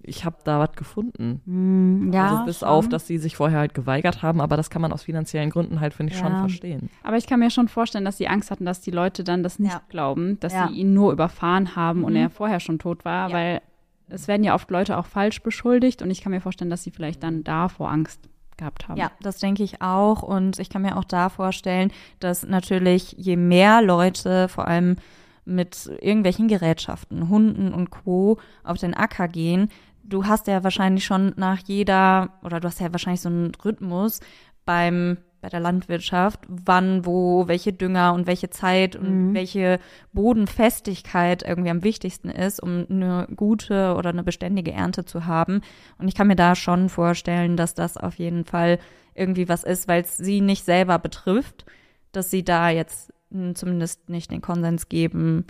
[0.00, 1.42] ich habe da was gefunden.
[1.44, 2.68] mm, ja, also bis schon.
[2.68, 5.80] auf, dass sie sich vorher halt geweigert haben, aber das kann man aus finanziellen Gründen
[5.80, 6.38] halt, finde ich, schon Ja.
[6.38, 6.88] verstehen.
[7.02, 9.58] Aber ich kann mir schon vorstellen, dass sie Angst hatten, dass die Leute dann das
[9.58, 9.82] nicht Ja.
[9.90, 10.68] glauben, dass Ja.
[10.68, 12.18] sie ihn nur überfahren haben und Mhm.
[12.18, 13.34] er vorher schon tot war, Ja.
[13.34, 13.60] weil
[14.08, 16.92] es werden ja oft Leute auch falsch beschuldigt und ich kann mir vorstellen, dass sie
[16.92, 18.98] vielleicht dann davor Angst gehabt haben.
[18.98, 20.22] Ja, das denke ich auch.
[20.22, 21.90] Und ich kann mir auch da vorstellen,
[22.20, 24.96] dass natürlich je mehr Leute, vor allem
[25.44, 28.38] mit irgendwelchen Gerätschaften, Hunden und Co.
[28.64, 29.70] auf den Acker gehen,
[30.02, 34.20] du hast ja wahrscheinlich schon nach jeder, oder du hast ja wahrscheinlich so einen Rhythmus
[34.64, 39.34] beim bei der Landwirtschaft, wann, wo, welche Dünger und welche Zeit und Mhm.
[39.34, 39.78] welche
[40.12, 45.60] Bodenfestigkeit irgendwie am wichtigsten ist, um eine gute oder eine beständige Ernte zu haben.
[45.98, 48.78] Und ich kann mir da schon vorstellen, dass das auf jeden Fall
[49.14, 51.66] irgendwie was ist, weil es sie nicht selber betrifft,
[52.12, 55.46] dass sie da jetzt mh, zumindest nicht den Konsens geben,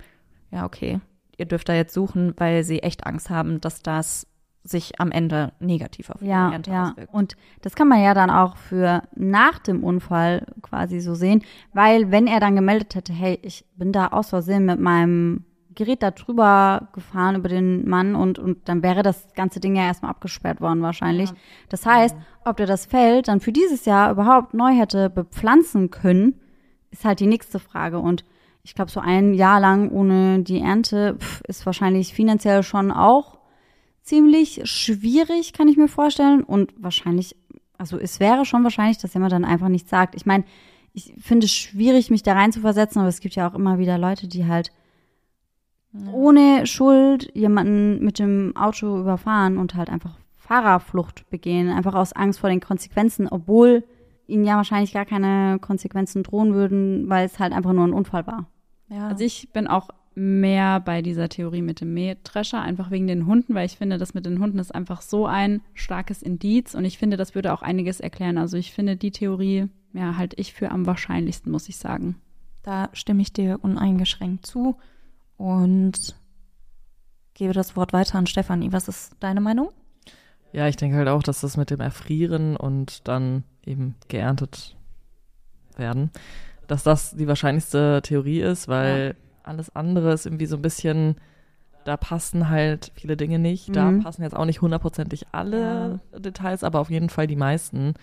[0.51, 0.99] ja, okay,
[1.37, 4.27] ihr dürft da jetzt suchen, weil sie echt Angst haben, dass das
[4.63, 6.89] sich am Ende negativ auf ihre Ja, Ernte ja.
[6.91, 7.13] auswirkt.
[7.13, 12.11] Und das kann man ja dann auch für nach dem Unfall quasi so sehen, weil
[12.11, 15.45] wenn er dann gemeldet hätte, hey, ich bin da aus Versehen mit meinem
[15.75, 19.83] Gerät da drüber gefahren über den Mann und, und dann wäre das ganze Ding ja
[19.83, 21.31] erstmal abgesperrt worden wahrscheinlich.
[21.69, 26.35] Das heißt, ob der das Feld dann für dieses Jahr überhaupt neu hätte bepflanzen können,
[26.91, 27.99] ist halt die nächste Frage.
[27.99, 28.25] Und
[28.63, 33.38] ich glaube, so ein Jahr lang ohne die Ernte pf, ist wahrscheinlich finanziell schon auch
[34.09, 36.43] ziemlich schwierig, kann ich mir vorstellen.
[36.43, 37.35] Und wahrscheinlich,
[37.77, 40.15] also es wäre schon wahrscheinlich, dass jemand dann einfach nichts sagt.
[40.15, 40.43] Ich meine,
[40.93, 43.77] ich finde es schwierig, mich da rein zu versetzen, aber es gibt ja auch immer
[43.77, 44.71] wieder Leute, die halt
[46.11, 52.39] ohne Schuld jemanden mit dem Auto überfahren und halt einfach Fahrerflucht begehen, einfach aus Angst
[52.39, 53.83] vor den Konsequenzen, obwohl
[54.27, 58.25] ihnen ja wahrscheinlich gar keine Konsequenzen drohen würden, weil es halt einfach nur ein Unfall
[58.27, 58.47] war.
[58.89, 59.07] Ja.
[59.07, 59.89] Also ich bin auch
[60.19, 64.13] mehr bei dieser Theorie mit dem Mähdrescher, einfach wegen den Hunden, weil ich finde, das
[64.13, 67.61] mit den Hunden ist einfach so ein starkes Indiz und ich finde, das würde auch
[67.61, 68.37] einiges erklären.
[68.37, 72.15] Also ich finde die Theorie, ja, halt ich für am wahrscheinlichsten, muss ich sagen.
[72.63, 74.75] Da stimme ich dir uneingeschränkt zu
[75.37, 76.15] und
[77.33, 78.73] gebe das Wort weiter an Stefanie.
[78.73, 79.69] Was ist deine Meinung?
[80.51, 84.75] Ja, ich denke halt auch, dass das mit dem Erfrieren und dann eben geerntet
[85.77, 86.11] werden,
[86.67, 89.15] dass das die wahrscheinlichste Theorie ist, weil
[89.49, 91.15] alles andere ist irgendwie so ein bisschen,
[91.85, 93.75] da passen halt viele Dinge nicht.
[93.75, 94.03] Da Mhm.
[94.03, 97.93] passen jetzt auch nicht hundertprozentig alle Details, aber auf jeden Fall die meisten.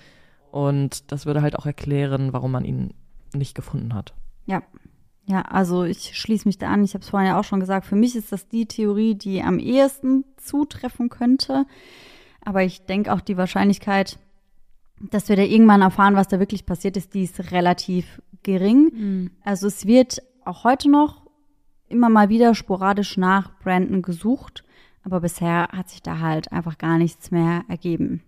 [0.51, 2.94] Und das würde halt auch erklären, warum man ihn
[3.35, 4.14] nicht gefunden hat.
[4.47, 4.62] Ja.
[5.28, 6.85] Ja, also ich schließe mich da an.
[6.85, 7.85] Ich habe es vorhin ja auch schon gesagt.
[7.85, 11.64] Für mich ist das die Theorie, die am ehesten zutreffen könnte.
[12.44, 14.20] Aber ich denke auch die Wahrscheinlichkeit,
[15.10, 19.32] dass wir da irgendwann erfahren, was da wirklich passiert ist, die ist relativ gering.
[19.44, 21.25] Also es wird auch heute noch
[21.88, 24.64] immer mal wieder sporadisch nach Brandon gesucht,
[25.04, 28.22] aber bisher hat sich da halt einfach gar nichts mehr ergeben.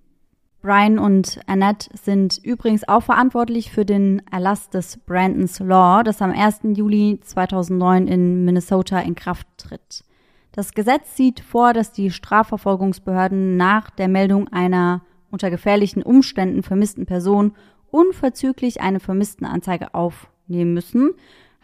[0.60, 6.32] Brian und Annette sind übrigens auch verantwortlich für den Erlass des Brandons Law, das am
[6.32, 6.60] 1.
[6.76, 10.04] Juli 2009 in Minnesota in Kraft tritt.
[10.52, 17.06] Das Gesetz sieht vor, dass die Strafverfolgungsbehörden nach der Meldung einer unter gefährlichen Umständen vermissten
[17.06, 17.54] Person
[17.90, 21.14] unverzüglich eine Vermisstenanzeige aufnehmen müssen.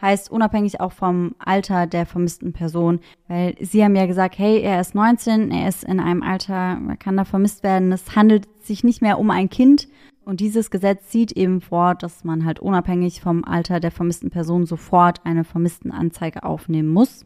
[0.05, 3.01] Heißt unabhängig auch vom Alter der vermissten Person.
[3.27, 6.97] Weil sie haben ja gesagt, hey, er ist 19, er ist in einem Alter, er
[6.99, 7.91] kann da vermisst werden.
[7.91, 9.89] Es handelt sich nicht mehr um ein Kind.
[10.27, 14.67] Und dieses Gesetz sieht eben vor, dass man halt unabhängig vom Alter der vermissten Person
[14.67, 17.25] sofort eine Vermisstenanzeige aufnehmen muss.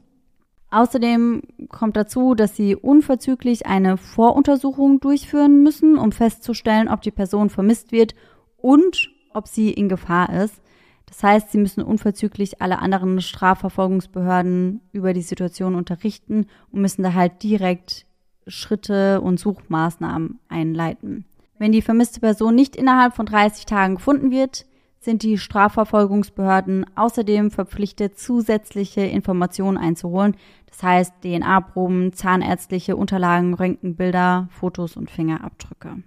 [0.71, 7.51] Außerdem kommt dazu, dass sie unverzüglich eine Voruntersuchung durchführen müssen, um festzustellen, ob die Person
[7.51, 8.15] vermisst wird
[8.57, 10.63] und ob sie in Gefahr ist.
[11.09, 17.15] Das heißt, sie müssen unverzüglich alle anderen Strafverfolgungsbehörden über die Situation unterrichten und müssen da
[17.15, 18.07] halt direkt
[18.47, 21.25] Schritte und Suchmaßnahmen einleiten.
[21.59, 24.67] Wenn die vermisste Person nicht innerhalb von 30 Tagen gefunden wird,
[25.01, 30.37] sind die Strafverfolgungsbehörden außerdem verpflichtet, zusätzliche Informationen einzuholen.
[30.67, 36.03] Das heißt DNA-Proben, zahnärztliche Unterlagen, Röntgenbilder, Fotos und Fingerabdrücke.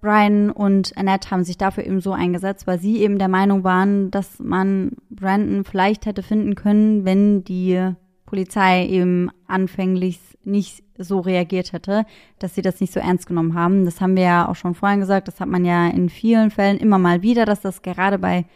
[0.00, 4.10] Brian und Annette haben sich dafür eben so eingesetzt, weil sie eben der Meinung waren,
[4.10, 7.92] dass man Brandon vielleicht hätte finden können, wenn die
[8.24, 12.06] Polizei eben anfänglich nicht so reagiert hätte,
[12.38, 13.84] dass sie das nicht so ernst genommen haben.
[13.84, 16.78] Das haben wir ja auch schon vorhin gesagt, das hat man ja in vielen Fällen
[16.78, 18.46] immer mal wieder, dass das gerade bei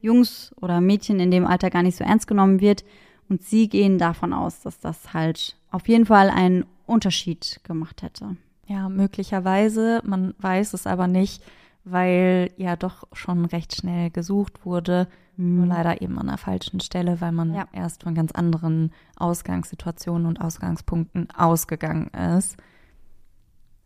[0.00, 2.84] Jungs oder Mädchen in dem Alter gar nicht so ernst genommen wird.
[3.28, 8.36] Und sie gehen davon aus, dass das halt auf jeden Fall einen Unterschied gemacht hätte.
[8.72, 10.00] Ja, möglicherweise.
[10.04, 11.44] Man weiß es aber nicht,
[11.84, 15.08] weil ja doch schon recht schnell gesucht wurde.
[15.36, 15.56] Mhm.
[15.56, 17.68] Nur leider eben an der falschen Stelle, weil man ja.
[17.72, 22.08] erst von ganz anderen Ausgangssituationen und Ausgangspunkten ausgegangen
[22.38, 22.56] ist.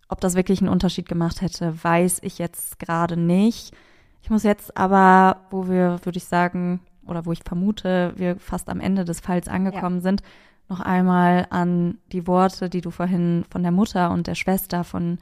[0.08, 3.74] Ob das wirklich einen Unterschied gemacht hätte, weiß ich jetzt gerade nicht.
[4.22, 8.68] Ich muss jetzt aber, wo wir, würde ich sagen, oder wo ich vermute, wir fast
[8.68, 10.02] am Ende des Falls angekommen ja.
[10.02, 10.22] sind,
[10.68, 15.18] noch einmal an die Worte, die du vorhin von der Mutter und der Schwester von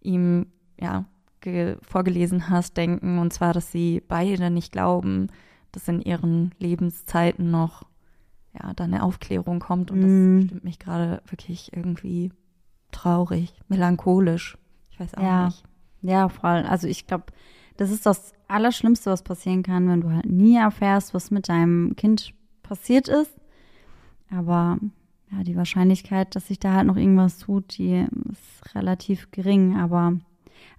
[0.00, 0.46] ihm
[0.78, 1.04] ja,
[1.82, 3.18] vorgelesen hast, denken.
[3.18, 5.28] Und zwar, dass sie beide nicht glauben,
[5.72, 7.82] dass in ihren Lebenszeiten noch
[8.54, 9.90] ja, da eine Aufklärung kommt.
[9.90, 10.40] Und mm.
[10.40, 12.30] das stimmt mich gerade wirklich irgendwie
[12.92, 14.56] traurig, melancholisch.
[14.90, 15.46] Ich weiß auch ja.
[15.46, 15.64] nicht.
[16.02, 16.64] Ja, voll.
[16.68, 17.24] Also ich glaube,
[17.76, 21.96] das ist das Allerschlimmste, was passieren kann, wenn du halt nie erfährst, was mit deinem
[21.96, 23.32] Kind passiert ist.
[24.36, 24.78] Aber
[25.32, 29.76] ja, die Wahrscheinlichkeit, dass sich da halt noch irgendwas tut, die ist relativ gering.
[29.76, 30.18] Aber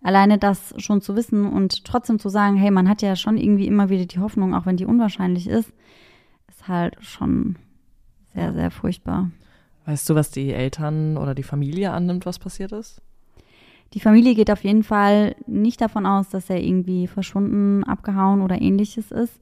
[0.02, 3.68] alleine das schon zu wissen und trotzdem zu sagen, hey, man hat ja schon irgendwie
[3.68, 5.72] immer wieder die Hoffnung, auch wenn die unwahrscheinlich ist,
[6.48, 7.58] ist halt schon
[8.34, 9.32] sehr, sehr furchtbar.
[9.86, 13.02] Weißt du, was die Eltern oder die Familie annimmt, was passiert ist?
[13.94, 18.60] Die Familie geht auf jeden Fall nicht davon aus, dass er irgendwie verschwunden, abgehauen oder
[18.60, 19.40] ähnliches ist.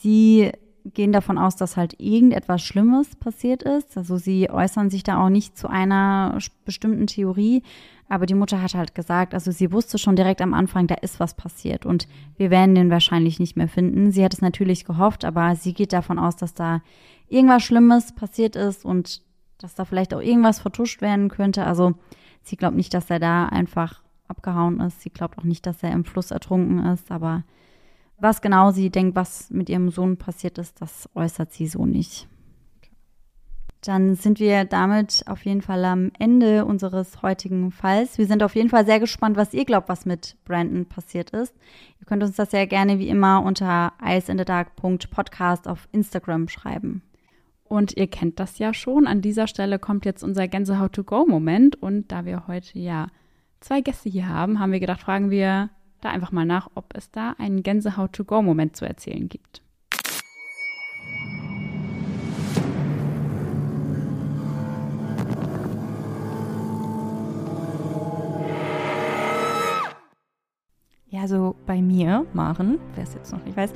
[0.00, 0.50] Sie
[0.94, 3.96] gehen davon aus, dass halt irgendetwas Schlimmes passiert ist.
[3.96, 7.62] Also sie äußern sich da auch nicht zu einer bestimmten Theorie.
[8.08, 11.20] Aber die Mutter hat halt gesagt, also sie wusste schon direkt am Anfang, da ist
[11.20, 12.08] was passiert und
[12.38, 14.12] wir werden den wahrscheinlich nicht mehr finden.
[14.12, 16.80] Sie hat es natürlich gehofft, aber sie geht davon aus, dass da
[17.28, 19.20] irgendwas Schlimmes passiert ist und
[19.58, 21.64] dass da vielleicht auch irgendwas vertuscht werden könnte.
[21.64, 21.94] Also
[22.42, 25.02] sie glaubt nicht, dass er da einfach abgehauen ist.
[25.02, 27.44] Sie glaubt auch nicht, dass er im Fluss ertrunken ist, aber
[28.20, 32.28] was genau sie denkt, was mit ihrem Sohn passiert ist, das äußert sie so nicht.
[33.82, 38.18] Dann sind wir damit auf jeden Fall am Ende unseres heutigen Falls.
[38.18, 41.54] Wir sind auf jeden Fall sehr gespannt, was ihr glaubt, was mit Brandon passiert ist.
[42.00, 47.02] Ihr könnt uns das ja gerne wie immer unter iceinthedark.podcast auf Instagram schreiben.
[47.62, 49.06] Und ihr kennt das ja schon.
[49.06, 51.80] An dieser Stelle kommt jetzt unser Gänsehaut-to-go-Moment.
[51.80, 53.06] Und da wir heute ja
[53.60, 57.10] zwei Gäste hier haben, haben wir gedacht, fragen wir da einfach mal nach, ob es
[57.10, 59.62] da einen Gänsehaut-to-go-Moment zu erzählen gibt.
[71.10, 73.72] Ja, so bei mir, Maren, wer es jetzt noch nicht weiß,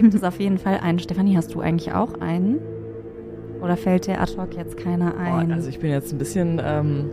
[0.00, 0.98] gibt es auf jeden Fall einen.
[0.98, 2.58] Stefanie, hast du eigentlich auch einen?
[3.60, 5.48] Oder fällt dir ad hoc jetzt keiner ein?
[5.48, 7.10] Boah, also ich bin jetzt ein bisschen ähm,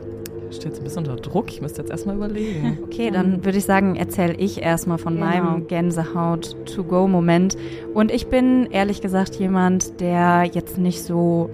[0.52, 1.50] steht jetzt ein bisschen unter Druck.
[1.50, 2.80] Ich müsste jetzt erstmal überlegen.
[2.88, 5.26] Okay, dann würde ich sagen, erzähle ich erstmal von genau.
[5.28, 7.58] meinem Gänsehaut-to-go-Moment.
[7.94, 11.50] Und ich bin ehrlich gesagt jemand, der jetzt nicht so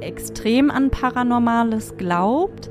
[0.00, 2.70] extrem an Paranormales glaubt.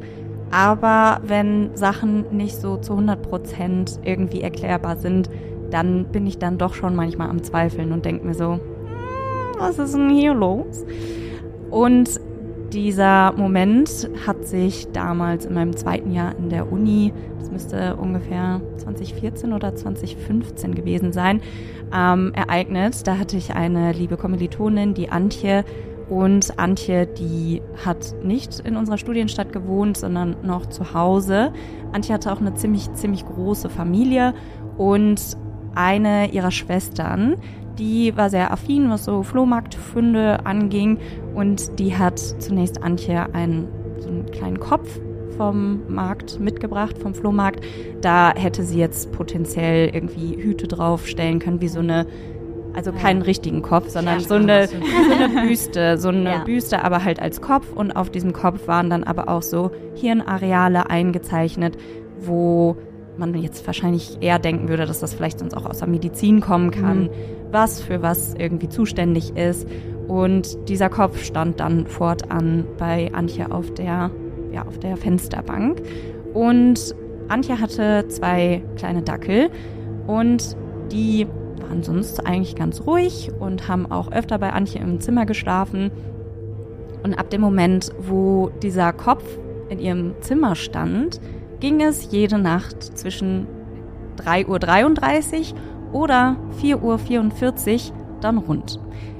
[0.51, 5.29] Aber wenn Sachen nicht so zu 100 Prozent irgendwie erklärbar sind,
[5.71, 8.59] dann bin ich dann doch schon manchmal am Zweifeln und denke mir so, hm,
[9.57, 10.85] was ist denn hier los?
[11.71, 12.19] Und
[12.73, 18.61] dieser Moment hat sich damals in meinem zweiten Jahr in der Uni, das müsste ungefähr
[18.77, 21.41] 2014 oder 2015 gewesen sein,
[21.95, 23.05] ähm, ereignet.
[23.07, 25.63] Da hatte ich eine liebe Kommilitonin, die Antje.
[26.09, 31.53] Und Antje, die hat nicht in unserer Studienstadt gewohnt, sondern noch zu Hause.
[31.93, 34.33] Antje hatte auch eine ziemlich, ziemlich große Familie
[34.77, 35.37] und
[35.75, 37.37] eine ihrer Schwestern,
[37.79, 40.99] die war sehr affin, was so Flohmarktfunde anging
[41.33, 43.67] und die hat zunächst Antje einen,
[43.99, 44.99] so einen kleinen Kopf
[45.37, 47.63] vom Markt mitgebracht, vom Flohmarkt.
[48.01, 52.05] Da hätte sie jetzt potenziell irgendwie Hüte draufstellen können, wie so eine,
[52.73, 56.43] also keinen richtigen Kopf, sondern ja, so, eine, so eine Büste, so eine ja.
[56.43, 57.71] Büste, aber halt als Kopf.
[57.73, 61.77] Und auf diesem Kopf waren dann aber auch so Hirnareale eingezeichnet,
[62.19, 62.77] wo
[63.17, 66.71] man jetzt wahrscheinlich eher denken würde, dass das vielleicht sonst auch aus der Medizin kommen
[66.71, 67.09] kann, mhm.
[67.51, 69.67] was für was irgendwie zuständig ist.
[70.07, 74.11] Und dieser Kopf stand dann fortan bei Antje auf der,
[74.51, 75.81] ja, auf der Fensterbank.
[76.33, 76.95] Und
[77.27, 79.49] Antje hatte zwei kleine Dackel
[80.07, 80.57] und
[80.91, 81.27] die
[81.61, 85.91] waren sonst eigentlich ganz ruhig und haben auch öfter bei Antje im Zimmer geschlafen.
[87.03, 89.23] Und ab dem Moment, wo dieser Kopf
[89.69, 91.19] in ihrem Zimmer stand,
[91.59, 93.47] ging es jede Nacht zwischen
[94.17, 95.53] 3.33
[95.91, 98.79] Uhr oder 4.44 Uhr dann rund.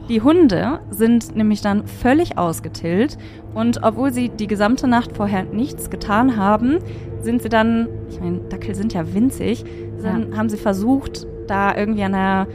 [0.09, 3.17] Die Hunde sind nämlich dann völlig ausgetillt
[3.53, 6.79] und obwohl sie die gesamte Nacht vorher nichts getan haben,
[7.21, 9.63] sind sie dann, ich meine, Dackel sind ja winzig,
[10.01, 10.37] dann Ja.
[10.37, 12.47] haben sie versucht, da irgendwie an der,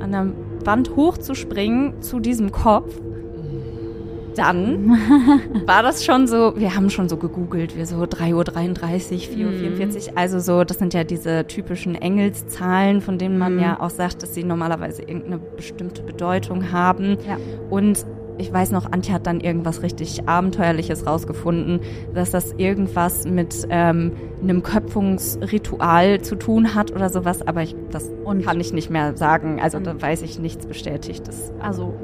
[0.00, 0.26] an der
[0.64, 3.00] Wand hochzuspringen zu diesem Kopf.
[4.36, 4.90] Dann
[5.66, 8.34] war das schon so, wir haben schon so gegoogelt, wir so 3.33
[9.44, 13.60] Uhr, 4.44 Uhr, also so, das sind ja diese typischen Engelszahlen, von denen man Mhm.
[13.62, 17.16] ja auch sagt, dass sie normalerweise irgendeine bestimmte Bedeutung haben.
[17.26, 17.36] Ja.
[17.70, 18.04] Und
[18.38, 21.80] ich weiß noch, Antje hat dann irgendwas richtig Abenteuerliches rausgefunden,
[22.14, 28.10] dass das irgendwas mit ähm, einem Köpfungsritual zu tun hat oder sowas, aber ich, das
[28.24, 29.58] Und- kann ich nicht mehr sagen.
[29.62, 31.50] Also Und- da weiß ich nichts Bestätigtes.
[31.60, 31.94] Also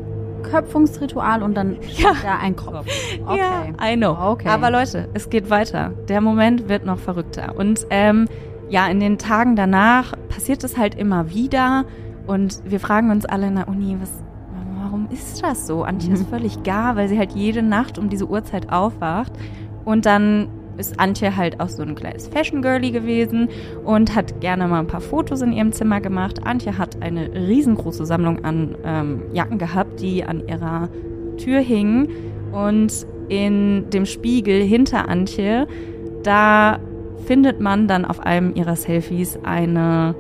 [0.43, 2.13] Köpfungsritual und dann Ja.
[2.25, 2.87] ja ein Kopf.
[3.27, 3.39] Okay.
[3.39, 4.17] Ja, I know.
[4.19, 4.49] Okay.
[4.49, 5.93] Aber Leute, es geht weiter.
[6.09, 7.55] Der Moment wird noch verrückter.
[7.57, 8.29] Und ähm,
[8.69, 11.85] ja, in den Tagen danach passiert es halt immer wieder.
[12.27, 14.11] Und wir fragen uns alle in der Uni, was,
[14.81, 15.85] warum ist das so?
[15.85, 19.33] Antje ist völlig gar, weil sie halt jede Nacht um diese Uhrzeit aufwacht.
[19.85, 20.49] Und dann
[20.79, 23.49] ist Antje halt auch so ein kleines Fashion Girlie gewesen
[23.85, 26.45] und hat gerne mal ein paar Fotos in ihrem Zimmer gemacht.
[26.45, 30.89] Antje hat eine riesengroße Sammlung an ähm, Jacken gehabt, die an ihrer
[31.37, 32.09] Tür hingen.
[32.53, 35.67] Und in dem Spiegel hinter Antje,
[36.23, 36.79] da
[37.25, 40.15] findet man dann auf einem ihrer Selfies eine,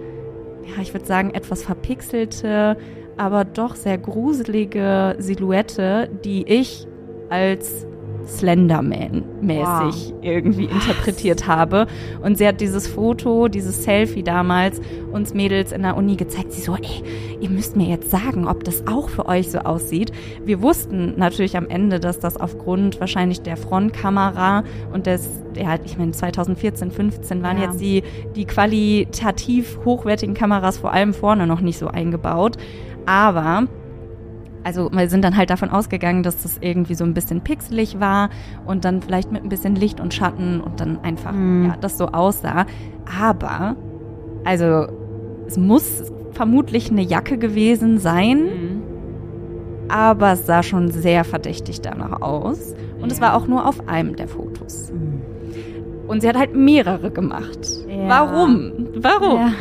[0.64, 2.76] ja, ich würde sagen, etwas verpixelte,
[3.16, 6.86] aber doch sehr gruselige Silhouette, die ich
[7.28, 7.86] als
[8.26, 11.86] Slenderman-mäßig irgendwie interpretiert habe.
[12.22, 14.80] Und sie hat dieses Foto, dieses Selfie damals
[15.12, 16.52] uns Mädels in der Uni gezeigt.
[16.52, 17.02] Sie so, ey,
[17.40, 20.12] ihr müsst mir jetzt sagen, ob das auch für euch so aussieht.
[20.44, 25.98] Wir wussten natürlich am Ende, dass das aufgrund wahrscheinlich der Frontkamera und des, ja, ich
[25.98, 27.64] meine 2014, 15 waren Ja.
[27.64, 28.02] jetzt die,
[28.36, 32.56] die qualitativ hochwertigen Kameras vor allem vorne noch nicht so eingebaut.
[33.06, 33.64] Aber
[34.64, 38.30] also wir sind dann halt davon ausgegangen, dass das irgendwie so ein bisschen pixelig war
[38.66, 41.66] und dann vielleicht mit ein bisschen Licht und Schatten und dann einfach, Mhm.
[41.66, 42.66] ja, das so aussah.
[43.20, 43.76] Aber,
[44.44, 44.86] also
[45.46, 48.82] es muss vermutlich eine Jacke gewesen sein, Mhm.
[49.88, 52.74] aber es sah schon sehr verdächtig danach aus.
[53.00, 54.92] Und es war auch nur auf einem der Fotos.
[56.06, 57.58] Und sie hat halt mehrere gemacht.
[57.88, 58.08] Ja.
[58.08, 58.72] Warum?
[58.96, 59.36] Warum?
[59.38, 59.52] Ja.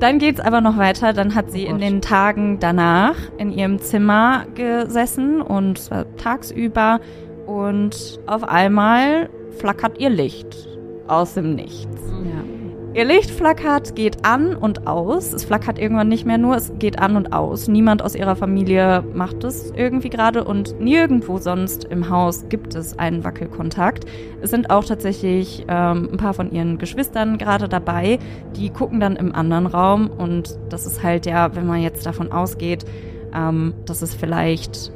[0.00, 1.12] Dann geht's aber noch weiter.
[1.12, 7.00] Dann hat sie Oh in den Tagen danach in ihrem Zimmer gesessen und zwar tagsüber
[7.46, 9.28] und auf einmal
[9.58, 10.68] flackert ihr Licht
[11.06, 12.00] aus dem Nichts.
[12.24, 12.59] Ja.
[12.92, 15.32] Ihr Licht flackert, geht an und aus.
[15.32, 17.68] Es flackert irgendwann nicht mehr nur, es geht an und aus.
[17.68, 22.98] Niemand aus ihrer Familie macht es irgendwie gerade und nirgendwo sonst im Haus gibt es
[22.98, 24.06] einen Wackelkontakt.
[24.40, 28.18] Es sind auch tatsächlich ähm, ein paar von ihren Geschwistern gerade dabei.
[28.56, 32.32] Die gucken dann im anderen Raum und das ist halt ja, wenn man jetzt davon
[32.32, 32.84] ausgeht,
[33.32, 34.90] ähm, dass es vielleicht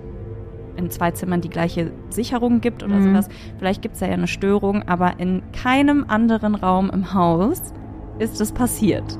[0.76, 3.12] in zwei Zimmern die gleiche Sicherung gibt oder Mhm.
[3.12, 3.28] sowas.
[3.58, 7.72] Vielleicht gibt es da ja eine Störung, aber in keinem anderen Raum im Haus
[8.18, 9.18] ist es passiert.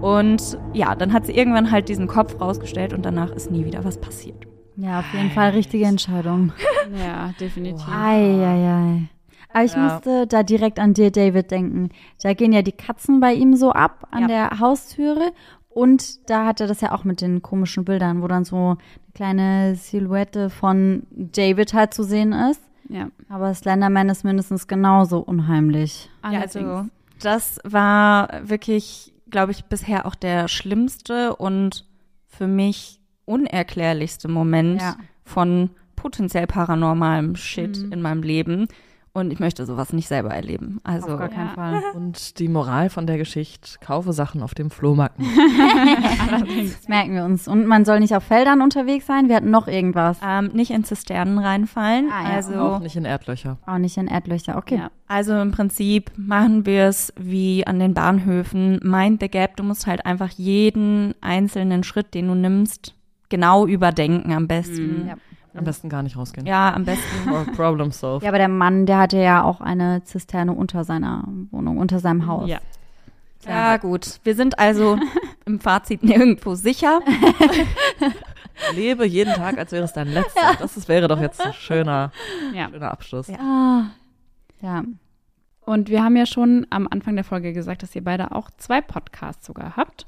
[0.00, 3.84] Und ja, dann hat sie irgendwann halt diesen Kopf rausgestellt und danach ist nie wieder
[3.84, 4.46] was passiert.
[4.76, 6.52] Ja, auf jeden Fall richtige Entscheidung.
[6.98, 7.86] ja, definitiv.
[7.90, 9.08] Eieiei.
[9.52, 9.84] Aber ich Ja.
[9.84, 11.88] musste da direkt an dir, David, denken.
[12.22, 14.26] Da gehen ja die Katzen bei ihm so ab an Ja.
[14.50, 15.32] der Haustüre.
[15.76, 18.78] Und da hat er das ja auch mit den komischen Bildern, wo dann so eine
[19.14, 22.62] kleine Silhouette von David halt zu sehen ist.
[22.88, 23.08] Ja.
[23.28, 26.08] Aber Slenderman ist mindestens genauso unheimlich.
[26.24, 26.86] Ja, also
[27.20, 31.84] das war wirklich, glaube ich, bisher auch der schlimmste und
[32.26, 34.96] für mich unerklärlichste Moment Ja.
[35.24, 37.92] von potenziell paranormalem Shit Mhm.
[37.92, 38.68] in meinem Leben.
[39.16, 40.78] Und ich möchte sowas nicht selber erleben.
[40.84, 41.54] Also Auf gar keinen Ja.
[41.54, 41.82] Fall.
[41.94, 45.18] Und die Moral von der Geschichte, kaufe Sachen auf dem Flohmarkt.
[45.18, 45.30] nicht.
[46.76, 47.48] Das merken wir uns.
[47.48, 49.28] Und man soll nicht auf Feldern unterwegs sein.
[49.28, 50.18] Wir hatten noch irgendwas.
[50.22, 52.10] ähm, nicht in Zisternen reinfallen.
[52.12, 52.34] Ah, ja.
[52.36, 53.56] Also Auch nicht in Erdlöcher.
[53.66, 54.56] Auch nicht in Erdlöcher.
[54.58, 54.76] Okay.
[54.76, 54.90] Ja.
[55.08, 58.80] Also im Prinzip machen wir es wie an den Bahnhöfen.
[58.82, 59.56] Mind the gap.
[59.56, 62.94] Du musst halt einfach jeden einzelnen Schritt, den du nimmst,
[63.28, 65.02] genau überdenken am besten.
[65.04, 65.08] Mhm.
[65.08, 65.14] Ja.
[65.56, 66.46] Am besten gar nicht rausgehen.
[66.46, 67.30] Ja, am besten.
[67.30, 68.22] Or Problem solved.
[68.22, 72.26] Ja, aber der Mann, der hatte ja auch eine Zisterne unter seiner Wohnung, unter seinem
[72.26, 72.48] Haus.
[72.48, 72.58] Ja.
[73.46, 74.20] Ja, gut.
[74.24, 74.98] Wir sind also
[75.46, 77.00] im Fazit nirgendwo sicher.
[78.74, 80.54] Lebe jeden Tag, als wäre es dein letzter.
[80.58, 82.10] Das ist, wäre doch jetzt ein schöner,
[82.54, 82.68] Ja.
[82.70, 83.28] schöner Abschluss.
[83.28, 83.86] Ja.
[84.62, 84.82] Ja.
[85.64, 88.80] Und wir haben ja schon am Anfang der Folge gesagt, dass ihr beide auch zwei
[88.80, 90.06] Podcasts sogar habt.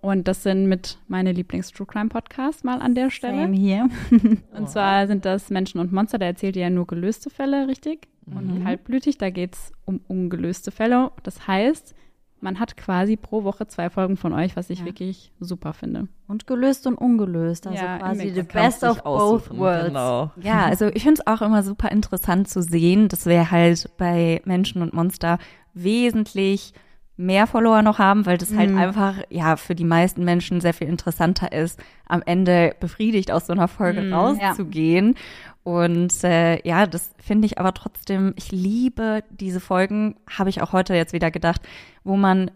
[0.00, 3.42] Und das sind mit meine Lieblings-True Crime Podcasts mal an der Stelle.
[3.42, 3.88] Same hier.
[4.56, 8.08] Und zwar sind das Menschen und Monster, da erzählt ihr ja nur gelöste Fälle, richtig?
[8.26, 11.10] Und kaltblütig, da geht es um ungelöste Fälle.
[11.24, 11.94] Das heißt,
[12.40, 14.84] man hat quasi pro Woche zwei Folgen von euch, was ich Ja.
[14.86, 16.08] wirklich super finde.
[16.28, 17.66] Und gelöst und ungelöst.
[17.66, 19.88] Also Ja, quasi the best of both aussuchen, worlds.
[19.88, 20.30] Genau.
[20.40, 24.40] Ja, also ich finde es auch immer super interessant zu sehen, dass wir halt bei
[24.44, 25.38] Menschen und Monster
[25.74, 26.72] wesentlich
[27.20, 28.78] mehr Follower noch haben, weil das halt Mhm.
[28.78, 31.78] einfach ja für die meisten Menschen sehr viel interessanter ist,
[32.08, 35.14] am Ende befriedigt aus so einer Folge Mhm, rauszugehen.
[35.62, 40.72] Und äh, ja, das finde ich aber trotzdem, ich liebe diese Folgen, habe ich auch
[40.72, 41.60] heute jetzt wieder gedacht,
[42.04, 42.50] wo man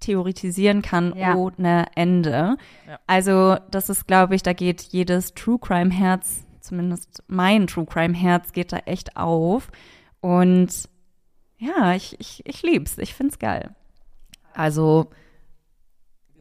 [0.00, 1.34] theoretisieren kann Ja.
[1.34, 2.56] ohne Ende.
[2.86, 2.98] Ja.
[3.06, 8.14] Also das ist, glaube ich, da geht jedes True Crime Herz, zumindest mein True Crime
[8.14, 9.68] Herz, geht da echt auf.
[10.20, 10.88] Und
[11.58, 12.98] ja, ich, ich, ich lieb's.
[12.98, 13.70] Ich find's geil.
[14.56, 15.10] Also,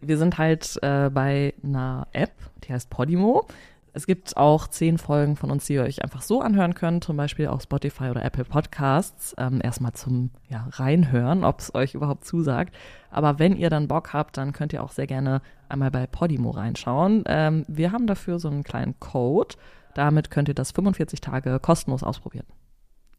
[0.01, 2.33] Wir sind halt äh, bei einer App,
[2.63, 3.47] die heißt Podimo.
[3.93, 7.15] Es gibt auch zehn Folgen von uns, die ihr euch einfach so anhören könnt, zum
[7.15, 9.33] Beispiel auf Spotify oder Apple Podcasts.
[9.37, 12.75] Ähm, erstmal zum ja, Reinhören, ob es euch überhaupt zusagt.
[13.09, 16.51] Aber wenn ihr dann Bock habt, dann könnt ihr auch sehr gerne einmal bei Podimo
[16.51, 17.23] reinschauen.
[17.25, 19.55] Ähm, wir haben dafür so einen kleinen Code.
[19.93, 22.47] Damit könnt ihr das 45 Tage kostenlos ausprobieren.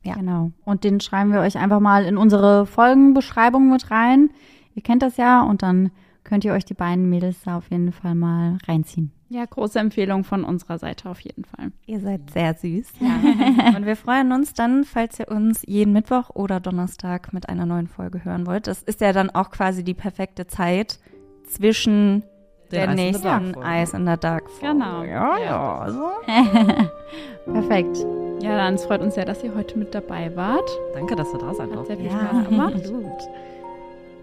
[0.03, 0.15] Ja.
[0.15, 0.53] Genau.
[0.65, 4.31] Und den schreiben wir euch einfach mal in unsere Folgenbeschreibung mit rein.
[4.77, 5.91] Ihr kennt das ja und dann
[6.23, 9.11] könnt ihr euch die beiden Mädels da auf jeden Fall mal reinziehen.
[9.29, 11.73] Ja, große Empfehlung von unserer Seite auf jeden Fall.
[11.87, 12.93] ihr seid sehr süß.
[13.77, 17.89] Und wir freuen uns dann, falls ihr uns jeden Mittwoch oder Donnerstag mit einer neuen
[17.89, 18.69] Folge hören wollt.
[18.69, 21.01] Das ist ja dann auch quasi die perfekte Zeit
[21.45, 22.23] zwischen
[22.71, 23.63] der Eyes in the nächsten.
[23.63, 24.75] Eyes in the Dark Folge.
[24.75, 25.03] Genau.
[25.03, 25.75] Ja, ja.
[25.79, 26.09] Also.
[27.53, 27.97] Perfekt.
[28.43, 30.69] Ja, dann es freut uns sehr, dass ihr heute mit dabei wart.
[30.95, 31.75] Danke, dass ihr da seid.
[31.75, 32.75] Hat sehr viel Ja, Spaß gemacht.
[32.77, 33.07] absolut.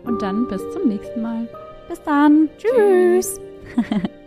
[0.03, 1.47] Und dann bis zum nächsten Mal.
[1.87, 2.49] Bis dann.
[2.57, 3.39] Tschüss.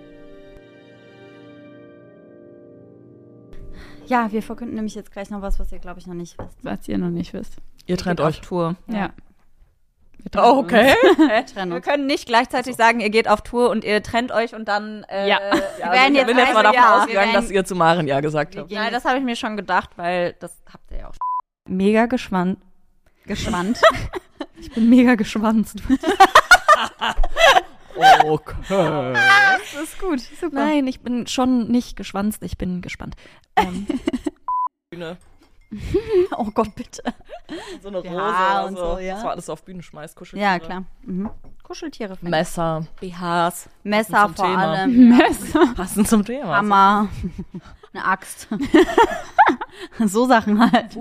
[4.08, 6.58] Ja, wir verkünden nämlich jetzt gleich noch was, was ihr, glaube ich, noch nicht wisst.
[6.62, 7.56] Was ihr noch nicht wisst.
[7.86, 8.38] Ihr trennt euch.
[8.38, 8.76] auf Tour.
[8.86, 9.10] Ja.
[10.18, 10.94] Wir trennen Oh, okay.
[11.16, 14.68] Wir Wir können nicht gleichzeitig sagen, ihr geht auf Tour und ihr trennt euch und
[14.68, 15.04] dann.
[15.08, 15.38] Äh, Ja.
[15.78, 18.06] Ja, werden also ich jetzt bin jetzt mal davon ja, ausgegangen, dass ihr zu Maren
[18.06, 18.70] ja gesagt habt.
[18.70, 21.14] Nein, das habe ich mir schon gedacht, weil das habt ihr ja auch.
[21.68, 22.58] Mega gespannt.
[23.26, 23.80] Gespannt.
[24.58, 25.82] Ich bin mega geschwanzt.
[28.24, 28.54] Okay.
[29.14, 30.20] Das ist gut.
[30.20, 30.54] Super.
[30.54, 33.16] Nein, ich bin schon nicht geschwanzt, ich bin gespannt.
[33.56, 33.86] Ähm,
[34.90, 35.16] Bühne.
[36.36, 37.02] oh Gott, bitte.
[37.82, 38.94] So eine Rose Ja, oder und so.
[38.94, 39.14] so, ja.
[39.14, 40.42] Das war alles auf Bühne schmeißt, kuschelt.
[40.42, 40.84] Ja, klar.
[41.02, 41.30] Mhm.
[41.62, 42.18] Kuscheltiere.
[42.20, 42.86] Messer.
[43.00, 43.68] BHs.
[43.82, 44.72] Messer vor Thema.
[44.72, 45.16] allem.
[45.16, 45.66] Messer.
[45.74, 46.56] Passend zum Thema.
[46.58, 47.08] Hammer.
[47.94, 48.48] Eine Axt.
[50.06, 50.96] so Sachen halt.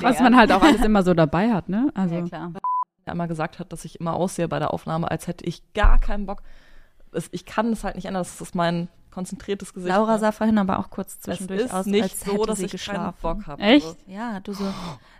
[0.00, 1.90] Was man halt auch alles immer so dabei hat, ne?
[1.94, 2.52] Also, Ja, klar.
[3.06, 5.98] Der immer gesagt hat, dass ich immer aussehe bei der Aufnahme, als hätte ich gar
[5.98, 6.42] keinen Bock.
[7.12, 8.20] Es, ich kann das halt nicht ändern.
[8.22, 9.92] Das ist mein konzentriertes Gesicht.
[9.92, 12.58] Laura sah vorhin aber auch kurz es zwischendurch ist aus, nicht als so, hätte dass
[12.58, 13.14] sie ich geschlafen.
[13.20, 13.62] keinen Bock habe.
[13.62, 13.86] Echt?
[13.86, 14.64] Also, Ja, du so,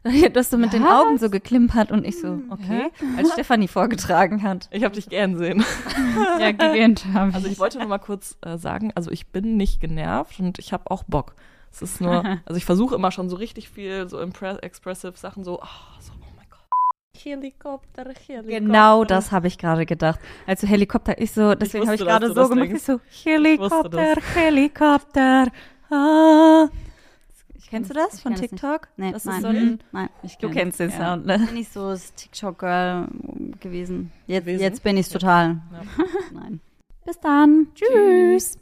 [0.32, 0.90] dass du mit den Was?
[0.92, 4.68] Augen so geklimpert und ich so, okay, als Stefanie vorgetragen hat.
[4.70, 5.64] ich habe dich gern sehen.
[6.38, 9.80] ja, gewähnt habe Also ich wollte nur mal kurz äh, sagen, also ich bin nicht
[9.80, 11.34] genervt und ich habe auch Bock.
[11.70, 15.44] Es ist nur, also ich versuche immer schon so richtig viel so impre- expressive Sachen
[15.44, 15.66] so, oh,
[16.00, 16.60] so, oh mein Gott.
[17.22, 18.60] Helikopter, Helikopter.
[18.60, 20.20] Genau das habe ich gerade gedacht.
[20.46, 25.46] Also Helikopter, ich so, deswegen habe ich gerade so gemacht, ich so, Helikopter, Helikopter.
[25.90, 26.68] Ah.
[27.70, 28.50] Kennst du das Ich von kenn das.
[28.50, 28.88] TikTok?
[28.96, 29.34] Nee, das nein.
[29.36, 30.08] ist so ein, Nein.
[30.22, 31.10] Ich du kenn's, kennst den ja.
[31.12, 31.38] Sound, ne?
[31.38, 33.08] bin ich so das TikTok-Girl
[33.60, 34.10] gewesen.
[34.26, 34.62] Jetzt, Gewesen?
[34.62, 35.60] jetzt bin ich total.
[35.70, 35.82] Ja.
[36.32, 36.60] Nein.
[37.04, 37.66] Bis dann.
[37.74, 38.58] Tschüss.